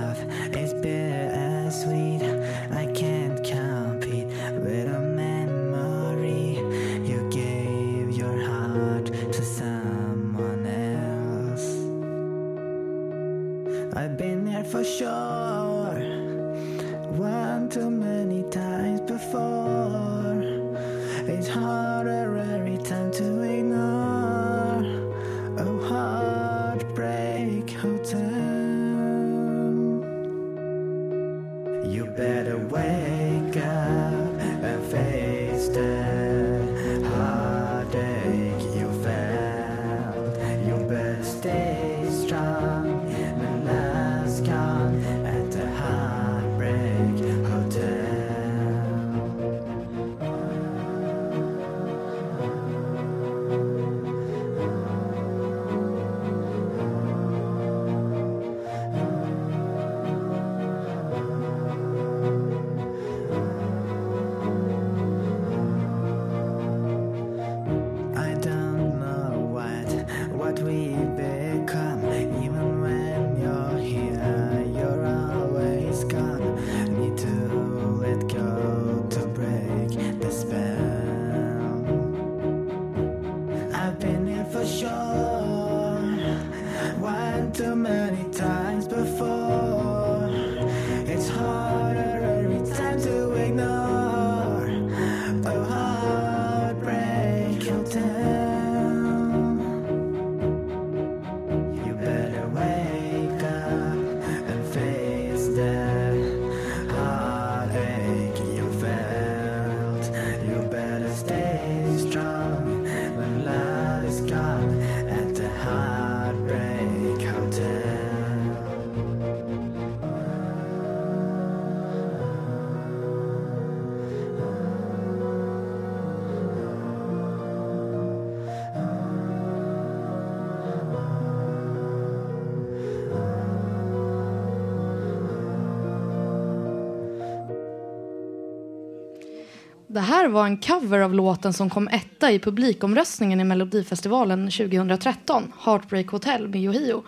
Det 139.97 140.01
här 140.03 140.29
var 140.29 140.47
en 140.47 140.59
cover 140.59 140.99
av 140.99 141.15
låten 141.15 141.53
som 141.53 141.71
kom 141.71 141.89
etta 141.89 142.33
i 142.33 142.39
publikomröstningen 142.39 143.41
i 143.41 143.45
Melodifestivalen 143.45 144.51
2013, 144.51 145.53
Heartbreak 145.61 146.07
Hotel 146.07 146.49
med 146.49 146.61
Yohio. 146.61 147.05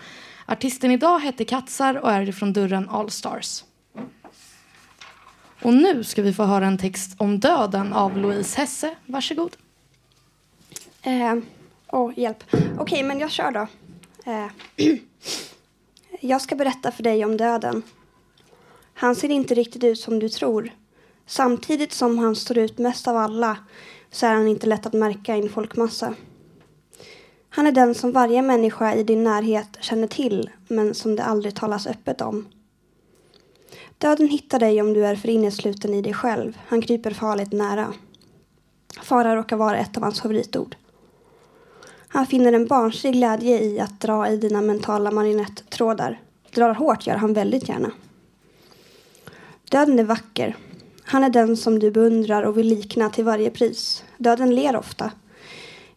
Artisten 0.47 0.91
idag 0.91 1.21
heter 1.21 1.45
Katsar 1.45 1.95
och 1.95 2.11
är 2.13 2.33
från 2.33 2.53
dörren 2.53 2.89
Allstars. 2.89 3.65
Och 5.63 5.75
nu 5.75 6.05
ska 6.05 6.23
vi 6.23 6.33
få 6.33 6.45
höra 6.45 6.67
en 6.67 6.79
text 6.79 7.15
om 7.19 7.41
döden 7.41 7.93
av 7.93 8.17
Louise 8.19 8.61
Hesse. 8.61 8.95
Varsågod. 9.07 9.57
Eh, 11.03 11.35
oh, 11.93 12.19
hjälp. 12.19 12.45
Okej, 12.79 13.03
men 13.03 13.19
jag 13.19 13.31
kör 13.31 13.51
då. 13.51 13.67
Eh, 14.33 14.47
jag 16.21 16.41
ska 16.41 16.57
berätta 16.57 16.93
för 16.93 17.03
dig 17.03 17.25
om 17.25 17.37
döden. 17.37 17.83
Han 18.95 19.17
ser 19.17 19.31
inte 19.31 19.55
riktigt 19.55 19.85
ut 19.85 20.01
som 20.01 20.19
du 20.19 20.29
tror. 20.29 20.73
Samtidigt 21.29 21.93
som 21.93 22.19
han 22.19 22.37
står 22.37 22.59
ut 22.59 22.79
mest 22.79 23.09
av 23.09 23.17
alla 23.17 23.57
så 24.11 24.27
är 24.27 24.35
han 24.35 24.49
inte 24.49 24.67
lätt 24.67 24.87
att 24.87 24.93
märka 24.93 25.37
i 25.37 25.41
en 25.41 25.49
folkmassa. 25.49 26.15
Han 27.49 27.67
är 27.67 27.73
den 27.73 27.95
som 27.95 28.13
varje 28.13 28.43
människa 28.43 28.95
i 28.95 29.03
din 29.03 29.25
närhet 29.25 29.77
känner 29.81 30.07
till 30.07 30.51
men 30.69 30.95
som 30.95 31.17
det 31.17 31.25
aldrig 31.25 31.55
talas 31.55 31.87
öppet 31.87 32.21
om. 32.21 32.47
Döden 33.99 34.29
hittar 34.29 34.59
dig 34.59 34.81
om 34.81 34.93
du 34.95 35.07
är 35.07 35.17
för 35.17 35.29
innesluten 35.29 35.95
i 35.95 36.03
dig 36.03 36.15
själv. 36.15 36.59
Han 36.67 36.83
kryper 36.83 37.11
farligt 37.11 37.53
nära. 37.53 37.93
Fara 39.03 39.37
råkar 39.37 39.57
vara 39.57 39.79
ett 39.79 39.97
av 39.97 40.03
hans 40.03 40.21
favoritord. 40.21 40.77
Han 42.09 42.27
finner 42.27 42.53
en 42.53 42.67
barnslig 42.67 43.13
glädje 43.13 43.61
i 43.61 43.81
att 43.81 44.01
dra 44.01 44.29
i 44.29 44.37
dina 44.37 44.61
mentala 44.61 45.11
marionettrådar. 45.11 46.21
Drar 46.55 46.75
hårt 46.75 47.07
gör 47.07 47.17
han 47.17 47.33
väldigt 47.33 47.69
gärna. 47.69 47.91
Döden 49.71 49.99
är 49.99 50.05
vacker. 50.05 50.57
Han 51.11 51.25
är 51.25 51.31
den 51.31 51.57
som 51.57 51.79
du 51.79 51.91
beundrar 51.91 52.43
och 52.43 52.59
vill 52.59 52.67
likna 52.67 53.11
till 53.11 53.25
varje 53.25 53.51
pris. 53.51 54.05
Döden 54.19 54.55
ler 54.55 54.77
ofta. 54.77 55.13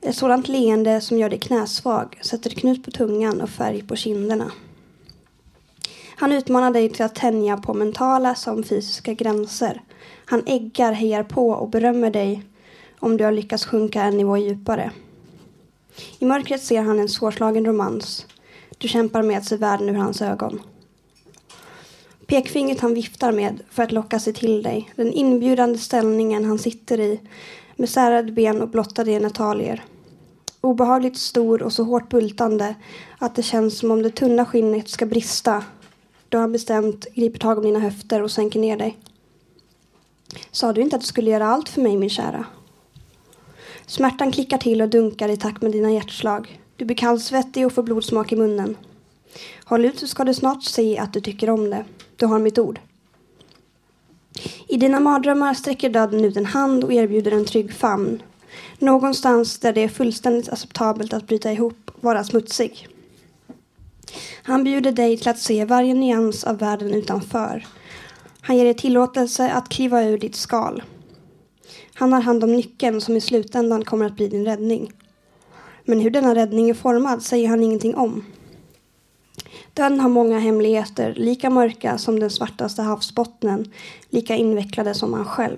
Ett 0.02 0.16
sådant 0.16 0.48
leende 0.48 1.02
som 1.02 1.18
gör 1.18 1.30
dig 1.30 1.40
knäsvag, 1.40 2.20
sätter 2.22 2.50
knut 2.50 2.86
på 2.86 2.92
tungan 2.92 3.42
och 3.42 3.50
färg 3.50 3.84
på 3.84 3.96
kinderna. 3.96 4.52
Han 6.16 6.32
utmanar 6.32 6.72
dig 6.72 6.90
till 6.90 7.06
att 7.06 7.16
tänja 7.16 7.58
på 7.58 7.74
mentala 7.74 8.36
som 8.36 8.64
fysiska 8.64 9.14
gränser. 9.14 9.82
Han 10.26 10.44
äggar, 10.46 10.92
hejar 10.92 11.24
på 11.24 11.50
och 11.50 11.70
berömmer 11.70 12.12
dig 12.12 12.44
om 13.00 13.18
du 13.18 13.24
har 13.24 13.32
lyckats 13.32 13.66
sjunka 13.66 14.04
en 14.04 14.18
nivå 14.18 14.38
djupare. 14.38 14.92
I 16.20 16.26
mörkret 16.26 16.64
ser 16.64 16.82
han 16.82 17.00
en 17.00 17.10
svårslagen 17.10 17.66
romans. 17.66 18.26
Du 18.78 18.88
kämpar 18.88 19.24
med 19.24 19.38
att 19.38 19.46
se 19.46 19.58
världen 19.58 19.90
ur 19.90 19.94
hans 19.94 20.22
ögon. 20.22 20.62
Pekfingret 22.32 22.80
han 22.80 22.94
viftar 22.94 23.32
med 23.32 23.64
för 23.70 23.84
att 23.84 23.92
locka 23.92 24.20
sig 24.20 24.34
till 24.34 24.64
dig. 24.64 24.92
Den 24.96 25.14
inbjudande 25.14 25.78
ställningen 25.78 26.46
han 26.46 26.60
sitter 26.60 27.00
i 27.00 27.20
med 27.76 27.90
särade 27.90 28.32
ben 28.32 28.62
och 28.62 28.70
blottade 28.70 29.12
genitalier. 29.12 29.84
Obehagligt 30.62 31.18
stor 31.18 31.64
och 31.64 31.74
så 31.74 31.84
hårt 31.84 32.10
bultande 32.10 32.76
att 33.18 33.36
det 33.36 33.44
känns 33.44 33.78
som 33.78 33.92
om 33.92 34.02
det 34.02 34.10
tunna 34.10 34.46
skinnet 34.46 34.90
ska 34.90 35.06
brista 35.06 35.64
då 36.30 36.38
han 36.38 36.52
bestämt 36.52 37.06
griper 37.14 37.40
tag 37.40 37.58
om 37.58 37.64
dina 37.64 37.80
höfter 37.80 38.24
och 38.24 38.32
sänker 38.32 38.60
ner 38.60 38.78
dig. 38.78 38.98
Sa 40.52 40.74
du 40.74 40.82
inte 40.82 40.96
att 40.96 41.02
du 41.02 41.08
skulle 41.08 41.32
göra 41.32 41.48
allt 41.48 41.70
för 41.70 41.82
mig, 41.82 41.98
min 41.98 42.10
kära? 42.10 42.46
Smärtan 43.86 44.32
klickar 44.32 44.58
till 44.58 44.82
och 44.82 44.90
dunkar 44.90 45.30
i 45.30 45.38
takt 45.38 45.62
med 45.62 45.72
dina 45.72 45.92
hjärtslag. 45.92 46.60
Du 46.76 46.86
blir 46.86 46.98
kallsvettig 46.98 47.66
och 47.66 47.74
får 47.74 47.84
blodsmak 47.84 48.32
i 48.32 48.36
munnen. 48.36 48.78
Håll 49.64 49.86
ut 49.86 50.00
så 50.00 50.08
ska 50.08 50.24
du 50.24 50.34
snart 50.34 50.64
se 50.64 50.98
att 50.98 51.14
du 51.14 51.22
tycker 51.22 51.50
om 51.50 51.70
det. 51.70 51.86
Du 52.22 52.26
har 52.26 52.40
mitt 52.40 52.60
ord. 52.60 52.80
I 54.68 54.78
dina 54.78 55.00
mardrömmar 55.00 55.54
sträcker 55.54 55.90
döden 55.90 56.26
ut 56.26 56.38
en 56.38 56.46
hand 56.46 56.84
och 56.84 56.94
erbjuder 56.94 57.32
en 57.32 57.46
trygg 57.46 57.74
famn. 57.74 58.24
Någonstans 58.80 59.60
där 59.60 59.74
det 59.74 59.84
är 59.84 59.88
fullständigt 59.88 60.50
acceptabelt 60.50 61.14
att 61.14 61.28
bryta 61.28 61.52
ihop, 61.52 61.92
vara 62.02 62.24
smutsig. 62.24 62.88
Han 64.44 64.64
bjuder 64.64 64.92
dig 64.92 65.18
till 65.18 65.30
att 65.30 65.40
se 65.40 65.66
varje 65.66 65.94
nyans 65.94 66.44
av 66.44 66.58
världen 66.58 66.94
utanför. 66.94 67.68
Han 68.42 68.58
ger 68.58 68.66
dig 68.66 68.74
tillåtelse 68.74 69.52
att 69.52 69.70
kliva 69.70 70.04
ur 70.04 70.18
ditt 70.18 70.36
skal. 70.36 70.84
Han 71.94 72.14
har 72.14 72.22
hand 72.22 72.44
om 72.44 72.56
nyckeln 72.56 73.02
som 73.02 73.18
i 73.18 73.22
slutändan 73.22 73.86
kommer 73.86 74.06
att 74.06 74.16
bli 74.16 74.28
din 74.28 74.46
räddning. 74.46 74.92
Men 75.86 76.00
hur 76.00 76.10
denna 76.10 76.36
räddning 76.36 76.70
är 76.70 76.74
formad 76.74 77.24
säger 77.24 77.48
han 77.48 77.64
ingenting 77.64 77.96
om. 77.96 78.26
Döden 79.74 80.00
har 80.00 80.10
många 80.10 80.40
hemligheter, 80.40 81.14
lika 81.18 81.50
mörka 81.50 81.98
som 81.98 82.20
den 82.20 82.30
svartaste 82.30 82.82
havsbottnen, 82.82 83.72
lika 84.10 84.36
invecklade 84.36 84.94
som 84.94 85.14
han 85.14 85.26
själv. 85.26 85.58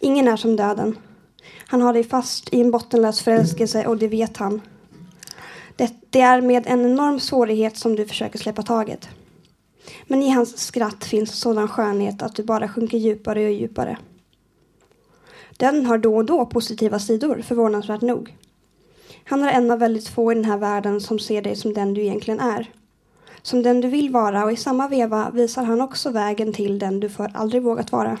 Ingen 0.00 0.28
är 0.28 0.36
som 0.36 0.56
döden. 0.56 0.98
Han 1.66 1.82
har 1.82 1.92
dig 1.92 2.04
fast 2.04 2.54
i 2.54 2.60
en 2.60 2.70
bottenlös 2.70 3.22
förälskelse 3.22 3.86
och 3.86 3.96
det 3.96 4.08
vet 4.08 4.36
han. 4.36 4.60
Det, 5.76 5.92
det 6.10 6.20
är 6.20 6.40
med 6.40 6.66
en 6.66 6.80
enorm 6.80 7.20
svårighet 7.20 7.76
som 7.76 7.96
du 7.96 8.06
försöker 8.06 8.38
släppa 8.38 8.62
taget. 8.62 9.08
Men 10.06 10.22
i 10.22 10.30
hans 10.30 10.58
skratt 10.58 11.04
finns 11.04 11.40
sådan 11.40 11.68
skönhet 11.68 12.22
att 12.22 12.36
du 12.36 12.42
bara 12.42 12.68
sjunker 12.68 12.98
djupare 12.98 13.44
och 13.44 13.52
djupare. 13.52 13.98
Den 15.56 15.86
har 15.86 15.98
då 15.98 16.16
och 16.16 16.24
då 16.24 16.46
positiva 16.46 16.98
sidor, 16.98 17.42
förvånansvärt 17.42 18.00
nog. 18.00 18.36
Han 19.28 19.42
är 19.42 19.52
en 19.52 19.70
av 19.70 19.78
väldigt 19.78 20.08
få 20.08 20.32
i 20.32 20.34
den 20.34 20.44
här 20.44 20.58
världen 20.58 21.00
som 21.00 21.18
ser 21.18 21.42
dig 21.42 21.56
som 21.56 21.74
den 21.74 21.94
du 21.94 22.00
egentligen 22.00 22.40
är. 22.40 22.70
Som 23.42 23.62
den 23.62 23.80
du 23.80 23.88
vill 23.88 24.10
vara 24.10 24.44
och 24.44 24.52
i 24.52 24.56
samma 24.56 24.88
veva 24.88 25.30
visar 25.30 25.64
han 25.64 25.80
också 25.80 26.10
vägen 26.10 26.52
till 26.52 26.78
den 26.78 27.00
du 27.00 27.08
för 27.08 27.30
aldrig 27.34 27.62
vågat 27.62 27.92
vara. 27.92 28.18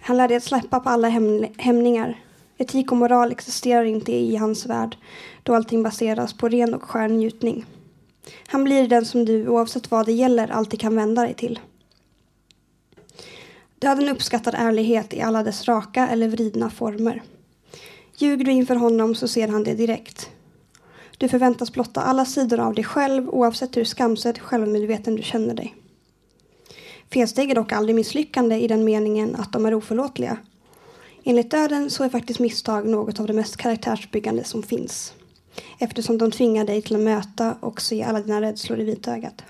Han 0.00 0.16
lär 0.16 0.28
dig 0.28 0.36
att 0.36 0.44
släppa 0.44 0.80
på 0.80 0.88
alla 0.88 1.08
häm 1.08 1.46
hämningar. 1.58 2.20
Etik 2.58 2.92
och 2.92 2.98
moral 2.98 3.32
existerar 3.32 3.84
inte 3.84 4.12
i 4.12 4.36
hans 4.36 4.66
värld 4.66 4.96
då 5.42 5.54
allting 5.54 5.82
baseras 5.82 6.32
på 6.32 6.48
ren 6.48 6.74
och 6.74 6.82
skär 6.82 7.08
njutning. 7.08 7.64
Han 8.46 8.64
blir 8.64 8.88
den 8.88 9.04
som 9.04 9.24
du, 9.24 9.48
oavsett 9.48 9.90
vad 9.90 10.06
det 10.06 10.12
gäller, 10.12 10.50
alltid 10.50 10.80
kan 10.80 10.96
vända 10.96 11.22
dig 11.22 11.34
till. 11.34 11.60
Döden 13.78 14.08
uppskattar 14.08 14.54
ärlighet 14.56 15.14
i 15.14 15.20
alla 15.20 15.42
dess 15.42 15.68
raka 15.68 16.08
eller 16.08 16.28
vridna 16.28 16.70
former. 16.70 17.22
Ljuger 18.24 18.44
du 18.44 18.50
inför 18.50 18.76
honom 18.76 19.14
så 19.14 19.28
ser 19.28 19.48
han 19.48 19.64
det 19.64 19.74
direkt. 19.74 20.30
Du 21.18 21.28
förväntas 21.28 21.72
blotta 21.72 22.02
alla 22.02 22.24
sidor 22.24 22.60
av 22.60 22.74
dig 22.74 22.84
själv 22.84 23.28
oavsett 23.28 23.76
hur 23.76 23.84
skamset 23.84 24.38
självmedveten 24.38 25.16
du 25.16 25.22
känner 25.22 25.54
dig. 25.54 25.74
Felsteg 27.12 27.50
är 27.50 27.54
dock 27.54 27.72
aldrig 27.72 27.96
misslyckande 27.96 28.56
i 28.56 28.68
den 28.68 28.84
meningen 28.84 29.36
att 29.36 29.52
de 29.52 29.66
är 29.66 29.74
oförlåtliga. 29.74 30.36
Enligt 31.24 31.50
döden 31.50 31.90
så 31.90 32.04
är 32.04 32.08
faktiskt 32.08 32.40
misstag 32.40 32.88
något 32.88 33.20
av 33.20 33.26
det 33.26 33.32
mest 33.32 33.56
karaktärsbyggande 33.56 34.44
som 34.44 34.62
finns. 34.62 35.12
Eftersom 35.78 36.18
de 36.18 36.30
tvingar 36.30 36.64
dig 36.64 36.82
till 36.82 36.96
att 36.96 37.02
möta 37.02 37.56
och 37.60 37.80
se 37.80 38.02
alla 38.02 38.20
dina 38.20 38.40
rädslor 38.40 38.80
i 38.80 38.84
vitögat. 38.84 39.42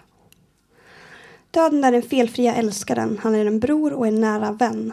Döden 1.50 1.84
är 1.84 1.92
den 1.92 2.02
felfria 2.02 2.54
älskaren, 2.54 3.20
han 3.22 3.34
är 3.34 3.46
en 3.46 3.60
bror 3.60 3.92
och 3.92 4.06
en 4.06 4.20
nära 4.20 4.52
vän. 4.52 4.92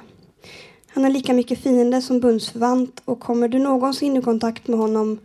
Han 0.93 1.05
är 1.05 1.09
lika 1.09 1.33
mycket 1.33 1.59
fiende 1.59 2.01
som 2.01 2.19
bundsförvant 2.19 3.01
och 3.05 3.19
kommer 3.19 3.47
du 3.47 3.59
någonsin 3.59 4.17
i 4.17 4.21
kontakt 4.21 4.67
med 4.67 4.79
honom 4.79 5.19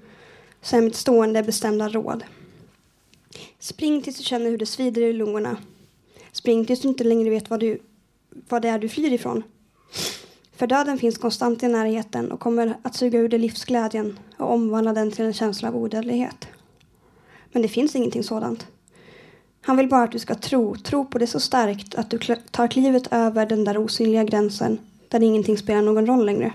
så 0.63 0.77
är 0.77 0.81
mitt 0.81 0.97
stående 0.97 1.43
bestämda 1.43 1.89
råd. 1.89 2.25
Spring 3.59 4.03
tills 4.03 4.19
du 4.19 4.25
känner 4.25 4.51
hur 4.51 4.59
det 4.59 4.67
svider 4.67 5.03
i 5.03 5.13
lungorna. 5.13 5.57
Spring 6.33 6.67
tills 6.67 6.81
du 6.81 6.89
inte 6.89 7.05
längre 7.05 7.31
vet 7.31 7.51
vad, 7.51 7.61
du, 7.61 7.79
vad 8.49 8.63
det 8.63 8.69
är 8.69 8.79
du 8.79 8.89
flyr 8.89 9.13
ifrån. 9.13 9.43
För 10.57 10.67
döden 10.67 10.99
finns 10.99 11.19
konstant 11.19 11.63
i 11.63 11.69
närheten 11.69 12.33
och 12.33 12.41
kommer 12.41 12.77
att 12.83 12.97
suga 12.97 13.19
ur 13.19 13.29
dig 13.29 13.39
livsglädjen 13.39 14.19
och 14.37 14.53
omvandla 14.53 14.93
den 14.93 15.11
till 15.11 15.25
en 15.25 15.33
känsla 15.33 15.69
av 15.69 15.77
odödlighet. 15.77 16.49
Men 17.53 17.63
det 17.63 17.69
finns 17.69 17.97
ingenting 17.97 18.25
sådant. 18.25 18.67
Han 19.61 19.77
vill 19.77 19.89
bara 19.89 20.03
att 20.03 20.13
du 20.13 20.19
ska 20.19 20.35
tro, 20.35 20.77
tro 20.77 21.05
på 21.05 21.19
det 21.19 21.27
så 21.27 21.41
starkt 21.41 21.95
att 21.95 22.11
du 22.11 22.19
tar 22.51 22.69
klivet 22.69 23.09
över 23.11 23.47
den 23.47 23.65
där 23.65 23.79
osynliga 23.79 24.25
gränsen 24.25 24.79
där 25.09 25.23
ingenting 25.23 25.59
spelar 25.59 25.83
någon 25.83 26.07
roll 26.07 26.27
längre. 26.27 26.53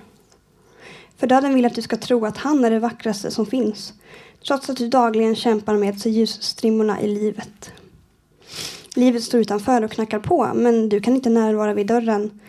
För 1.18 1.28
döden 1.28 1.56
vill 1.56 1.66
att 1.66 1.76
du 1.76 1.82
ska 1.82 1.98
tro 1.98 2.26
att 2.26 2.38
han 2.38 2.66
är 2.66 2.72
det 2.72 2.80
vackraste 2.80 3.32
som 3.32 3.46
finns, 3.46 3.94
trots 4.48 4.70
att 4.70 4.78
du 4.78 4.88
dagligen 4.88 5.36
kämpar 5.36 5.78
med 5.78 5.90
att 5.90 6.00
se 6.00 6.10
ljusstrimmorna 6.10 7.02
i 7.02 7.08
livet. 7.08 7.72
Livet 8.96 9.24
står 9.24 9.40
utanför 9.40 9.84
och 9.84 9.92
knackar 9.92 10.20
på, 10.20 10.52
men 10.56 10.90
du 10.90 11.02
kan 11.02 11.16
inte 11.16 11.30
närvara 11.30 11.74
vid 11.74 11.88
dörren 11.88 12.40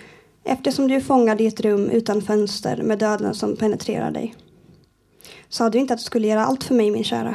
eftersom 0.45 0.88
du 0.88 0.95
är 0.95 1.01
fångad 1.01 1.41
i 1.41 1.47
ett 1.47 1.61
rum 1.61 1.91
utan 1.91 2.23
fönster 2.23 2.83
med 2.83 2.99
döden 2.99 3.35
som 3.35 3.57
penetrerar 3.57 4.11
dig. 4.11 4.35
Sa 5.49 5.71
du 5.71 5.79
inte 5.79 5.95
att 5.95 6.01
du 6.01 6.05
skulle 6.05 6.29
göra 6.29 6.47
allt 6.47 6.65
för 6.65 6.75
mig, 6.75 6.91
min 6.91 7.05
kära? 7.05 7.35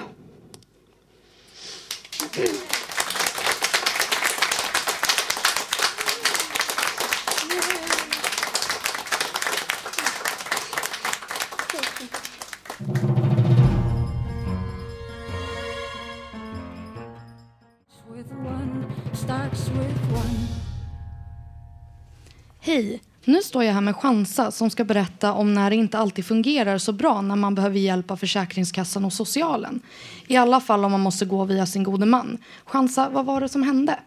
Hej! 22.78 23.02
Nu 23.26 23.42
står 23.42 23.64
jag 23.64 23.74
här 23.74 23.82
med 23.82 23.96
Chansa 23.96 24.52
som 24.52 24.70
ska 24.70 24.84
berätta 24.84 25.34
om 25.34 25.54
när 25.54 25.70
det 25.70 25.76
inte 25.76 25.98
alltid 25.98 26.26
fungerar 26.26 26.78
så 26.78 26.94
bra 26.94 27.22
när 27.22 27.36
man 27.36 27.56
behöver 27.56 27.80
hjälp 27.80 28.12
av 28.12 28.18
Försäkringskassan 28.18 29.06
och 29.06 29.14
socialen. 29.14 29.82
I 30.28 30.38
alla 30.38 30.60
fall 30.60 30.86
om 30.86 30.92
man 30.92 31.02
måste 31.02 31.26
gå 31.26 31.46
via 31.46 31.66
sin 31.66 31.84
gode 31.84 32.06
man. 32.06 32.38
Chansa, 32.66 33.10
vad 33.10 33.26
var 33.26 33.42
det 33.42 33.50
som 33.50 33.64
hände? 33.64 34.00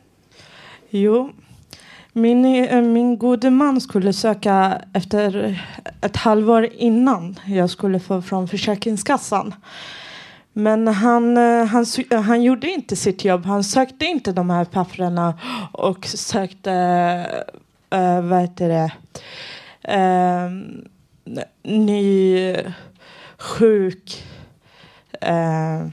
Jo, 0.91 1.31
min, 2.13 2.45
eh, 2.45 2.83
min 2.83 3.19
gode 3.19 3.51
man 3.51 3.81
skulle 3.81 4.13
söka 4.13 4.83
efter 4.93 5.61
ett 6.01 6.17
halvår 6.17 6.69
innan 6.73 7.39
jag 7.47 7.71
skulle 7.71 8.01
få 8.01 8.23
från 8.23 8.49
Försäkringskassan. 8.49 9.55
Men 10.53 10.89
han, 10.89 11.37
eh, 11.37 11.65
han, 11.65 11.87
eh, 12.11 12.21
han 12.21 12.43
gjorde 12.43 12.71
inte 12.71 12.97
sitt 12.97 13.25
jobb. 13.25 13.45
Han 13.45 13.65
sökte 13.65 14.05
inte 14.05 14.33
de 14.33 14.51
här 14.51 14.65
papperna 14.65 15.39
och 15.73 16.07
sökte 16.07 16.73
uh, 17.95 18.21
vad 18.21 18.41
heter 18.41 18.69
det, 18.69 18.93
uh, 19.93 20.51
ny 21.63 22.57
sjuk 23.39 24.25
uh, 25.29 25.89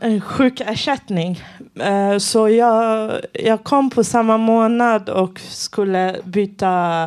en 0.00 0.20
sjukersättning. 0.20 1.40
Uh, 1.80 2.18
så 2.18 2.48
jag, 2.48 3.20
jag 3.32 3.64
kom 3.64 3.90
på 3.90 4.04
samma 4.04 4.36
månad 4.36 5.08
och 5.08 5.40
skulle 5.40 6.20
byta 6.24 7.02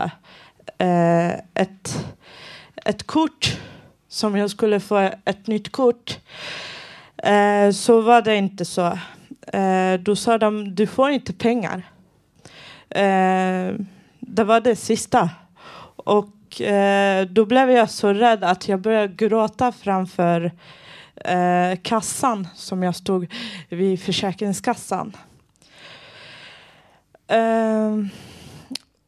uh, 0.83 1.33
ett, 1.53 2.05
ett 2.85 3.07
kort 3.07 3.57
som 4.09 4.35
jag 4.37 4.49
skulle 4.49 4.79
få 4.79 5.11
ett 5.25 5.47
nytt 5.47 5.71
kort. 5.71 6.19
Uh, 7.27 7.71
så 7.71 8.01
var 8.01 8.21
det 8.21 8.35
inte 8.35 8.65
så. 8.65 8.99
då 9.99 10.15
sa 10.15 10.37
de, 10.37 10.75
du 10.75 10.87
får 10.87 11.09
inte 11.09 11.33
pengar. 11.33 11.83
Eh, 12.97 13.75
det 14.19 14.43
var 14.43 14.61
det 14.61 14.75
sista. 14.75 15.29
Och 15.95 16.61
eh, 16.61 17.25
då 17.25 17.45
blev 17.45 17.71
jag 17.71 17.89
så 17.89 18.13
rädd 18.13 18.43
att 18.43 18.67
jag 18.67 18.79
började 18.79 19.13
gråta 19.13 19.71
framför 19.71 20.51
eh, 21.15 21.79
kassan 21.81 22.47
som 22.55 22.83
jag 22.83 22.95
stod 22.95 23.33
vid 23.69 24.01
Försäkringskassan. 24.01 25.17
Eh, 27.27 27.95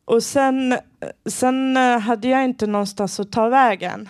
och 0.06 0.24
sen, 0.24 0.78
sen 1.26 1.78
eh, 1.78 2.00
hade 2.00 2.28
jag 2.28 2.44
inte 2.44 2.68
någonstans 2.68 3.20
att 3.20 3.32
ta 3.32 3.50
vägen. 3.50 4.10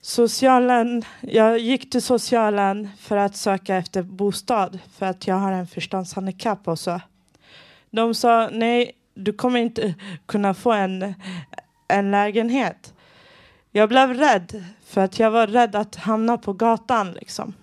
Socialen, 0.00 1.02
jag 1.20 1.58
gick 1.58 1.90
till 1.90 2.02
socialen 2.02 2.88
för 2.98 3.16
att 3.16 3.36
söka 3.36 3.76
efter 3.76 4.02
bostad 4.02 4.78
för 4.98 5.06
att 5.06 5.26
jag 5.26 5.34
har 5.34 5.52
en 5.52 5.66
förståndshandikapp 5.66 6.68
och 6.68 6.78
så. 6.78 7.00
De 7.90 8.14
sa 8.14 8.48
nej, 8.52 8.92
du 9.14 9.32
kommer 9.32 9.60
inte 9.60 9.94
kunna 10.26 10.54
få 10.54 10.72
en, 10.72 11.14
en 11.88 12.10
lägenhet. 12.10 12.94
Jag 13.70 13.88
blev 13.88 14.14
rädd 14.14 14.64
för 14.84 15.00
att 15.00 15.18
jag 15.18 15.30
var 15.30 15.46
rädd 15.46 15.76
att 15.76 15.96
hamna 15.96 16.38
på 16.38 16.52
gatan 16.52 17.12
liksom. 17.12 17.54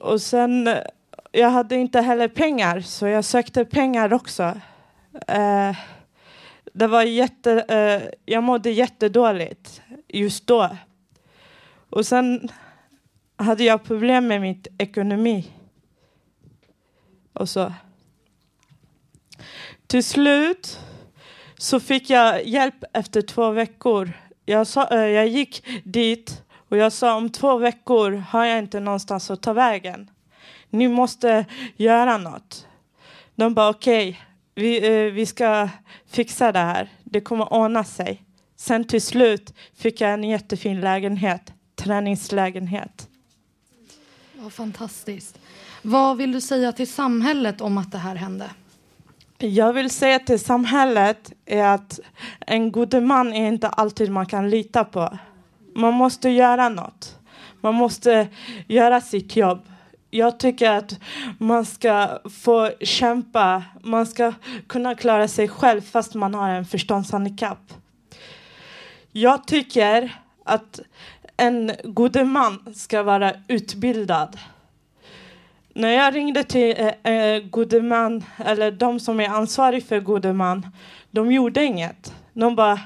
Och 0.00 0.20
sen, 0.20 0.76
jag 1.32 1.50
hade 1.50 1.76
inte 1.76 2.00
heller 2.00 2.28
pengar 2.28 2.80
så 2.80 3.06
jag 3.06 3.24
sökte 3.24 3.64
pengar 3.64 4.12
också. 4.12 4.60
Eh, 5.26 5.76
det 6.72 6.86
var 6.86 7.02
jätte, 7.02 7.52
eh, 7.52 8.10
jag 8.24 8.42
mådde 8.42 8.70
jättedåligt 8.70 9.82
just 10.08 10.46
då. 10.46 10.76
Och 11.90 12.06
sen 12.06 12.48
hade 13.36 13.64
jag 13.64 13.84
problem 13.84 14.26
med 14.26 14.40
mitt 14.40 14.66
ekonomi. 14.78 15.50
Och 17.32 17.48
så. 17.48 17.72
Till 19.86 20.04
slut 20.04 20.80
så 21.58 21.80
fick 21.80 22.10
jag 22.10 22.46
hjälp 22.46 22.84
efter 22.92 23.22
två 23.22 23.50
veckor. 23.50 24.12
Jag, 24.44 24.66
sa, 24.66 24.88
eh, 24.88 24.98
jag 24.98 25.28
gick 25.28 25.66
dit 25.84 26.42
och 26.68 26.76
jag 26.76 26.92
sa 26.92 27.16
om 27.16 27.30
två 27.30 27.58
veckor 27.58 28.12
har 28.12 28.44
jag 28.44 28.58
inte 28.58 28.80
någonstans 28.80 29.30
att 29.30 29.42
ta 29.42 29.52
vägen. 29.52 30.10
Ni 30.70 30.88
måste 30.88 31.44
göra 31.76 32.18
något. 32.18 32.66
De 33.34 33.54
bara 33.54 33.68
okej, 33.68 34.08
okay, 34.08 34.20
vi, 34.54 35.06
eh, 35.06 35.12
vi 35.12 35.26
ska 35.26 35.68
fixa 36.06 36.52
det 36.52 36.58
här. 36.58 36.88
Det 37.04 37.20
kommer 37.20 37.52
ordna 37.52 37.84
sig. 37.84 38.22
Sen 38.56 38.84
till 38.84 39.02
slut 39.02 39.54
fick 39.76 40.00
jag 40.00 40.12
en 40.12 40.24
jättefin 40.24 40.80
lägenhet, 40.80 41.52
träningslägenhet. 41.76 43.08
Vad 44.34 44.52
fantastiskt. 44.52 45.38
Vad 45.82 46.16
vill 46.16 46.32
du 46.32 46.40
säga 46.40 46.72
till 46.72 46.92
samhället 46.92 47.60
om 47.60 47.78
att 47.78 47.92
det 47.92 47.98
här 47.98 48.14
hände? 48.14 48.50
Jag 49.42 49.72
vill 49.72 49.90
säga 49.90 50.18
till 50.18 50.40
samhället 50.40 51.32
är 51.46 51.64
att 51.64 52.00
en 52.46 52.72
god 52.72 53.02
man 53.02 53.32
är 53.32 53.48
inte 53.48 53.68
alltid 53.68 54.10
man 54.10 54.26
kan 54.26 54.50
lita 54.50 54.84
på. 54.84 55.18
Man 55.74 55.94
måste 55.94 56.28
göra 56.28 56.68
något. 56.68 57.18
Man 57.60 57.74
måste 57.74 58.28
göra 58.66 59.00
sitt 59.00 59.36
jobb. 59.36 59.60
Jag 60.10 60.38
tycker 60.38 60.70
att 60.70 61.00
man 61.38 61.64
ska 61.64 62.18
få 62.42 62.70
kämpa. 62.80 63.64
Man 63.82 64.06
ska 64.06 64.32
kunna 64.66 64.94
klara 64.94 65.28
sig 65.28 65.48
själv 65.48 65.80
fast 65.80 66.14
man 66.14 66.34
har 66.34 66.48
en 66.48 66.64
förståndshandikapp. 66.64 67.72
Jag 69.12 69.46
tycker 69.46 70.18
att 70.44 70.80
en 71.36 71.72
god 71.84 72.26
man 72.26 72.74
ska 72.74 73.02
vara 73.02 73.32
utbildad. 73.48 74.38
När 75.74 75.90
jag 75.90 76.14
ringde 76.14 76.44
till 76.44 76.74
eh, 76.78 77.12
eh, 77.14 77.42
gode 77.42 77.82
man, 77.82 78.24
eller 78.44 78.70
de 78.70 79.00
som 79.00 79.20
är 79.20 79.28
ansvariga 79.28 79.80
för 79.80 80.00
gode 80.00 80.32
man, 80.32 80.66
de 81.10 81.32
gjorde 81.32 81.64
inget. 81.64 82.14
De 82.32 82.56
bara, 82.56 82.80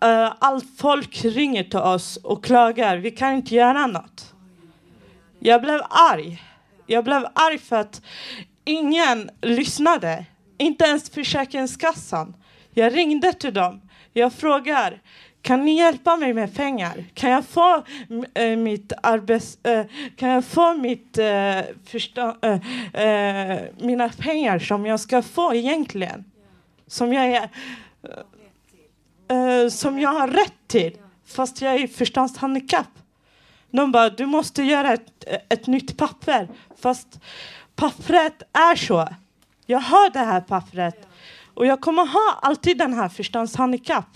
eh, 0.00 0.32
allt 0.38 0.64
folk 0.78 1.24
ringer 1.24 1.64
till 1.64 1.78
oss 1.78 2.16
och 2.16 2.44
klagar, 2.44 2.96
vi 2.96 3.10
kan 3.10 3.34
inte 3.34 3.54
göra 3.54 3.86
något. 3.86 4.34
Jag 5.38 5.62
blev 5.62 5.80
arg. 5.90 6.42
Jag 6.86 7.04
blev 7.04 7.26
arg 7.34 7.58
för 7.58 7.76
att 7.76 8.02
ingen 8.64 9.30
lyssnade. 9.40 10.24
Inte 10.58 10.84
ens 10.84 11.10
Försäkringskassan. 11.10 12.36
Jag 12.74 12.96
ringde 12.96 13.32
till 13.32 13.54
dem. 13.54 13.80
Jag 14.12 14.32
frågar, 14.32 15.00
kan 15.42 15.64
ni 15.64 15.78
hjälpa 15.78 16.16
mig 16.16 16.34
med 16.34 16.54
pengar? 16.54 17.04
Kan 17.14 17.30
jag 17.30 17.44
få 17.44 17.84
äh, 18.34 18.56
mitt 18.56 18.92
arbets... 19.02 19.58
Äh, 19.62 19.86
kan 20.16 20.28
jag 20.28 20.44
få 20.44 20.74
mitt, 20.74 21.18
äh, 21.18 21.60
förstå, 21.84 22.36
mina 23.78 24.08
pengar 24.08 24.58
som 24.58 24.86
jag 24.86 25.00
ska 25.00 25.22
få 25.22 25.54
egentligen? 25.54 26.24
Som 26.86 27.12
jag, 27.12 27.48
är, 29.28 29.68
som 29.68 29.98
jag 30.00 30.10
har 30.10 30.28
rätt 30.28 30.54
till, 30.66 30.96
fast 31.26 31.62
jag 31.62 31.74
är 31.74 31.86
förståndshandikapp. 31.86 32.88
De 33.70 33.92
bara, 33.92 34.10
du 34.10 34.26
måste 34.26 34.62
göra 34.62 34.92
ett, 34.92 35.24
ett 35.48 35.66
nytt 35.66 35.96
papper. 35.96 36.48
Fast 36.80 37.20
pappret 37.76 38.42
är 38.52 38.76
så. 38.76 39.08
Jag 39.66 39.80
har 39.80 40.10
det 40.10 40.18
här 40.18 40.40
pappret. 40.40 41.08
Och 41.54 41.66
jag 41.66 41.80
kommer 41.80 42.06
ha 42.06 42.38
alltid 42.42 42.78
den 42.78 42.94
här 42.94 43.08
förståndshandikapp. 43.08 44.08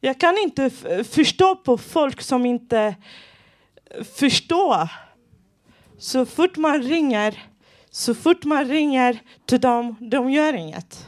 Jag 0.00 0.20
kan 0.20 0.38
inte 0.38 0.70
förstå 1.04 1.56
på 1.56 1.78
folk 1.78 2.20
som 2.20 2.46
inte 2.46 2.94
förstår. 4.16 4.88
Så 5.98 6.26
fort 6.26 6.56
man 6.56 6.82
ringer, 6.82 7.42
så 7.90 8.14
fort 8.14 8.44
man 8.44 8.64
ringer 8.64 9.22
till 9.46 9.60
dem, 9.60 9.96
de 10.00 10.30
gör 10.30 10.54
inget. 10.54 11.06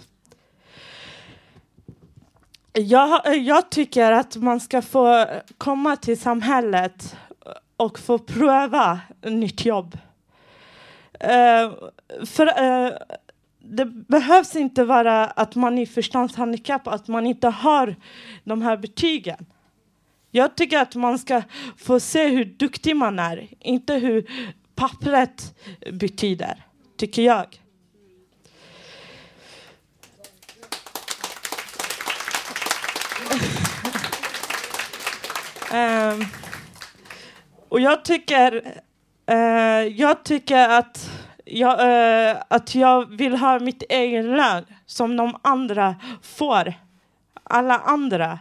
Jag, 2.72 3.36
jag 3.36 3.70
tycker 3.70 4.12
att 4.12 4.36
man 4.36 4.60
ska 4.60 4.82
få 4.82 5.26
komma 5.58 5.96
till 5.96 6.20
samhället 6.20 7.16
och 7.76 7.98
få 7.98 8.18
pröva 8.18 9.00
nytt 9.22 9.64
jobb. 9.64 9.98
Uh, 11.24 11.74
för, 12.26 12.62
uh, 12.62 12.92
det 13.64 13.84
behövs 13.86 14.56
inte 14.56 14.84
vara 14.84 15.26
att 15.26 15.54
man 15.54 15.78
är 15.78 15.86
förståndshandikapp, 15.86 16.86
att 16.86 17.08
man 17.08 17.26
inte 17.26 17.48
har 17.48 17.96
de 18.44 18.62
här 18.62 18.76
betygen. 18.76 19.46
Jag 20.30 20.56
tycker 20.56 20.78
att 20.78 20.94
man 20.94 21.18
ska 21.18 21.42
få 21.76 22.00
se 22.00 22.28
hur 22.28 22.44
duktig 22.44 22.96
man 22.96 23.18
är, 23.18 23.48
inte 23.60 23.94
hur 23.94 24.30
pappret 24.74 25.54
betyder, 25.92 26.66
tycker 26.96 27.22
jag. 27.22 27.58
um, 35.72 36.24
och 37.68 37.80
jag 37.80 38.04
tycker, 38.04 38.82
uh, 39.30 39.36
jag 39.86 40.24
tycker 40.24 40.68
att 40.68 41.11
jag, 41.52 41.80
uh, 41.80 41.86
eh, 41.86 42.36
att 42.48 42.74
jag 42.74 43.16
vill 43.16 43.36
ha 43.36 43.58
mitt 43.58 43.82
egen 43.88 44.36
lön 44.36 44.64
som 44.86 45.16
de 45.16 45.36
andra 45.42 45.96
får. 46.22 46.74
Alla 47.44 47.78
andra. 47.78 48.38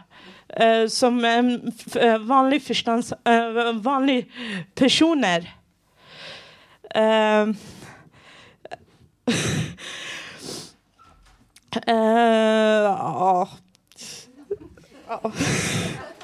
Uh, 0.62 0.86
som 0.88 1.24
en 1.24 1.72
uh, 1.96 2.02
eh, 2.02 2.18
vanlig 2.18 2.62
förstånds... 2.62 3.12
Uh, 3.28 3.72
vanlig 3.72 4.32
personer. 4.74 5.52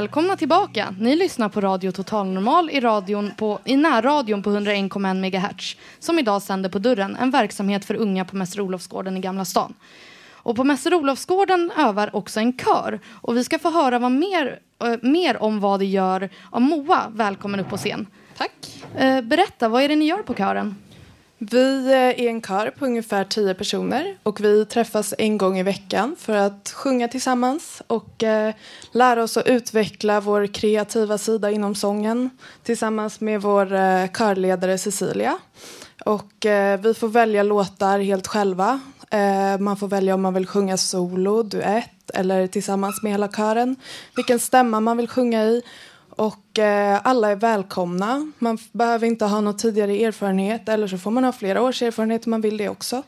Välkomna 0.00 0.36
tillbaka. 0.36 0.94
Ni 0.98 1.16
lyssnar 1.16 1.48
på 1.48 1.60
Radio 1.60 1.92
Total 1.92 2.26
Normal 2.26 2.70
i, 2.70 2.80
radion 2.80 3.30
på, 3.36 3.58
i 3.64 3.76
närradion 3.76 4.42
på 4.42 4.50
101,1 4.50 5.14
MHz 5.14 5.76
som 5.98 6.18
idag 6.18 6.42
sänder 6.42 6.70
på 6.70 6.78
dörren, 6.78 7.16
en 7.16 7.30
verksamhet 7.30 7.84
för 7.84 7.94
unga 7.94 8.24
på 8.24 8.36
Mäster 8.36 8.60
Olofsgården 8.60 9.16
i 9.16 9.20
Gamla 9.20 9.44
stan. 9.44 9.74
Och 10.32 10.56
på 10.56 10.64
Mäster 10.64 10.94
Olofsgården 10.94 11.72
övar 11.78 12.16
också 12.16 12.40
en 12.40 12.58
kör 12.58 13.00
och 13.06 13.36
vi 13.36 13.44
ska 13.44 13.58
få 13.58 13.70
höra 13.70 13.98
vad 13.98 14.12
mer, 14.12 14.58
äh, 14.84 14.94
mer 15.02 15.42
om 15.42 15.60
vad 15.60 15.80
det 15.80 15.86
gör 15.86 16.30
av 16.50 16.62
Moa. 16.62 17.06
Välkommen 17.14 17.60
upp 17.60 17.68
på 17.68 17.76
scen. 17.76 18.06
Tack. 18.36 18.82
Äh, 18.96 19.20
berätta, 19.20 19.68
vad 19.68 19.82
är 19.82 19.88
det 19.88 19.96
ni 19.96 20.04
gör 20.04 20.22
på 20.22 20.34
kören? 20.34 20.76
Vi 21.42 21.86
eh, 21.86 22.24
är 22.24 22.28
en 22.28 22.42
kör 22.42 22.70
på 22.70 22.84
ungefär 22.84 23.24
tio 23.24 23.54
personer 23.54 24.18
och 24.22 24.40
vi 24.40 24.64
träffas 24.64 25.14
en 25.18 25.38
gång 25.38 25.58
i 25.58 25.62
veckan 25.62 26.16
för 26.18 26.36
att 26.36 26.72
sjunga 26.74 27.08
tillsammans 27.08 27.82
och 27.86 28.22
eh, 28.22 28.54
lära 28.92 29.22
oss 29.22 29.36
att 29.36 29.46
utveckla 29.46 30.20
vår 30.20 30.46
kreativa 30.46 31.18
sida 31.18 31.50
inom 31.50 31.74
sången 31.74 32.30
tillsammans 32.62 33.20
med 33.20 33.42
vår 33.42 33.72
eh, 33.72 34.06
körledare 34.06 34.78
Cecilia. 34.78 35.38
Och 36.04 36.46
eh, 36.46 36.80
vi 36.80 36.94
får 36.94 37.08
välja 37.08 37.42
låtar 37.42 37.98
helt 37.98 38.26
själva. 38.26 38.80
Eh, 39.10 39.58
man 39.58 39.76
får 39.76 39.88
välja 39.88 40.14
om 40.14 40.22
man 40.22 40.34
vill 40.34 40.46
sjunga 40.46 40.76
solo, 40.76 41.42
duett 41.42 42.10
eller 42.14 42.46
tillsammans 42.46 43.02
med 43.02 43.12
hela 43.12 43.28
kören. 43.28 43.76
Vilken 44.16 44.38
stämma 44.38 44.80
man 44.80 44.96
vill 44.96 45.08
sjunga 45.08 45.44
i 45.44 45.62
och 46.20 46.58
eh, 46.58 47.00
alla 47.04 47.30
är 47.30 47.36
välkomna. 47.36 48.32
Man 48.38 48.58
behöver 48.72 49.06
inte 49.06 49.24
ha 49.24 49.40
någon 49.40 49.56
tidigare 49.56 50.04
erfarenhet 50.04 50.68
eller 50.68 50.86
så 50.86 50.98
får 50.98 51.10
man 51.10 51.24
ha 51.24 51.32
flera 51.32 51.62
års 51.62 51.82
erfarenhet 51.82 52.26
om 52.26 52.30
man 52.30 52.40
vill 52.40 52.56
det 52.56 52.68
också. 52.68 53.02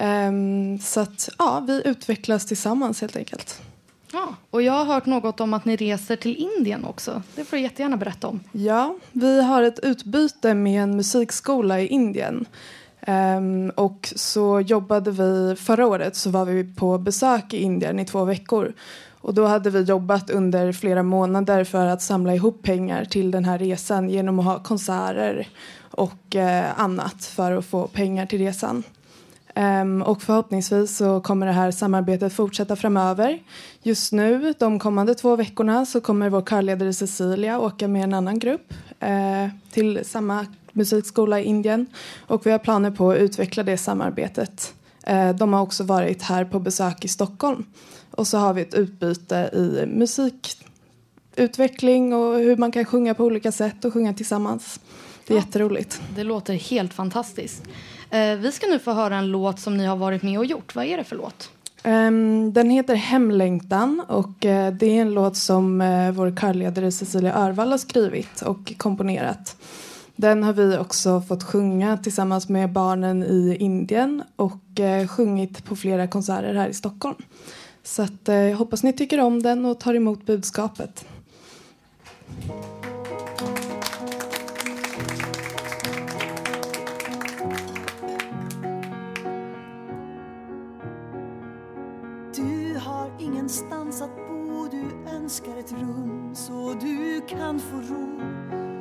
Um, 0.00 0.78
så 0.78 1.00
att 1.00 1.28
ja, 1.38 1.64
vi 1.66 1.82
utvecklas 1.84 2.46
tillsammans 2.46 3.00
helt 3.00 3.16
enkelt. 3.16 3.60
Ja, 4.12 4.34
och 4.50 4.62
jag 4.62 4.72
har 4.72 4.84
hört 4.84 5.06
något 5.06 5.40
om 5.40 5.54
att 5.54 5.64
ni 5.64 5.76
reser 5.76 6.16
till 6.16 6.36
Indien 6.36 6.84
också. 6.84 7.22
Det 7.34 7.44
får 7.44 7.56
du 7.56 7.62
jättegärna 7.62 7.96
berätta 7.96 8.28
om. 8.28 8.40
Ja, 8.52 8.96
vi 9.12 9.42
har 9.42 9.62
ett 9.62 9.78
utbyte 9.78 10.54
med 10.54 10.82
en 10.82 10.96
musikskola 10.96 11.80
i 11.80 11.86
Indien. 11.86 12.46
Um, 13.06 13.70
och 13.70 14.12
så 14.16 14.60
jobbade 14.60 15.10
vi 15.10 15.56
förra 15.56 15.86
året 15.86 16.16
så 16.16 16.30
var 16.30 16.44
vi 16.44 16.74
på 16.74 16.98
besök 16.98 17.54
i 17.54 17.62
Indien 17.62 17.98
i 17.98 18.04
två 18.04 18.24
veckor. 18.24 18.72
Och 19.20 19.34
då 19.34 19.46
hade 19.46 19.70
vi 19.70 19.82
jobbat 19.82 20.30
under 20.30 20.72
flera 20.72 21.02
månader 21.02 21.64
för 21.64 21.86
att 21.86 22.02
samla 22.02 22.34
ihop 22.34 22.62
pengar 22.62 23.04
till 23.04 23.30
den 23.30 23.44
här 23.44 23.58
resan 23.58 24.10
genom 24.10 24.38
att 24.38 24.44
ha 24.44 24.62
konserter 24.62 25.48
och 25.90 26.36
eh, 26.36 26.80
annat 26.80 27.24
för 27.24 27.52
att 27.52 27.64
få 27.64 27.86
pengar 27.86 28.26
till 28.26 28.38
resan. 28.38 28.82
Um, 29.58 30.02
och 30.02 30.22
förhoppningsvis 30.22 30.96
så 30.96 31.20
kommer 31.20 31.46
det 31.46 31.52
här 31.52 31.70
samarbetet 31.70 32.32
fortsätta 32.32 32.76
framöver. 32.76 33.38
Just 33.82 34.12
nu, 34.12 34.54
de 34.58 34.78
kommande 34.78 35.14
två 35.14 35.36
veckorna, 35.36 35.86
så 35.86 36.00
kommer 36.00 36.30
vår 36.30 36.42
körledare 36.42 36.92
Cecilia 36.92 37.60
åka 37.60 37.88
med 37.88 38.04
en 38.04 38.14
annan 38.14 38.38
grupp 38.38 38.74
eh, 39.00 39.48
till 39.70 40.00
samma 40.04 40.46
musikskola 40.72 41.40
i 41.40 41.44
Indien. 41.44 41.86
Och 42.26 42.46
vi 42.46 42.50
har 42.50 42.58
planer 42.58 42.90
på 42.90 43.10
att 43.10 43.18
utveckla 43.18 43.62
det 43.62 43.76
samarbetet. 43.76 44.74
Eh, 45.02 45.30
de 45.30 45.52
har 45.52 45.62
också 45.62 45.84
varit 45.84 46.22
här 46.22 46.44
på 46.44 46.60
besök 46.60 47.04
i 47.04 47.08
Stockholm. 47.08 47.64
Och 48.18 48.26
så 48.26 48.38
har 48.38 48.54
vi 48.54 48.62
ett 48.62 48.74
utbyte 48.74 49.50
i 49.52 49.86
musikutveckling 49.86 52.14
och 52.14 52.38
hur 52.38 52.56
man 52.56 52.72
kan 52.72 52.84
sjunga 52.84 53.14
på 53.14 53.24
olika 53.24 53.52
sätt 53.52 53.84
och 53.84 53.92
sjunga 53.92 54.14
tillsammans. 54.14 54.80
Det 55.26 55.34
är 55.34 55.38
jätteroligt. 55.38 56.02
Det 56.14 56.24
låter 56.24 56.54
helt 56.54 56.94
fantastiskt. 56.94 57.62
Eh, 58.10 58.34
vi 58.34 58.52
ska 58.52 58.66
nu 58.66 58.78
få 58.78 58.92
höra 58.92 59.16
en 59.16 59.26
låt 59.26 59.60
som 59.60 59.76
ni 59.76 59.86
har 59.86 59.96
varit 59.96 60.22
med 60.22 60.38
och 60.38 60.44
gjort. 60.44 60.74
Vad 60.74 60.84
är 60.84 60.96
det 60.96 61.04
för 61.04 61.16
låt? 61.16 61.50
Ehm, 61.82 62.52
den 62.52 62.70
heter 62.70 62.94
Hemlängtan 62.94 64.02
och 64.08 64.46
eh, 64.46 64.72
det 64.72 64.86
är 64.86 65.00
en 65.00 65.14
låt 65.14 65.36
som 65.36 65.80
eh, 65.80 66.10
vår 66.10 66.36
körledare 66.36 66.92
Cecilia 66.92 67.34
Örvall 67.34 67.70
har 67.70 67.78
skrivit 67.78 68.42
och 68.42 68.72
komponerat. 68.76 69.56
Den 70.16 70.42
har 70.42 70.52
vi 70.52 70.76
också 70.76 71.20
fått 71.20 71.42
sjunga 71.42 71.96
tillsammans 71.96 72.48
med 72.48 72.72
barnen 72.72 73.22
i 73.22 73.56
Indien 73.60 74.22
och 74.36 74.80
sjungit 75.08 75.64
på 75.64 75.76
flera 75.76 76.08
konserter 76.08 76.54
här 76.54 76.68
i 76.68 76.74
Stockholm. 76.74 77.16
Så 77.88 78.02
att, 78.02 78.28
eh, 78.28 78.34
jag 78.34 78.56
hoppas 78.56 78.82
ni 78.82 78.92
tycker 78.92 79.20
om 79.20 79.42
den 79.42 79.66
och 79.66 79.80
tar 79.80 79.94
emot 79.94 80.26
budskapet. 80.26 81.06
Du 92.34 92.78
har 92.78 93.10
ingenstans 93.18 94.02
att 94.02 94.16
bo, 94.16 94.68
du 94.70 95.10
önskar 95.10 95.56
ett 95.58 95.72
rum 95.72 96.34
så 96.34 96.74
du 96.80 97.20
kan 97.28 97.60
få 97.60 97.76
ro. 97.76 98.20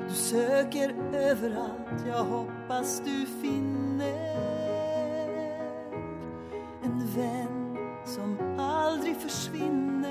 Du 0.10 0.14
söker 0.14 0.95
överallt, 1.14 2.05
jag 2.08 2.24
hoppas 2.24 3.01
du 3.05 3.26
finner 3.41 4.38
en 6.84 7.08
vän 7.16 7.66
som 8.08 8.38
aldrig 8.60 9.18
försvinner. 9.18 10.08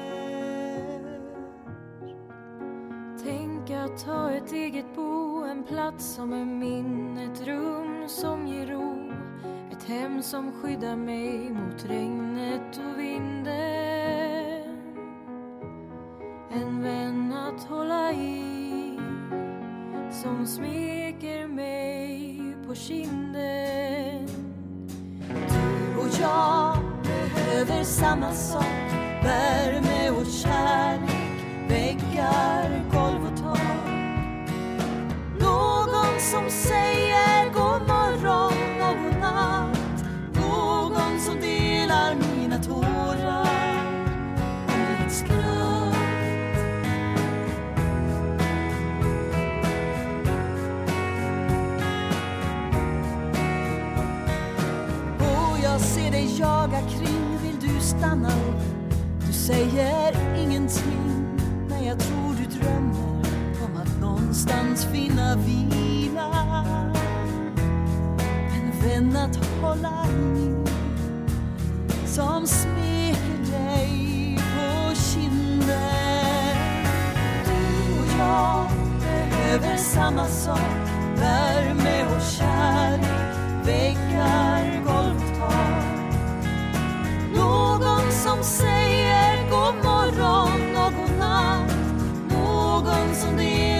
Tänk 3.24 3.70
att 3.70 4.02
ha 4.02 4.30
ett 4.30 4.52
eget 4.52 4.94
bo, 4.94 5.44
en 5.44 5.64
plats 5.64 6.14
som 6.14 6.32
är 6.32 6.44
min, 6.44 7.18
ett 7.18 7.46
rum 7.46 8.04
som 8.08 8.46
ger 8.46 8.66
ro. 8.66 9.12
Ett 9.72 9.84
hem 9.84 10.22
som 10.22 10.52
skyddar 10.52 10.96
mig 10.96 11.50
mot 11.50 11.84
regnet 11.84 12.76
och 12.76 12.98
vinden. 13.00 13.56
En 16.50 16.82
vän 16.82 17.32
att 17.32 17.64
hålla 17.64 18.12
i, 18.12 18.98
som 20.10 20.46
smeker 20.46 21.46
mig 21.46 22.56
på 22.66 22.74
kinden. 22.74 24.26
Du 25.48 25.96
och 26.00 26.08
jag 26.20 26.65
behöver 27.66 27.84
samma 27.84 28.32
sak, 28.32 28.64
värme 29.22 30.10
och 30.10 30.26
kärlek, 30.26 31.10
väggar, 31.68 32.55
säger 59.46 60.16
ingenting, 60.36 61.24
men 61.68 61.84
jag 61.84 61.98
tror 61.98 62.34
du 62.38 62.58
drömmer 62.58 63.22
om 63.64 63.76
att 63.82 64.00
någonstans 64.00 64.84
finna 64.84 65.36
vila. 65.36 66.64
En 68.54 68.72
vän 68.82 69.16
att 69.16 69.36
hålla 69.62 70.06
i, 70.36 70.54
som 72.06 72.46
smeker 72.46 73.52
dig 73.52 74.38
på 74.38 74.94
kinden. 74.94 76.56
Du 77.44 78.00
och 78.00 78.18
jag 78.18 78.66
behöver 79.00 79.76
samma 79.76 80.26
sak, 80.26 80.88
värme 81.16 82.04
och 82.16 82.22
kärlek, 82.22 83.36
väggar, 83.64 84.84
golv 84.84 85.20
tak. 85.38 85.84
Någon 87.34 88.12
som 88.12 88.42
säger 88.42 88.85
Någon 93.36 93.75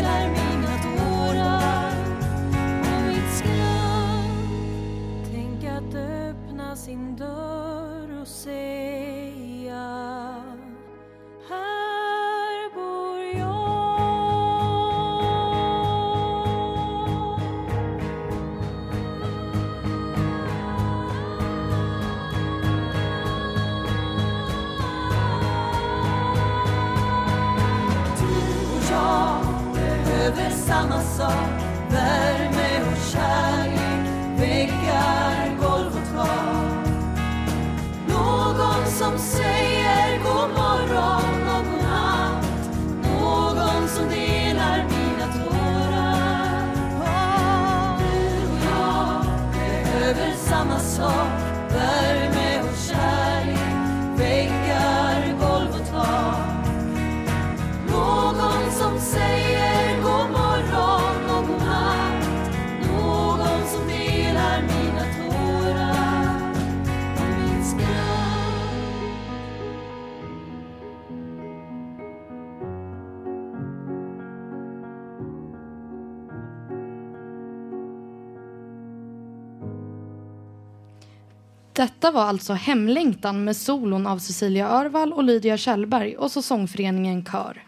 Detta 81.76 82.10
var 82.10 82.22
alltså 82.22 82.52
Hemlängtan 82.52 83.44
med 83.44 83.56
solon 83.56 84.06
av 84.06 84.18
Cecilia 84.18 84.68
Örvall 84.68 85.12
och 85.12 85.24
Lydia 85.24 85.56
Kjellberg 85.56 86.16
och 86.16 86.32
så 86.32 86.42
sångföreningen 86.42 87.24
Kör. 87.24 87.64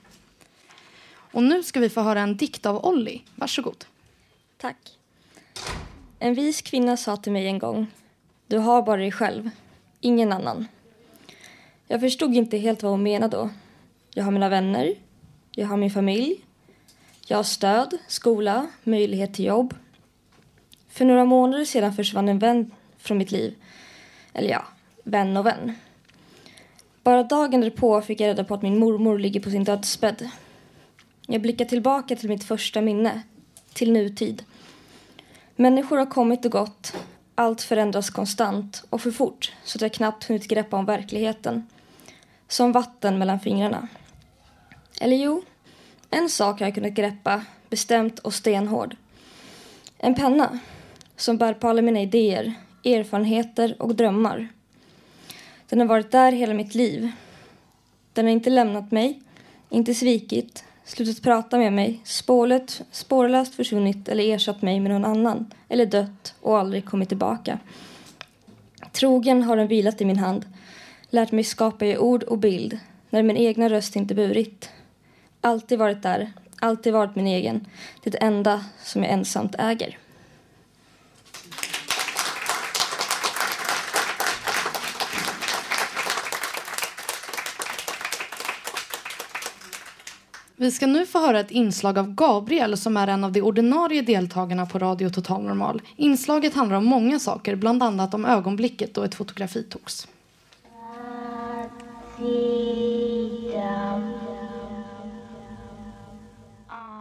Och 1.10 1.42
nu 1.42 1.62
ska 1.62 1.80
vi 1.80 1.88
få 1.88 2.00
höra 2.00 2.20
en 2.20 2.36
dikt 2.36 2.66
av 2.66 2.86
Olli. 2.86 3.22
Varsågod. 3.34 3.84
Tack. 4.56 4.76
En 6.18 6.34
vis 6.34 6.62
kvinna 6.62 6.96
sa 6.96 7.16
till 7.16 7.32
mig 7.32 7.46
en 7.46 7.58
gång. 7.58 7.86
Du 8.46 8.58
har 8.58 8.82
bara 8.82 8.96
dig 8.96 9.12
själv, 9.12 9.50
ingen 10.00 10.32
annan. 10.32 10.66
Jag 11.86 12.00
förstod 12.00 12.34
inte 12.34 12.58
helt 12.58 12.82
vad 12.82 12.92
hon 12.92 13.02
menade 13.02 13.36
då. 13.36 13.50
Jag 14.14 14.24
har 14.24 14.30
mina 14.30 14.48
vänner, 14.48 14.94
jag 15.50 15.66
har 15.66 15.76
min 15.76 15.90
familj, 15.90 16.44
jag 17.26 17.36
har 17.36 17.44
stöd, 17.44 17.98
skola, 18.08 18.66
möjlighet 18.84 19.34
till 19.34 19.44
jobb. 19.44 19.74
För 20.88 21.04
några 21.04 21.24
månader 21.24 21.64
sedan 21.64 21.94
försvann 21.94 22.28
en 22.28 22.38
vän 22.38 22.70
från 22.98 23.18
mitt 23.18 23.30
liv. 23.30 23.54
Eller 24.38 24.50
ja, 24.50 24.64
vän 25.02 25.36
och 25.36 25.46
vän. 25.46 25.74
Bara 27.02 27.22
dagen 27.22 27.60
därpå 27.60 28.00
fick 28.00 28.20
jag 28.20 28.28
reda 28.28 28.44
på 28.44 28.54
att 28.54 28.62
min 28.62 28.78
mormor 28.78 29.18
ligger 29.18 29.40
på 29.40 29.50
sin 29.50 29.64
dödsbädd. 29.64 30.30
Jag 31.26 31.42
blickar 31.42 31.64
tillbaka 31.64 32.16
till 32.16 32.28
mitt 32.28 32.44
första 32.44 32.80
minne, 32.80 33.22
till 33.72 33.92
nutid. 33.92 34.44
Människor 35.56 35.96
har 35.96 36.06
kommit 36.06 36.44
och 36.44 36.50
gått. 36.50 36.96
Allt 37.34 37.62
förändras 37.62 38.10
konstant 38.10 38.84
och 38.90 39.00
för 39.00 39.10
fort 39.10 39.52
så 39.64 39.78
att 39.78 39.82
jag 39.82 39.92
knappt 39.92 40.24
hunnit 40.24 40.48
greppa 40.48 40.76
om 40.76 40.84
verkligheten. 40.84 41.66
Som 42.48 42.72
vatten 42.72 43.18
mellan 43.18 43.40
fingrarna. 43.40 43.88
Eller 45.00 45.16
jo, 45.16 45.42
en 46.10 46.28
sak 46.28 46.60
har 46.60 46.66
jag 46.66 46.74
kunnat 46.74 46.92
greppa, 46.92 47.44
bestämt 47.68 48.18
och 48.18 48.34
stenhård. 48.34 48.96
En 49.98 50.14
penna 50.14 50.58
som 51.16 51.38
bär 51.38 51.54
på 51.54 51.68
alla 51.68 51.82
mina 51.82 52.00
idéer, 52.00 52.54
erfarenheter 52.84 53.76
och 53.78 53.94
drömmar. 53.94 54.48
Den 55.68 55.80
har 55.80 55.86
varit 55.86 56.10
där 56.10 56.32
hela 56.32 56.54
mitt 56.54 56.74
liv. 56.74 57.10
Den 58.12 58.24
har 58.24 58.32
inte 58.32 58.50
lämnat 58.50 58.90
mig, 58.90 59.22
inte 59.70 59.94
svikit, 59.94 60.64
slutat 60.84 61.22
prata 61.22 61.58
med 61.58 61.72
mig, 61.72 62.00
spålet, 62.04 62.82
spårlöst 62.90 63.54
försvunnit 63.54 64.08
eller 64.08 64.34
ersatt 64.34 64.62
mig 64.62 64.80
med 64.80 64.90
någon 64.90 65.04
annan, 65.04 65.54
eller 65.68 65.86
dött 65.86 66.34
och 66.40 66.58
aldrig 66.58 66.84
kommit 66.84 67.08
tillbaka. 67.08 67.58
Trogen 68.92 69.42
har 69.42 69.56
den 69.56 69.68
vilat 69.68 70.00
i 70.00 70.04
min 70.04 70.18
hand, 70.18 70.46
lärt 71.10 71.32
mig 71.32 71.44
skapa 71.44 71.86
i 71.86 71.98
ord 71.98 72.22
och 72.22 72.38
bild 72.38 72.78
när 73.10 73.22
min 73.22 73.36
egna 73.36 73.68
röst 73.68 73.96
inte 73.96 74.14
burit. 74.14 74.70
Alltid 75.40 75.78
varit 75.78 76.02
där, 76.02 76.32
alltid 76.60 76.92
varit 76.92 77.16
min 77.16 77.26
egen, 77.26 77.66
det 78.02 78.22
enda 78.22 78.64
som 78.82 79.02
jag 79.02 79.12
ensamt 79.12 79.54
äger. 79.58 79.98
Vi 90.60 90.70
ska 90.70 90.86
nu 90.86 91.06
få 91.06 91.18
höra 91.18 91.40
ett 91.40 91.50
inslag 91.50 91.98
av 91.98 92.14
Gabriel 92.14 92.76
som 92.76 92.96
är 92.96 93.06
en 93.08 93.24
av 93.24 93.32
de 93.32 93.42
ordinarie 93.42 94.02
deltagarna 94.02 94.66
på 94.66 94.78
Radio 94.78 95.10
Total 95.10 95.42
Normal. 95.42 95.82
Inslaget 95.96 96.54
handlar 96.54 96.76
om 96.76 96.84
många 96.84 97.18
saker, 97.18 97.56
bland 97.56 97.82
annat 97.82 98.14
om 98.14 98.24
ögonblicket 98.24 98.94
då 98.94 99.02
ett 99.02 99.14
fotografi 99.14 99.62
togs. 99.62 100.08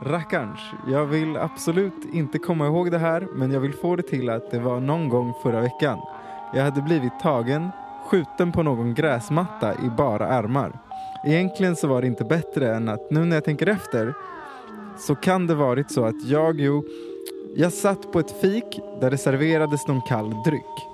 Rackarns, 0.03 0.59
jag 0.87 1.05
vill 1.05 1.37
absolut 1.37 2.13
inte 2.13 2.39
komma 2.39 2.65
ihåg 2.65 2.91
det 2.91 2.99
här 2.99 3.27
men 3.35 3.51
jag 3.51 3.59
vill 3.59 3.73
få 3.73 3.95
det 3.95 4.03
till 4.03 4.29
att 4.29 4.51
det 4.51 4.59
var 4.59 4.79
någon 4.79 5.09
gång 5.09 5.33
förra 5.43 5.61
veckan. 5.61 5.99
Jag 6.53 6.63
hade 6.63 6.81
blivit 6.81 7.19
tagen, 7.21 7.69
skjuten 8.07 8.51
på 8.51 8.63
någon 8.63 8.93
gräsmatta 8.93 9.73
i 9.73 9.89
bara 9.97 10.27
armar. 10.27 10.79
Egentligen 11.25 11.75
så 11.75 11.87
var 11.87 12.01
det 12.01 12.07
inte 12.07 12.23
bättre 12.23 12.75
än 12.75 12.89
att 12.89 13.11
nu 13.11 13.25
när 13.25 13.35
jag 13.35 13.45
tänker 13.45 13.67
efter 13.67 14.13
så 14.97 15.15
kan 15.15 15.47
det 15.47 15.55
varit 15.55 15.91
så 15.91 16.05
att 16.05 16.25
jag, 16.25 16.59
jo, 16.59 16.83
jag 17.55 17.73
satt 17.73 18.11
på 18.11 18.19
ett 18.19 18.41
fik 18.41 18.79
där 19.01 19.11
det 19.11 19.17
serverades 19.17 19.87
någon 19.87 20.01
kall 20.01 20.33
dryck. 20.45 20.87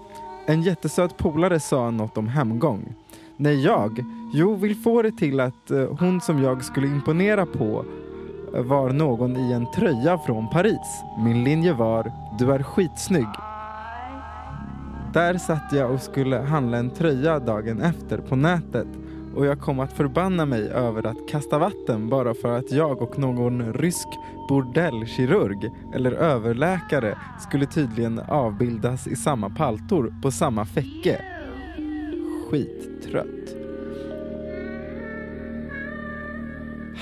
En 0.46 0.62
jättesöt 0.62 1.18
polare 1.18 1.60
sa 1.60 1.92
något 1.92 2.18
om 2.18 2.28
hemgång. 2.28 2.96
Nej, 3.38 3.64
jag, 3.64 4.06
jo, 4.34 4.56
vill 4.56 4.76
få 4.76 5.02
det 5.02 5.12
till 5.12 5.40
att 5.40 5.72
eh, 5.72 5.88
hon 6.00 6.22
som 6.22 6.44
jag 6.44 6.64
skulle 6.64 6.88
imponera 6.88 7.46
på 7.46 7.86
eh, 8.56 8.62
var 8.62 8.90
någon 8.90 9.38
i 9.38 9.52
en 9.52 9.72
tröja 9.72 10.18
från 10.18 10.50
Paris. 10.50 11.04
Min 11.26 11.44
linje 11.44 11.74
var 11.74 12.12
du 12.40 12.52
är 12.52 12.64
skitsnygg. 12.64 13.53
Där 15.14 15.38
satt 15.38 15.74
jag 15.74 15.92
och 15.92 16.02
skulle 16.02 16.38
handla 16.38 16.78
en 16.78 16.90
tröja 16.90 17.40
dagen 17.40 17.82
efter 17.82 18.18
på 18.18 18.36
nätet 18.36 18.88
och 19.36 19.46
jag 19.46 19.60
kom 19.60 19.80
att 19.80 19.94
förbanna 19.94 20.46
mig 20.46 20.70
över 20.70 21.08
att 21.08 21.30
kasta 21.30 21.58
vatten 21.58 22.10
bara 22.10 22.34
för 22.34 22.58
att 22.58 22.72
jag 22.72 23.02
och 23.02 23.20
någon 23.20 23.74
rysk 23.74 24.08
bordellkirurg 24.50 25.72
eller 25.94 26.12
överläkare 26.12 27.18
skulle 27.40 27.66
tydligen 27.66 28.20
avbildas 28.20 29.08
i 29.08 29.16
samma 29.16 29.50
paltor 29.50 30.14
på 30.22 30.32
samma 30.32 30.66
fäcke. 30.66 31.22
Skittrött. 32.50 33.56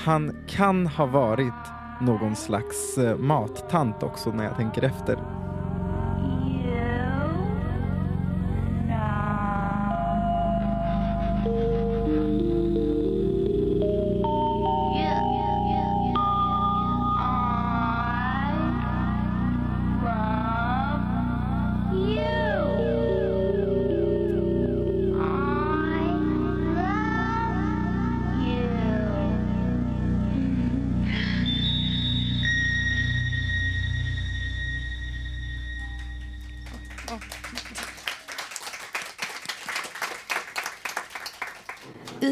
Han 0.04 0.36
kan 0.46 0.86
ha 0.86 1.06
varit 1.06 1.52
någon 2.00 2.36
slags 2.36 2.98
eh, 2.98 3.16
mattant 3.16 4.02
också 4.02 4.30
när 4.30 4.44
jag 4.44 4.56
tänker 4.56 4.82
efter. 4.82 5.41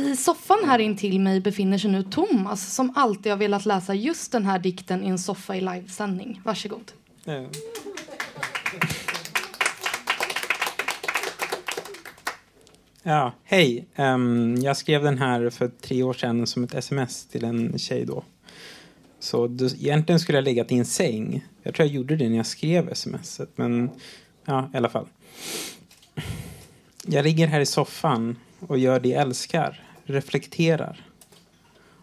I 0.07 0.16
soffan 0.16 0.59
här 0.64 0.78
intill 0.78 1.20
mig 1.20 1.40
befinner 1.40 1.78
sig 1.78 1.90
nu 1.90 2.03
Thomas 2.03 2.74
som 2.74 2.92
alltid 2.96 3.32
har 3.32 3.36
velat 3.36 3.66
läsa 3.66 3.94
just 3.94 4.32
den 4.32 4.46
här 4.46 4.59
dikten 4.59 5.05
i 5.05 5.09
en 5.09 5.18
soffa 5.18 5.57
i 5.57 5.61
livesändning. 5.61 6.40
Varsågod. 6.44 6.92
Ja, 13.03 13.32
hej. 13.44 13.86
Um, 13.96 14.57
jag 14.57 14.76
skrev 14.76 15.03
den 15.03 15.18
här 15.18 15.51
för 15.51 15.68
tre 15.68 16.03
år 16.03 16.12
sedan 16.12 16.46
som 16.46 16.64
ett 16.64 16.74
sms 16.74 17.26
till 17.26 17.44
en 17.44 17.78
tjej 17.78 18.05
då. 18.05 18.24
Så 19.20 19.46
det, 19.46 19.64
egentligen 19.64 20.20
skulle 20.20 20.38
jag 20.38 20.44
legat 20.44 20.72
i 20.72 20.78
en 20.78 20.84
säng. 20.84 21.44
Jag 21.62 21.74
tror 21.74 21.86
jag 21.86 21.94
gjorde 21.94 22.16
det 22.16 22.28
när 22.28 22.36
jag 22.36 22.46
skrev 22.46 22.94
smset, 22.94 23.51
men 23.57 23.90
ja, 24.44 24.70
i 24.74 24.76
alla 24.76 24.88
fall. 24.88 25.07
Jag 27.07 27.24
ligger 27.24 27.46
här 27.46 27.61
i 27.61 27.66
soffan 27.66 28.36
och 28.66 28.78
gör 28.78 29.01
det 29.01 29.09
jag 29.09 29.22
älskar, 29.22 29.89
reflekterar 30.11 31.06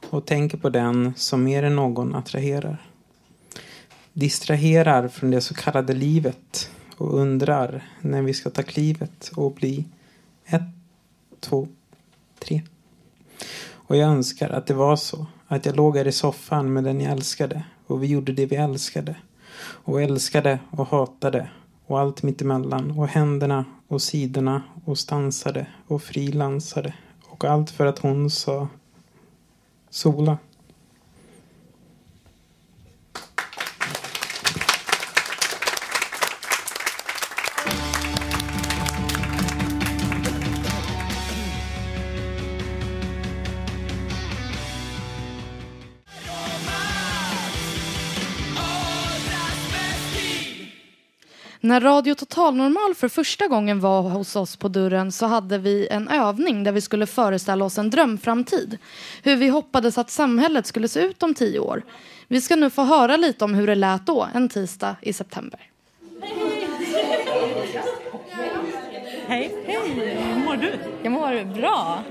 och 0.09 0.25
tänker 0.25 0.57
på 0.57 0.69
den 0.69 1.13
som 1.15 1.43
mer 1.43 1.63
än 1.63 1.75
någon 1.75 2.15
attraherar. 2.15 2.85
Distraherar 4.13 5.07
från 5.07 5.31
det 5.31 5.41
så 5.41 5.53
kallade 5.53 5.93
livet 5.93 6.71
och 6.97 7.19
undrar 7.19 7.83
när 8.01 8.21
vi 8.21 8.33
ska 8.33 8.49
ta 8.49 8.63
klivet 8.63 9.31
och 9.35 9.53
bli 9.53 9.85
ett, 10.45 10.61
två, 11.39 11.67
tre. 12.39 12.61
Och 13.87 13.97
jag 13.97 14.09
önskar 14.09 14.49
att 14.49 14.67
det 14.67 14.73
var 14.73 14.95
så. 14.95 15.25
Att 15.47 15.65
jag 15.65 15.75
låg 15.75 15.97
här 15.97 16.07
i 16.07 16.11
soffan 16.11 16.73
med 16.73 16.83
den 16.83 17.01
jag 17.01 17.11
älskade. 17.11 17.63
Och 17.87 18.03
vi 18.03 18.07
gjorde 18.07 18.31
det 18.31 18.45
vi 18.45 18.55
älskade. 18.55 19.15
Och 19.59 20.01
älskade 20.01 20.59
och 20.71 20.87
hatade. 20.87 21.49
Och 21.85 21.99
allt 21.99 22.23
mittemellan. 22.23 22.91
Och 22.91 23.07
händerna 23.07 23.65
och 23.87 24.01
sidorna. 24.01 24.61
Och 24.85 24.97
stansade 24.97 25.67
och 25.87 26.03
frilansade. 26.03 26.93
Och 27.37 27.45
allt 27.45 27.71
för 27.71 27.85
att 27.85 27.99
hon 27.99 28.29
sa 28.29 28.67
sola. 29.89 30.37
När 51.67 51.81
Radio 51.81 52.15
Total 52.15 52.55
Normal 52.55 52.95
för 52.95 53.07
första 53.07 53.47
gången 53.47 53.79
var 53.79 54.01
hos 54.01 54.35
oss 54.35 54.55
på 54.55 54.67
dörren 54.67 55.11
så 55.11 55.25
hade 55.25 55.57
vi 55.57 55.87
en 55.87 56.07
övning 56.07 56.63
där 56.63 56.71
vi 56.71 56.81
skulle 56.81 57.05
föreställa 57.05 57.65
oss 57.65 57.77
en 57.77 57.89
drömframtid. 57.89 58.77
Hur 59.23 59.35
vi 59.35 59.47
hoppades 59.47 59.97
att 59.97 60.09
samhället 60.09 60.65
skulle 60.65 60.87
se 60.87 60.99
ut 60.99 61.23
om 61.23 61.33
tio 61.33 61.59
år. 61.59 61.83
Vi 62.27 62.41
ska 62.41 62.55
nu 62.55 62.69
få 62.69 62.83
höra 62.83 63.17
lite 63.17 63.45
om 63.45 63.53
hur 63.53 63.67
det 63.67 63.75
lät 63.75 64.05
då, 64.05 64.27
en 64.33 64.49
tisdag 64.49 64.95
i 65.01 65.13
september. 65.13 65.59
Hej. 69.27 69.51
Hej, 69.65 70.19
hur 70.33 70.45
mår 70.45 70.55
du? 70.55 70.73
Jag 71.03 71.11
mår 71.11 71.53
bra. 71.59 72.03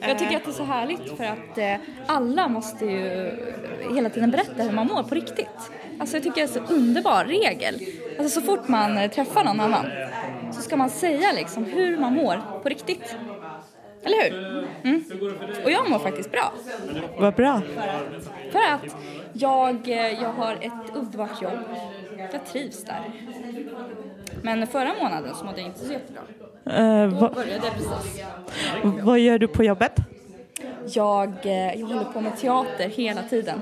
Jag 0.00 0.18
tycker 0.18 0.36
att 0.36 0.44
det 0.44 0.50
är 0.50 0.52
så 0.52 0.64
härligt 0.64 1.16
för 1.16 1.24
att 1.24 1.58
eh, 1.58 1.74
alla 2.06 2.48
måste 2.48 2.84
ju 2.84 3.32
hela 3.94 4.10
tiden 4.10 4.30
berätta 4.30 4.62
hur 4.62 4.72
man 4.72 4.86
mår 4.86 5.02
på 5.02 5.14
riktigt. 5.14 5.70
Alltså 5.98 6.16
jag 6.16 6.22
tycker 6.22 6.34
det 6.34 6.54
är 6.54 6.60
en 6.60 6.66
så 6.68 6.74
underbar 6.74 7.24
regel. 7.24 7.80
Alltså 8.18 8.40
så 8.40 8.46
fort 8.46 8.68
man 8.68 8.98
eh, 8.98 9.10
träffar 9.10 9.44
någon 9.44 9.60
annan 9.60 9.86
så 10.52 10.62
ska 10.62 10.76
man 10.76 10.90
säga 10.90 11.32
liksom 11.32 11.64
hur 11.64 11.98
man 11.98 12.12
mår 12.14 12.40
på 12.62 12.68
riktigt. 12.68 13.16
Eller 14.04 14.30
hur? 14.30 14.66
Mm. 14.84 15.04
Och 15.64 15.70
jag 15.70 15.90
mår 15.90 15.98
faktiskt 15.98 16.32
bra. 16.32 16.52
Vad 17.18 17.34
bra. 17.34 17.60
För 18.52 18.58
att 18.74 18.96
jag, 19.32 19.88
eh, 19.88 20.22
jag 20.22 20.32
har 20.32 20.52
ett 20.60 20.94
underbart 20.96 21.42
jobb. 21.42 21.58
Jag 22.32 22.46
trivs 22.46 22.84
där. 22.84 23.00
Men 24.42 24.66
förra 24.66 24.90
månaden 25.02 25.34
så 25.34 25.44
mådde 25.44 25.60
jag 25.60 25.66
inte 25.68 25.84
så 25.86 25.92
jättebra. 25.92 26.22
Eh, 26.66 27.08
Då 27.10 27.16
vad- 27.20 27.34
började 27.34 27.66
jag 27.66 27.74
precis. 27.74 28.22
vad 29.02 29.18
gör 29.18 29.38
du 29.38 29.48
på 29.48 29.64
jobbet? 29.64 29.92
Jag, 30.94 31.32
jag 31.44 31.86
håller 31.86 32.04
på 32.12 32.20
med 32.20 32.36
teater 32.36 32.88
hela 32.88 33.22
tiden. 33.22 33.60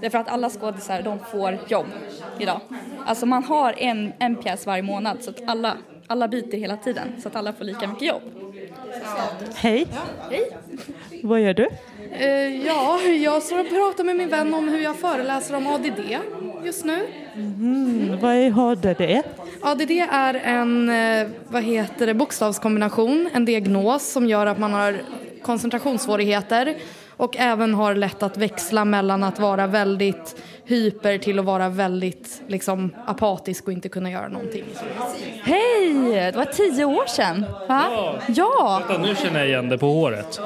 Därför 0.00 0.18
att 0.18 0.28
alla 0.28 0.50
skådisar, 0.50 1.02
de 1.02 1.18
får 1.18 1.58
jobb 1.68 1.86
idag. 2.38 2.60
Alltså 3.06 3.26
man 3.26 3.44
har 3.44 3.74
en, 3.78 4.12
en 4.18 4.36
pjäs 4.36 4.66
varje 4.66 4.82
månad 4.82 5.18
så 5.20 5.30
att 5.30 5.48
alla, 5.48 5.76
alla 6.06 6.28
byter 6.28 6.56
hela 6.56 6.76
tiden 6.76 7.08
så 7.22 7.28
att 7.28 7.36
alla 7.36 7.52
får 7.52 7.64
lika 7.64 7.86
mycket 7.86 8.08
jobb. 8.08 8.22
Hej. 9.54 9.86
Hej. 10.30 10.50
Vad 11.22 11.40
gör 11.40 11.54
du? 11.54 11.68
Eh, 12.12 12.66
ja, 12.66 13.00
jag 13.02 13.42
står 13.42 13.60
och 13.60 13.68
pratar 13.68 14.04
med 14.04 14.16
min 14.16 14.28
vän 14.28 14.54
om 14.54 14.68
hur 14.68 14.80
jag 14.80 14.96
föreläser 14.96 15.56
om 15.56 15.66
ADD 15.66 16.00
just 16.64 16.84
nu. 16.84 17.06
Mm, 17.34 18.18
vad 18.20 18.34
är 18.34 18.50
HDD? 18.50 19.26
ADD 19.62 19.90
är 20.10 20.34
en 20.34 20.88
eh, 20.88 21.28
vad 21.48 21.62
heter 21.62 22.06
det, 22.06 22.14
bokstavskombination, 22.14 23.28
en 23.32 23.44
diagnos 23.44 24.12
som 24.12 24.26
gör 24.26 24.46
att 24.46 24.58
man 24.58 24.72
har 24.72 25.00
koncentrationssvårigheter 25.42 26.76
och 27.18 27.36
även 27.36 27.74
har 27.74 27.94
lätt 27.94 28.22
att 28.22 28.36
växla 28.36 28.84
mellan 28.84 29.22
att 29.22 29.38
vara 29.38 29.66
väldigt 29.66 30.42
hyper 30.64 31.18
till 31.18 31.38
att 31.38 31.44
vara 31.44 31.68
väldigt 31.68 32.42
liksom, 32.46 32.90
apatisk 33.06 33.66
och 33.66 33.72
inte 33.72 33.88
kunna 33.88 34.10
göra 34.10 34.28
någonting. 34.28 34.64
Hej! 35.42 35.94
Det 36.12 36.36
var 36.36 36.44
tio 36.44 36.84
år 36.84 37.06
sedan, 37.06 37.44
va? 37.68 37.84
Ja! 38.28 38.82
Vänta, 38.88 39.02
nu 39.02 39.14
känner 39.14 39.38
jag 39.38 39.48
igen 39.48 39.68
det 39.68 39.78
på 39.78 39.86
håret. 39.86 40.40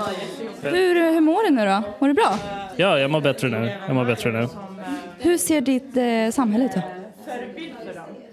Hur, 0.63 1.13
hur 1.13 1.21
mår 1.21 1.45
du 1.45 1.51
nu 1.51 1.67
då? 1.67 1.83
Mår 1.99 2.09
du 2.09 2.15
bra? 2.15 2.39
Ja, 2.77 2.99
jag 2.99 3.11
mår 3.11 3.21
bättre 3.21 3.49
nu. 3.49 3.73
Jag 3.87 3.95
mår 3.95 4.05
bättre 4.05 4.33
nu. 4.33 4.49
Hur 5.19 5.39
ser 5.39 5.61
ditt 5.61 5.97
eh, 5.97 6.35
samhälle 6.35 6.65
ut 6.65 6.73
då? 6.75 6.83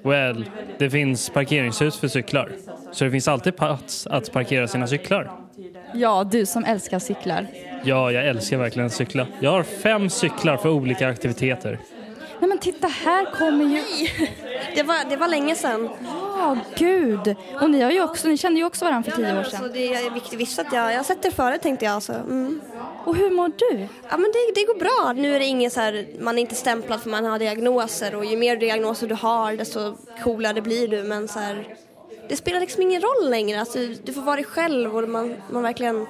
Well, 0.09 0.45
det 0.77 0.89
finns 0.89 1.29
parkeringshus 1.29 1.99
för 1.99 2.07
cyklar. 2.07 2.51
Så 2.91 3.03
det 3.03 3.11
finns 3.11 3.27
alltid 3.27 3.57
plats 3.57 4.07
att 4.07 4.31
parkera 4.31 4.67
sina 4.67 4.87
cyklar. 4.87 5.31
Ja, 5.93 6.23
du 6.31 6.45
som 6.45 6.65
älskar 6.65 6.99
cyklar. 6.99 7.47
Ja, 7.83 8.11
jag 8.11 8.27
älskar 8.27 8.57
verkligen 8.57 8.85
att 8.85 8.93
cykla. 8.93 9.27
Jag 9.39 9.51
har 9.51 9.63
fem 9.63 10.09
cyklar 10.09 10.57
för 10.57 10.69
olika 10.69 11.07
aktiviteter. 11.07 11.79
Nej 12.39 12.49
men 12.49 12.57
titta 12.57 12.87
här 12.87 13.25
kommer 13.25 13.65
ju... 13.65 13.81
Det 14.75 14.83
var, 14.83 15.09
det 15.09 15.17
var 15.17 15.27
länge 15.27 15.55
sedan. 15.55 15.89
Ja, 16.37 16.57
gud. 16.75 17.35
Och 17.61 17.69
ni, 17.69 17.81
har 17.81 17.91
ju 17.91 18.03
också, 18.03 18.27
ni 18.27 18.37
kände 18.37 18.59
ju 18.59 18.65
också 18.65 18.85
varandra 18.85 19.11
för 19.11 19.17
tio 19.17 19.39
år 19.39 19.43
Så 19.43 19.49
sedan. 19.49 19.71
det 19.73 19.93
är 19.93 20.11
viktigt, 20.13 20.39
visst 20.39 20.59
att 20.59 20.73
jag, 20.73 20.91
jag 20.91 20.97
har 20.97 21.03
sett 21.03 21.25
er 21.25 21.31
förut 21.31 21.61
tänkte 21.61 21.85
jag. 21.85 22.03
Så, 22.03 22.13
mm. 22.13 22.61
Och 23.05 23.15
hur 23.15 23.31
mår 23.31 23.47
du? 23.47 23.87
Ja 24.09 24.17
men 24.17 24.31
det, 24.31 24.51
det 24.55 24.65
går 24.65 24.79
bra. 24.79 25.13
Nu 25.13 25.35
är 25.35 25.39
det 25.39 25.45
ingen 25.45 25.71
så 25.71 25.79
här, 25.79 26.07
man 26.19 26.37
är 26.37 26.41
inte 26.41 26.55
stämplad 26.55 27.01
för 27.01 27.09
man 27.09 27.25
har 27.25 27.39
diagnoser 27.39 28.15
och 28.15 28.25
ju 28.25 28.37
mer 28.37 28.57
diagnoser 28.57 29.07
du 29.07 29.15
har 29.15 29.53
desto 29.53 29.95
coolare 30.23 30.61
blir 30.61 30.87
du. 30.87 31.03
Men 31.03 31.27
så 31.27 31.39
här, 31.39 31.67
det 32.29 32.35
spelar 32.35 32.59
liksom 32.59 32.81
ingen 32.81 33.01
roll 33.01 33.29
längre. 33.29 33.59
Alltså, 33.59 33.79
du 34.03 34.13
får 34.13 34.21
vara 34.21 34.35
dig 34.35 34.45
själv 34.45 34.95
och 34.95 35.09
man, 35.09 35.35
man 35.49 35.63
verkligen 35.63 36.07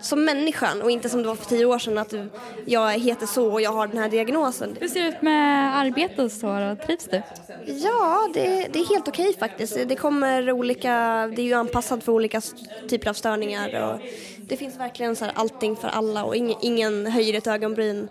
som 0.00 0.24
människan 0.24 0.82
och 0.82 0.90
inte 0.90 1.08
som 1.08 1.22
det 1.22 1.28
var 1.28 1.34
för 1.34 1.44
tio 1.44 1.64
år 1.64 1.78
sedan 1.78 1.98
att 1.98 2.10
du, 2.10 2.28
jag 2.64 2.98
heter 2.98 3.26
så 3.26 3.52
och 3.52 3.60
jag 3.60 3.72
har 3.72 3.86
den 3.86 3.98
här 3.98 4.08
diagnosen. 4.08 4.76
Hur 4.80 4.88
ser 4.88 5.02
det 5.02 5.08
ut 5.08 5.22
med 5.22 5.78
arbete 5.78 6.22
och 6.22 6.32
så? 6.32 6.46
då? 6.46 6.86
Trivs 6.86 7.04
du? 7.04 7.22
Ja, 7.66 8.30
det, 8.34 8.68
det 8.72 8.78
är 8.78 8.88
helt 8.88 9.08
okej 9.08 9.36
faktiskt. 9.38 9.88
Det 9.88 9.96
kommer 9.96 10.52
olika, 10.52 10.90
det 11.36 11.42
är 11.42 11.46
ju 11.46 11.54
anpassat 11.54 12.04
för 12.04 12.12
olika 12.12 12.40
typer 12.88 13.10
av 13.10 13.14
störningar 13.14 13.92
och 13.92 14.00
det 14.38 14.56
finns 14.56 14.76
verkligen 14.76 15.16
så 15.16 15.24
här 15.24 15.32
allting 15.36 15.76
för 15.76 15.88
alla 15.88 16.24
och 16.24 16.36
ingen, 16.36 16.56
ingen 16.60 17.06
höjer 17.06 17.38
ett 17.38 17.46
ögonbryn 17.46 18.08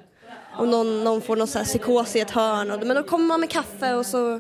om 0.57 0.69
någon, 0.69 1.03
någon 1.03 1.21
får 1.21 1.36
någon 1.36 1.47
så 1.47 1.57
här 1.57 1.65
psykos 1.65 2.15
i 2.15 2.19
ett 2.19 2.32
hörn. 2.32 2.71
Och, 2.71 2.88
men 2.88 2.95
då 2.95 3.03
kommer 3.03 3.25
man 3.25 3.39
med 3.39 3.49
kaffe 3.49 3.93
och 3.93 4.05
så, 4.05 4.39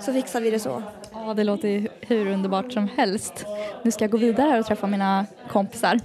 så 0.00 0.12
fixar 0.12 0.40
vi 0.40 0.50
det 0.50 0.58
så. 0.58 0.82
Ja, 1.14 1.34
det 1.34 1.44
låter 1.44 1.68
ju 1.68 1.88
hur 2.00 2.26
underbart 2.26 2.72
som 2.72 2.88
helst. 2.96 3.46
Nu 3.82 3.90
ska 3.90 4.04
jag 4.04 4.10
gå 4.10 4.18
vidare 4.18 4.50
här 4.50 4.60
och 4.60 4.66
träffa 4.66 4.86
mina 4.86 5.26
kompisar. 5.48 6.00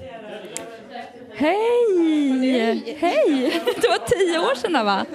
Hej! 1.34 2.96
Hej! 3.00 3.62
Det 3.82 3.88
var 3.88 4.08
tio 4.08 4.40
år 4.40 4.56
sedan 4.56 4.86
va? 4.86 5.06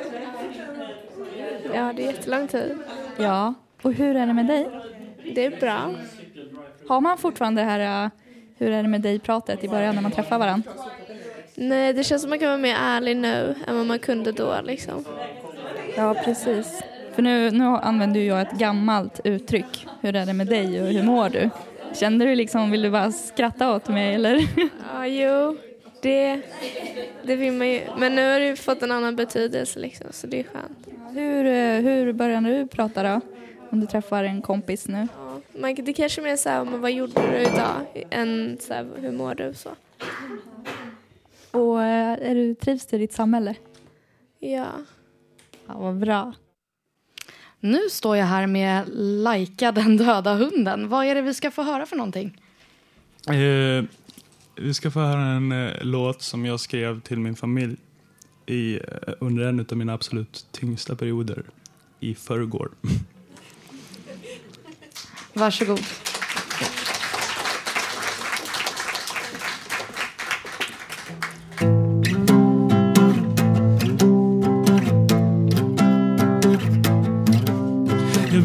Ja, 1.75 1.93
det 1.97 2.03
är 2.03 2.07
jättelång 2.07 2.49
tid. 2.49 2.79
Ja. 3.17 3.55
Och 3.83 3.93
hur 3.93 4.17
är 4.17 4.27
det 4.27 4.33
med 4.33 4.47
dig? 4.47 4.69
Det 5.35 5.45
är 5.45 5.61
bra. 5.61 5.95
Har 6.89 7.01
man 7.01 7.19
fortfarande 7.19 7.63
det 7.63 7.67
här 7.67 8.05
uh, 8.05 8.11
hur 8.59 8.71
är 8.71 8.83
det 8.83 8.89
med 8.89 9.01
dig-pratet 9.01 9.65
i 9.65 9.69
början 9.69 9.95
när 9.95 10.03
man 10.03 10.13
träffar 10.13 10.39
varandra? 10.39 10.71
Nej, 11.55 11.93
det 11.93 12.05
känns 12.05 12.23
som 12.23 12.31
man 12.31 12.39
kan 12.39 12.49
vara 12.49 12.59
mer 12.59 12.77
ärlig 12.81 13.17
nu 13.17 13.55
än 13.67 13.77
vad 13.77 13.87
man 13.87 13.99
kunde 13.99 14.33
då 14.33 14.61
liksom. 14.65 15.05
Ja, 15.97 16.15
precis. 16.25 16.83
För 17.15 17.23
nu, 17.23 17.51
nu 17.51 17.65
använder 17.65 18.21
jag 18.21 18.41
ett 18.41 18.59
gammalt 18.59 19.21
uttryck. 19.25 19.87
Hur 20.01 20.17
är 20.17 20.27
det 20.27 20.33
med 20.33 20.47
dig 20.47 20.83
och 20.83 20.89
hur 20.89 21.03
mår 21.03 21.29
du? 21.29 21.51
Kände 21.95 22.25
du 22.25 22.35
liksom, 22.35 22.71
vill 22.71 22.83
du 22.83 22.91
bara 22.91 23.13
skratta 23.13 23.75
åt 23.75 23.89
mig 23.89 24.15
eller? 24.15 24.41
Ja, 24.95 25.07
jo, 25.07 25.57
det, 26.01 26.41
det 27.23 27.37
vill 27.37 27.53
man 27.53 27.69
ju. 27.69 27.81
Men 27.99 28.15
nu 28.15 28.33
har 28.33 28.41
det 28.41 28.57
fått 28.57 28.83
en 28.83 28.91
annan 28.91 29.17
betydelse 29.17 29.81
liksom, 29.81 30.07
så 30.11 30.27
det 30.27 30.39
är 30.41 30.45
skönt. 30.45 30.89
Hur, 31.15 31.47
eh, 31.47 31.81
hur 31.81 32.13
börjar 32.13 32.41
du 32.41 32.67
prata 32.67 33.03
då? 33.03 33.21
Om 33.71 33.81
du 33.81 33.87
träffar 33.87 34.25
en 34.25 34.43
kompis 34.43 34.89
nu? 34.89 35.09
Man, 35.59 35.75
det 35.75 35.93
kanske 35.93 36.21
är 36.21 36.23
mer 36.23 36.37
så 36.37 36.49
här, 36.49 36.65
vad 36.65 36.93
gjorde 36.93 37.13
du 37.31 37.39
idag? 37.39 38.05
Än 38.11 38.59
så 38.61 38.75
här, 38.75 38.87
hur 38.97 39.13
mår 39.13 39.35
du? 39.35 39.55
Så. 39.55 39.71
Och 41.51 41.83
eh, 41.83 42.31
är 42.31 42.35
du, 42.35 42.55
trivs 42.55 42.87
du 42.87 42.97
i 42.97 42.99
ditt 42.99 43.13
samhälle? 43.13 43.55
Ja. 44.39 44.67
Ja, 45.67 45.79
vad 45.79 45.97
bra. 45.97 46.33
Nu 47.65 47.91
står 47.91 48.17
jag 48.17 48.27
här 48.27 48.47
med 48.47 48.85
Laika 48.95 49.73
den 49.73 49.97
döda 49.97 50.35
hunden. 50.35 50.89
Vad 50.89 51.07
är 51.07 51.15
det 51.15 51.23
vi 51.23 51.35
ska 51.35 51.51
få 51.51 51.63
höra 51.63 51.87
för 51.87 51.97
någonting? 51.97 52.41
Eh, 53.29 53.85
vi 54.57 54.75
ska 54.75 54.91
få 54.91 55.01
höra 55.01 55.23
en 55.23 55.53
eh, 55.53 55.73
låt 55.81 56.23
som 56.23 56.47
jag 56.47 56.61
skrev 56.61 57.01
till 57.01 57.19
min 57.19 57.37
familj 57.37 57.77
i, 58.47 58.75
eh, 58.75 58.81
under 59.21 59.45
en 59.45 59.67
av 59.71 59.77
mina 59.77 59.95
absolut 59.95 60.47
tyngsta 60.51 60.97
perioder 60.97 61.43
i 62.01 62.15
förrgår. 62.15 62.71
Varsågod. 65.33 65.81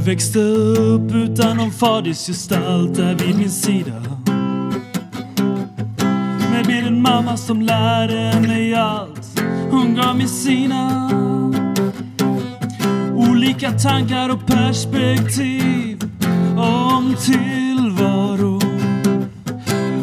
Växte 0.09 0.39
upp 0.39 1.11
utan 1.11 1.57
någon 1.57 1.71
fadersgestalt 1.71 2.95
där 2.95 3.15
vid 3.15 3.37
min 3.37 3.51
sida. 3.51 4.01
Med 6.67 6.87
en 6.87 7.01
mamma 7.01 7.37
som 7.37 7.61
lärde 7.61 8.47
mig 8.47 8.75
allt. 8.75 9.41
Hon 9.71 9.95
gav 9.95 10.17
mig 10.17 10.27
sina 10.27 11.09
olika 13.15 13.71
tankar 13.71 14.29
och 14.29 14.45
perspektiv 14.47 16.03
om 16.57 17.15
tillvaron. 17.25 18.61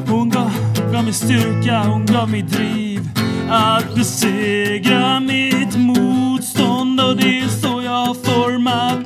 Hon 0.08 0.30
gav, 0.30 0.50
gav 0.92 1.04
mig 1.04 1.12
styrka, 1.12 1.82
hon 1.82 2.06
gav 2.06 2.30
mig 2.30 2.42
driv 2.42 3.08
att 3.50 3.94
besegra 3.94 5.20
mitt 5.20 5.76
motstånd 5.76 7.00
och 7.00 7.16
det 7.16 7.38
är 7.40 7.48
så 7.48 7.82
jag 7.82 8.06
har 8.06 8.14
format. 8.14 9.05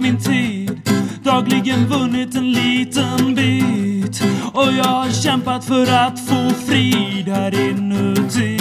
Dagligen 1.41 1.87
vunnit 1.87 2.35
en 2.35 2.53
liten 2.53 3.35
bit 3.35 4.23
och 4.53 4.73
jag 4.73 4.85
har 4.85 5.11
kämpat 5.11 5.65
för 5.65 5.93
att 5.93 6.21
få 6.29 6.51
frid 6.51 7.29
här 7.29 7.71
inuti. 7.71 8.61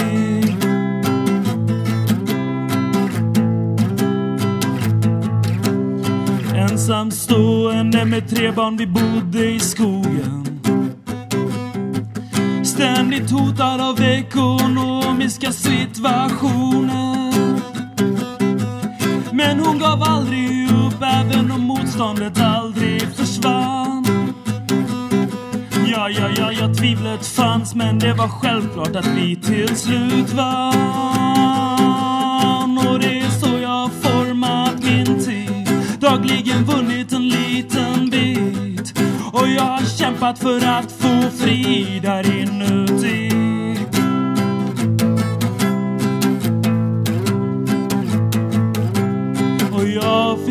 Ensamstående 6.54 8.04
med 8.04 8.30
tre 8.30 8.50
barn, 8.50 8.76
vi 8.76 8.86
bodde 8.86 9.50
i 9.50 9.60
skogen. 9.60 10.60
Ständigt 12.64 13.30
hotad 13.30 13.80
av 13.80 14.00
ekonomiska 14.02 15.52
situationer. 15.52 17.30
Men 19.32 19.60
hon 19.60 19.78
gav 19.78 20.02
aldrig 20.02 20.70
upp 20.70 21.02
även 21.02 21.50
om 21.50 21.60
motståndet 21.60 22.40
aldrig 22.40 22.69
försvann. 23.40 24.04
Ja, 25.86 26.08
ja, 26.08 26.28
ja, 26.36 26.52
ja, 26.52 26.74
tvivlet 26.74 27.26
fanns 27.26 27.74
men 27.74 27.98
det 27.98 28.12
var 28.12 28.28
självklart 28.28 28.96
att 28.96 29.06
vi 29.06 29.36
till 29.36 29.76
slut 29.76 30.32
vann. 30.32 30.78
Och 32.78 32.98
det 32.98 33.20
är 33.20 33.30
så 33.30 33.58
jag 33.62 33.68
har 33.68 33.88
format 33.88 34.84
min 34.84 35.24
tid. 35.24 35.68
Dagligen 36.00 36.64
vunnit 36.64 37.12
en 37.12 37.28
liten 37.28 38.10
bit. 38.10 38.98
Och 39.32 39.48
jag 39.48 39.62
har 39.62 39.98
kämpat 39.98 40.38
för 40.38 40.66
att 40.66 40.92
få 40.92 41.30
frid 41.38 42.02
där 42.02 42.40
inuti. 42.40 42.89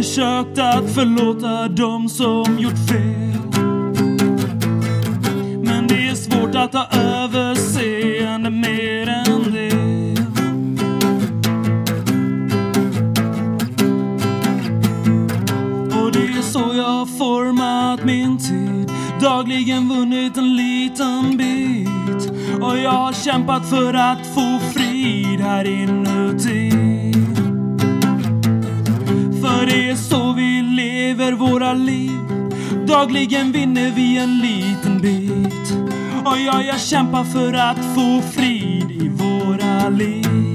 Försökt 0.04 0.60
att 0.60 0.94
förlåta 0.94 1.68
dem 1.68 2.10
som 2.10 2.60
gjort 2.60 2.88
fel. 2.90 3.40
Men 5.64 5.88
det 5.88 6.08
är 6.08 6.16
svårt 6.16 6.56
att 6.56 6.74
ha 6.74 6.88
överseende 6.92 8.50
mer 8.50 9.08
än 9.10 9.54
det. 9.54 10.22
Och 16.02 16.12
det 16.12 16.38
är 16.38 16.42
så 16.42 16.60
jag 16.76 16.84
har 16.84 17.06
format 17.06 18.06
min 18.06 18.38
tid. 18.38 18.92
Dagligen 19.22 19.90
vunnit 19.90 20.38
en 20.38 20.56
liten 20.56 21.38
bit. 21.38 22.32
Och 22.62 22.78
jag 22.78 22.92
har 22.92 23.14
kämpat 23.14 23.70
för 23.70 23.94
att 23.94 24.28
få 24.28 24.60
frid 24.74 25.40
här 25.40 25.68
inuti. 25.68 26.90
För 29.60 29.66
det 29.66 29.90
är 29.90 29.96
så 29.96 30.34
vi 30.34 30.62
lever 30.62 31.32
våra 31.32 31.74
liv. 31.74 32.20
Dagligen 32.88 33.52
vinner 33.52 33.92
vi 33.92 34.18
en 34.18 34.40
liten 34.40 35.02
bit. 35.02 35.74
Och 36.26 36.38
ja, 36.38 36.62
jag 36.62 36.80
kämpar 36.80 37.24
för 37.24 37.54
att 37.54 37.96
få 37.96 38.22
frid 38.32 38.92
i 38.92 39.10
våra 39.10 39.90
liv. 39.90 40.49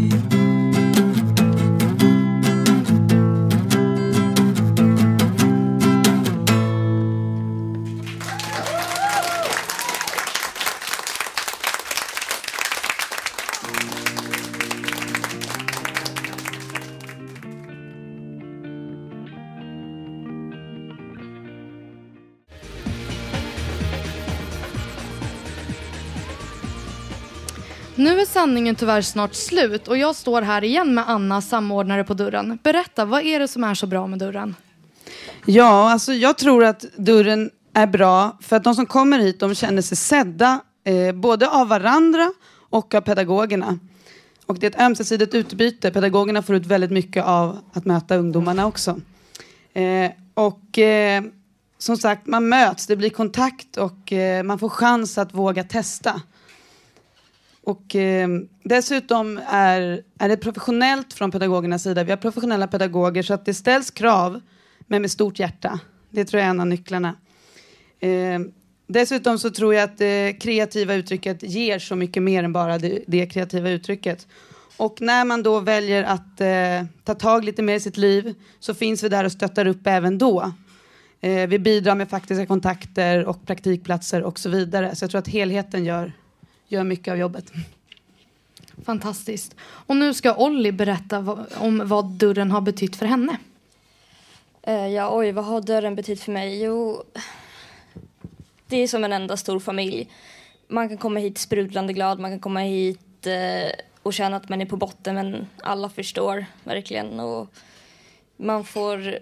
Sanningen 28.35 28.75
tyvärr 28.75 29.03
snart 29.03 29.35
slut 29.35 29.89
och 29.89 29.99
jag 29.99 30.17
står 30.17 30.43
här 30.43 30.65
igen 30.65 30.95
med 30.95 31.05
Anna, 31.11 31.41
samordnare 31.41 32.05
på 32.05 32.15
dörren. 32.15 32.59
Berätta, 32.63 33.05
vad 33.05 33.23
är 33.23 33.39
det 33.39 33.49
som 33.49 33.65
är 33.65 33.75
så 33.75 33.87
bra 33.87 34.07
med 34.07 34.19
dörren? 34.19 34.55
Ja, 35.47 35.93
alltså 35.93 36.13
jag 36.13 36.39
tror 36.39 36.65
att 36.65 36.85
dörren 36.97 37.51
är 37.73 37.87
bra 37.87 38.39
för 38.41 38.57
att 38.57 38.65
de 38.65 38.75
som 38.75 38.87
kommer 38.87 39.19
hit 39.19 39.41
de 39.41 39.55
känner 39.55 39.83
sig 39.83 39.97
sedda 39.97 40.61
eh, 40.85 41.15
både 41.15 41.49
av 41.49 41.69
varandra 41.69 42.33
och 42.71 42.95
av 42.95 43.01
pedagogerna. 43.01 43.79
Och 44.47 44.59
det 44.59 44.67
är 44.67 44.71
ett 44.71 44.81
ömsesidigt 44.81 45.35
utbyte. 45.35 45.91
Pedagogerna 45.91 46.43
får 46.43 46.57
ut 46.57 46.67
väldigt 46.67 46.91
mycket 46.91 47.25
av 47.25 47.59
att 47.73 47.85
möta 47.85 48.17
ungdomarna 48.17 48.67
också. 48.67 49.01
Eh, 49.75 50.11
och 50.35 50.79
eh, 50.79 51.23
som 51.79 51.97
sagt, 51.97 52.27
man 52.27 52.49
möts, 52.49 52.87
det 52.87 52.97
blir 52.97 53.11
kontakt 53.11 53.77
och 53.77 54.13
eh, 54.13 54.43
man 54.43 54.59
får 54.59 54.69
chans 54.69 55.19
att 55.19 55.35
våga 55.35 55.65
testa. 55.65 56.23
Och 57.67 57.97
eh, 57.97 58.29
dessutom 58.63 59.41
är, 59.49 60.03
är 60.19 60.29
det 60.29 60.37
professionellt 60.37 61.13
från 61.13 61.31
pedagogernas 61.31 61.83
sida. 61.83 62.05
Vi 62.05 62.11
har 62.11 62.17
professionella 62.17 62.67
pedagoger 62.67 63.23
så 63.23 63.35
att 63.35 63.45
det 63.45 63.55
ställs 63.55 63.91
krav, 63.91 64.41
men 64.87 65.03
med 65.03 65.11
stort 65.11 65.39
hjärta. 65.39 65.81
Det 66.11 66.25
tror 66.25 66.41
jag 66.41 66.47
är 66.47 66.51
en 66.51 66.61
av 66.61 66.67
nycklarna. 66.67 67.15
Eh, 68.01 68.41
dessutom 68.87 69.39
så 69.39 69.51
tror 69.51 69.75
jag 69.75 69.85
att 69.85 69.99
det 69.99 70.33
kreativa 70.33 70.95
uttrycket 70.95 71.43
ger 71.43 71.79
så 71.79 71.97
mycket 71.97 72.23
mer 72.23 72.45
än 72.45 72.53
bara 72.53 72.79
det, 72.79 73.05
det 73.07 73.27
kreativa 73.27 73.71
uttrycket. 73.71 74.27
Och 74.77 75.01
när 75.01 75.25
man 75.25 75.43
då 75.43 75.61
väljer 75.61 76.03
att 76.03 76.41
eh, 76.41 76.89
ta 77.05 77.15
tag 77.15 77.45
lite 77.45 77.63
mer 77.63 77.75
i 77.75 77.81
sitt 77.81 77.97
liv 77.97 78.35
så 78.61 78.75
finns 78.75 79.03
vi 79.03 79.09
där 79.09 79.25
och 79.25 79.33
stöttar 79.33 79.67
upp 79.67 79.87
även 79.87 80.19
då. 80.19 80.53
Eh, 81.21 81.49
vi 81.49 81.59
bidrar 81.59 81.95
med 81.95 82.09
faktiska 82.09 82.47
kontakter 82.47 83.25
och 83.25 83.47
praktikplatser 83.47 84.23
och 84.23 84.39
så 84.39 84.49
vidare. 84.51 84.97
Så 84.97 85.05
jag 85.05 85.11
tror 85.11 85.19
att 85.19 85.29
helheten 85.29 85.85
gör, 85.85 86.13
gör 86.69 86.85
mycket 86.85 87.13
av 87.13 87.19
jobbet. 87.19 87.53
Fantastiskt. 88.85 89.57
Och 89.61 89.97
nu 89.97 90.15
ska 90.15 90.35
Olli 90.35 90.73
berätta 90.73 91.47
om 91.59 91.89
vad 91.89 92.05
dörren 92.05 92.51
har 92.51 92.61
betytt 92.61 92.97
för 92.97 93.07
henne. 93.07 93.39
Eh, 94.63 94.87
ja, 94.87 95.17
oj, 95.19 95.33
vad 95.33 95.45
har 95.45 95.61
dörren 95.61 95.95
betytt 95.95 96.21
för 96.21 96.33
mig? 96.33 96.63
Jo, 96.63 97.03
det 98.67 98.77
är 98.77 98.89
som 98.89 99.05
en 99.05 99.13
enda 99.13 99.37
stor 99.37 99.61
familj. 99.61 100.09
Man 100.69 100.89
kan 100.89 100.99
komma 100.99 101.21
hit 101.21 101.39
sprudlande 101.39 101.93
glad, 101.93 102.21
man 102.21 102.31
kan 102.31 102.41
komma 102.41 102.61
hit 102.61 103.27
eh, 103.27 103.71
och 104.03 104.15
känna 104.15 104.37
att 104.37 104.49
man 104.49 104.61
är 104.61 104.67
på 104.67 104.77
botten 104.77 105.15
men 105.15 105.47
alla 105.63 105.89
förstår 105.89 106.47
verkligen. 106.65 107.21
Och 107.21 107.49
man 108.37 108.65
får, 108.65 109.19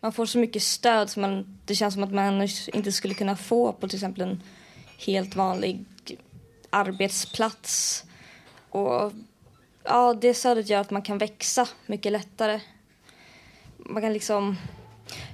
man 0.00 0.12
får 0.12 0.26
så 0.26 0.38
mycket 0.38 0.62
stöd 0.62 1.10
som 1.10 1.22
man, 1.22 1.58
det 1.64 1.74
känns 1.74 1.94
som 1.94 2.04
att 2.04 2.12
man 2.12 2.24
annars 2.24 2.68
inte 2.68 2.92
skulle 2.92 3.14
kunna 3.14 3.36
få 3.36 3.72
på 3.72 3.88
till 3.88 3.96
exempel 3.96 4.22
en 4.22 4.42
helt 4.98 5.36
vanlig 5.36 5.84
arbetsplats. 6.76 8.04
Och 8.70 9.12
ja, 9.84 10.14
det 10.14 10.34
stödet 10.34 10.68
gör 10.68 10.80
att 10.80 10.90
man 10.90 11.02
kan 11.02 11.18
växa 11.18 11.68
mycket 11.86 12.12
lättare. 12.12 12.60
Man 13.76 14.02
kan 14.02 14.12
liksom 14.12 14.56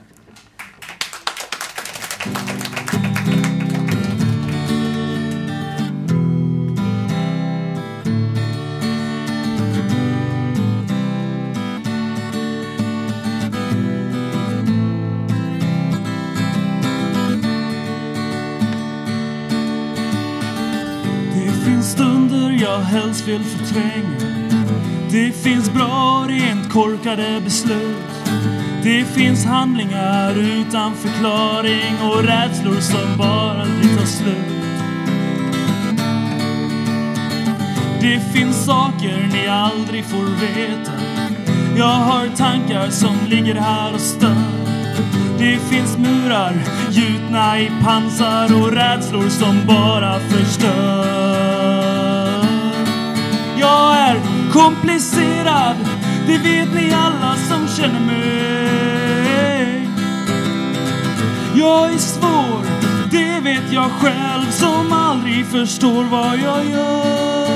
Jag 22.68 22.80
helst 22.80 23.28
vill 23.28 23.43
förtränga. 23.43 24.20
Det 25.11 25.32
finns 25.32 25.74
bra, 25.74 26.26
rent 26.30 26.74
korkade 26.74 27.41
beslut. 27.43 27.97
Det 28.84 29.05
finns 29.05 29.45
handlingar 29.45 30.36
utan 30.38 30.95
förklaring 30.95 31.95
och 32.01 32.24
rädslor 32.24 32.80
som 32.80 33.18
bara 33.18 33.61
aldrig 33.61 33.97
tar 33.97 34.05
slut. 34.05 34.57
Det 38.01 38.20
finns 38.34 38.65
saker 38.65 39.30
ni 39.34 39.47
aldrig 39.47 40.05
får 40.05 40.26
veta. 40.41 40.91
Jag 41.78 41.86
har 41.86 42.28
tankar 42.36 42.89
som 42.89 43.15
ligger 43.28 43.55
här 43.55 43.93
och 43.93 44.01
stör. 44.01 44.68
Det 45.39 45.59
finns 45.59 45.97
murar 45.97 46.53
gjutna 46.89 47.59
i 47.59 47.72
pansar 47.84 48.61
och 48.61 48.72
rädslor 48.72 49.30
som 49.30 49.68
bara 49.68 50.20
förstör. 50.20 51.37
Jag 53.60 53.97
är 53.97 54.22
komplicerad, 54.51 55.76
det 56.28 56.38
vet 56.38 56.74
ni 56.74 56.93
alla 56.93 57.36
som 57.36 57.68
känner 57.68 57.99
mig. 57.99 59.89
Jag 61.55 61.93
är 61.93 61.97
svår, 61.97 62.66
det 63.12 63.39
vet 63.39 63.72
jag 63.72 63.91
själv 63.91 64.51
som 64.51 64.93
aldrig 64.93 65.45
förstår 65.45 66.03
vad 66.03 66.38
jag 66.38 66.66
gör. 66.66 67.47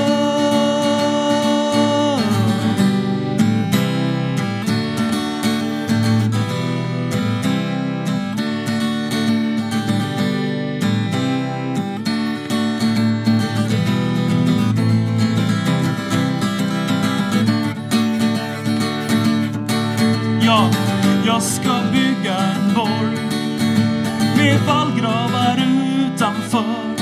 Jag 21.42 21.50
ska 21.50 21.70
bygga 21.92 22.36
en 22.36 22.74
borg 22.74 23.18
med 24.36 24.60
vallgravar 24.66 25.62
utanför. 26.06 26.94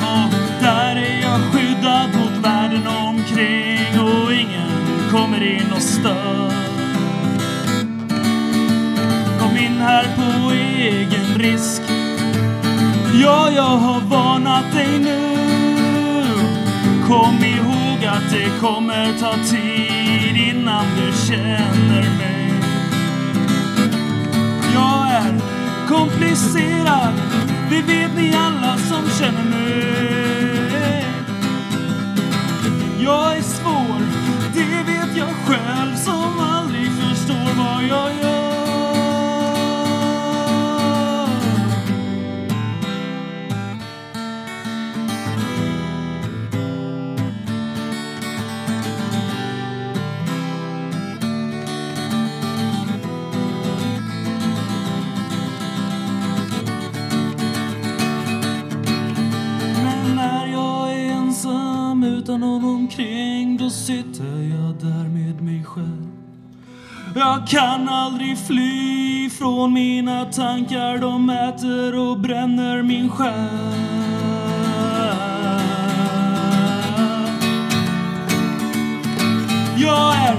Och 0.00 0.34
där 0.60 0.96
är 0.96 1.22
jag 1.22 1.40
skyddad 1.40 2.10
mot 2.14 2.44
världen 2.44 2.86
omkring 2.86 4.00
och 4.00 4.32
ingen 4.32 5.10
kommer 5.10 5.42
in 5.42 5.72
och 5.72 5.82
stör. 5.82 6.52
Kom 9.40 9.56
in 9.56 9.78
här 9.78 10.04
på 10.16 10.50
egen 10.52 11.38
risk. 11.38 11.82
Ja, 13.22 13.50
jag 13.50 13.76
har 13.76 14.00
varnat 14.00 14.72
dig 14.72 14.98
nu. 14.98 15.36
Kom 17.06 17.44
ihåg 17.44 18.04
att 18.06 18.30
det 18.30 18.60
kommer 18.60 19.18
ta 19.20 19.34
tid 19.50 20.36
innan 20.36 20.84
du 20.96 21.12
känner 21.26 22.02
mig. 22.18 22.29
Komplicerad, 25.90 27.14
det 27.70 27.82
vet 27.82 28.14
ni 28.16 28.34
alla 28.34 28.76
som 28.78 29.10
känner 29.18 29.44
mig. 29.44 31.04
Jag 32.98 33.36
är 33.36 33.42
Jag 67.14 67.46
kan 67.46 67.88
aldrig 67.88 68.38
fly 68.38 69.30
från 69.30 69.72
mina 69.72 70.24
tankar, 70.24 70.98
de 70.98 71.30
äter 71.30 71.98
och 71.98 72.20
bränner 72.20 72.82
min 72.82 73.10
själ. 73.10 73.80
Jag 79.76 80.14
är 80.14 80.36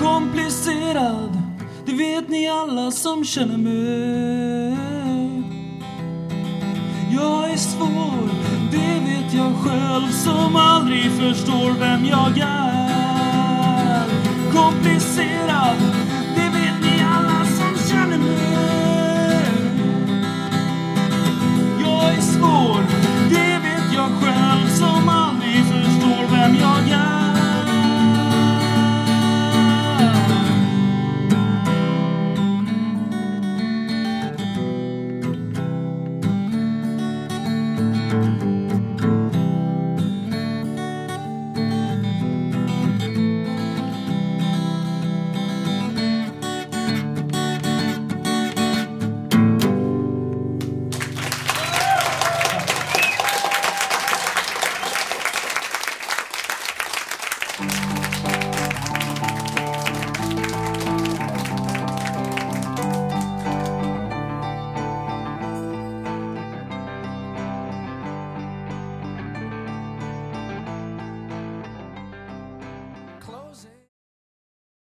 komplicerad, 0.00 1.42
det 1.86 1.92
vet 1.92 2.28
ni 2.28 2.48
alla 2.48 2.90
som 2.90 3.24
känner 3.24 3.58
mig. 3.58 4.76
Jag 7.12 7.50
är 7.50 7.56
svår, 7.56 8.28
det 8.70 9.00
vet 9.00 9.34
jag 9.34 9.52
själv 9.56 10.08
som 10.08 10.56
aldrig 10.56 11.10
förstår 11.10 11.78
vem 11.80 12.04
jag 12.04 12.38
är. 12.38 12.84
Komplicerad 14.52 16.03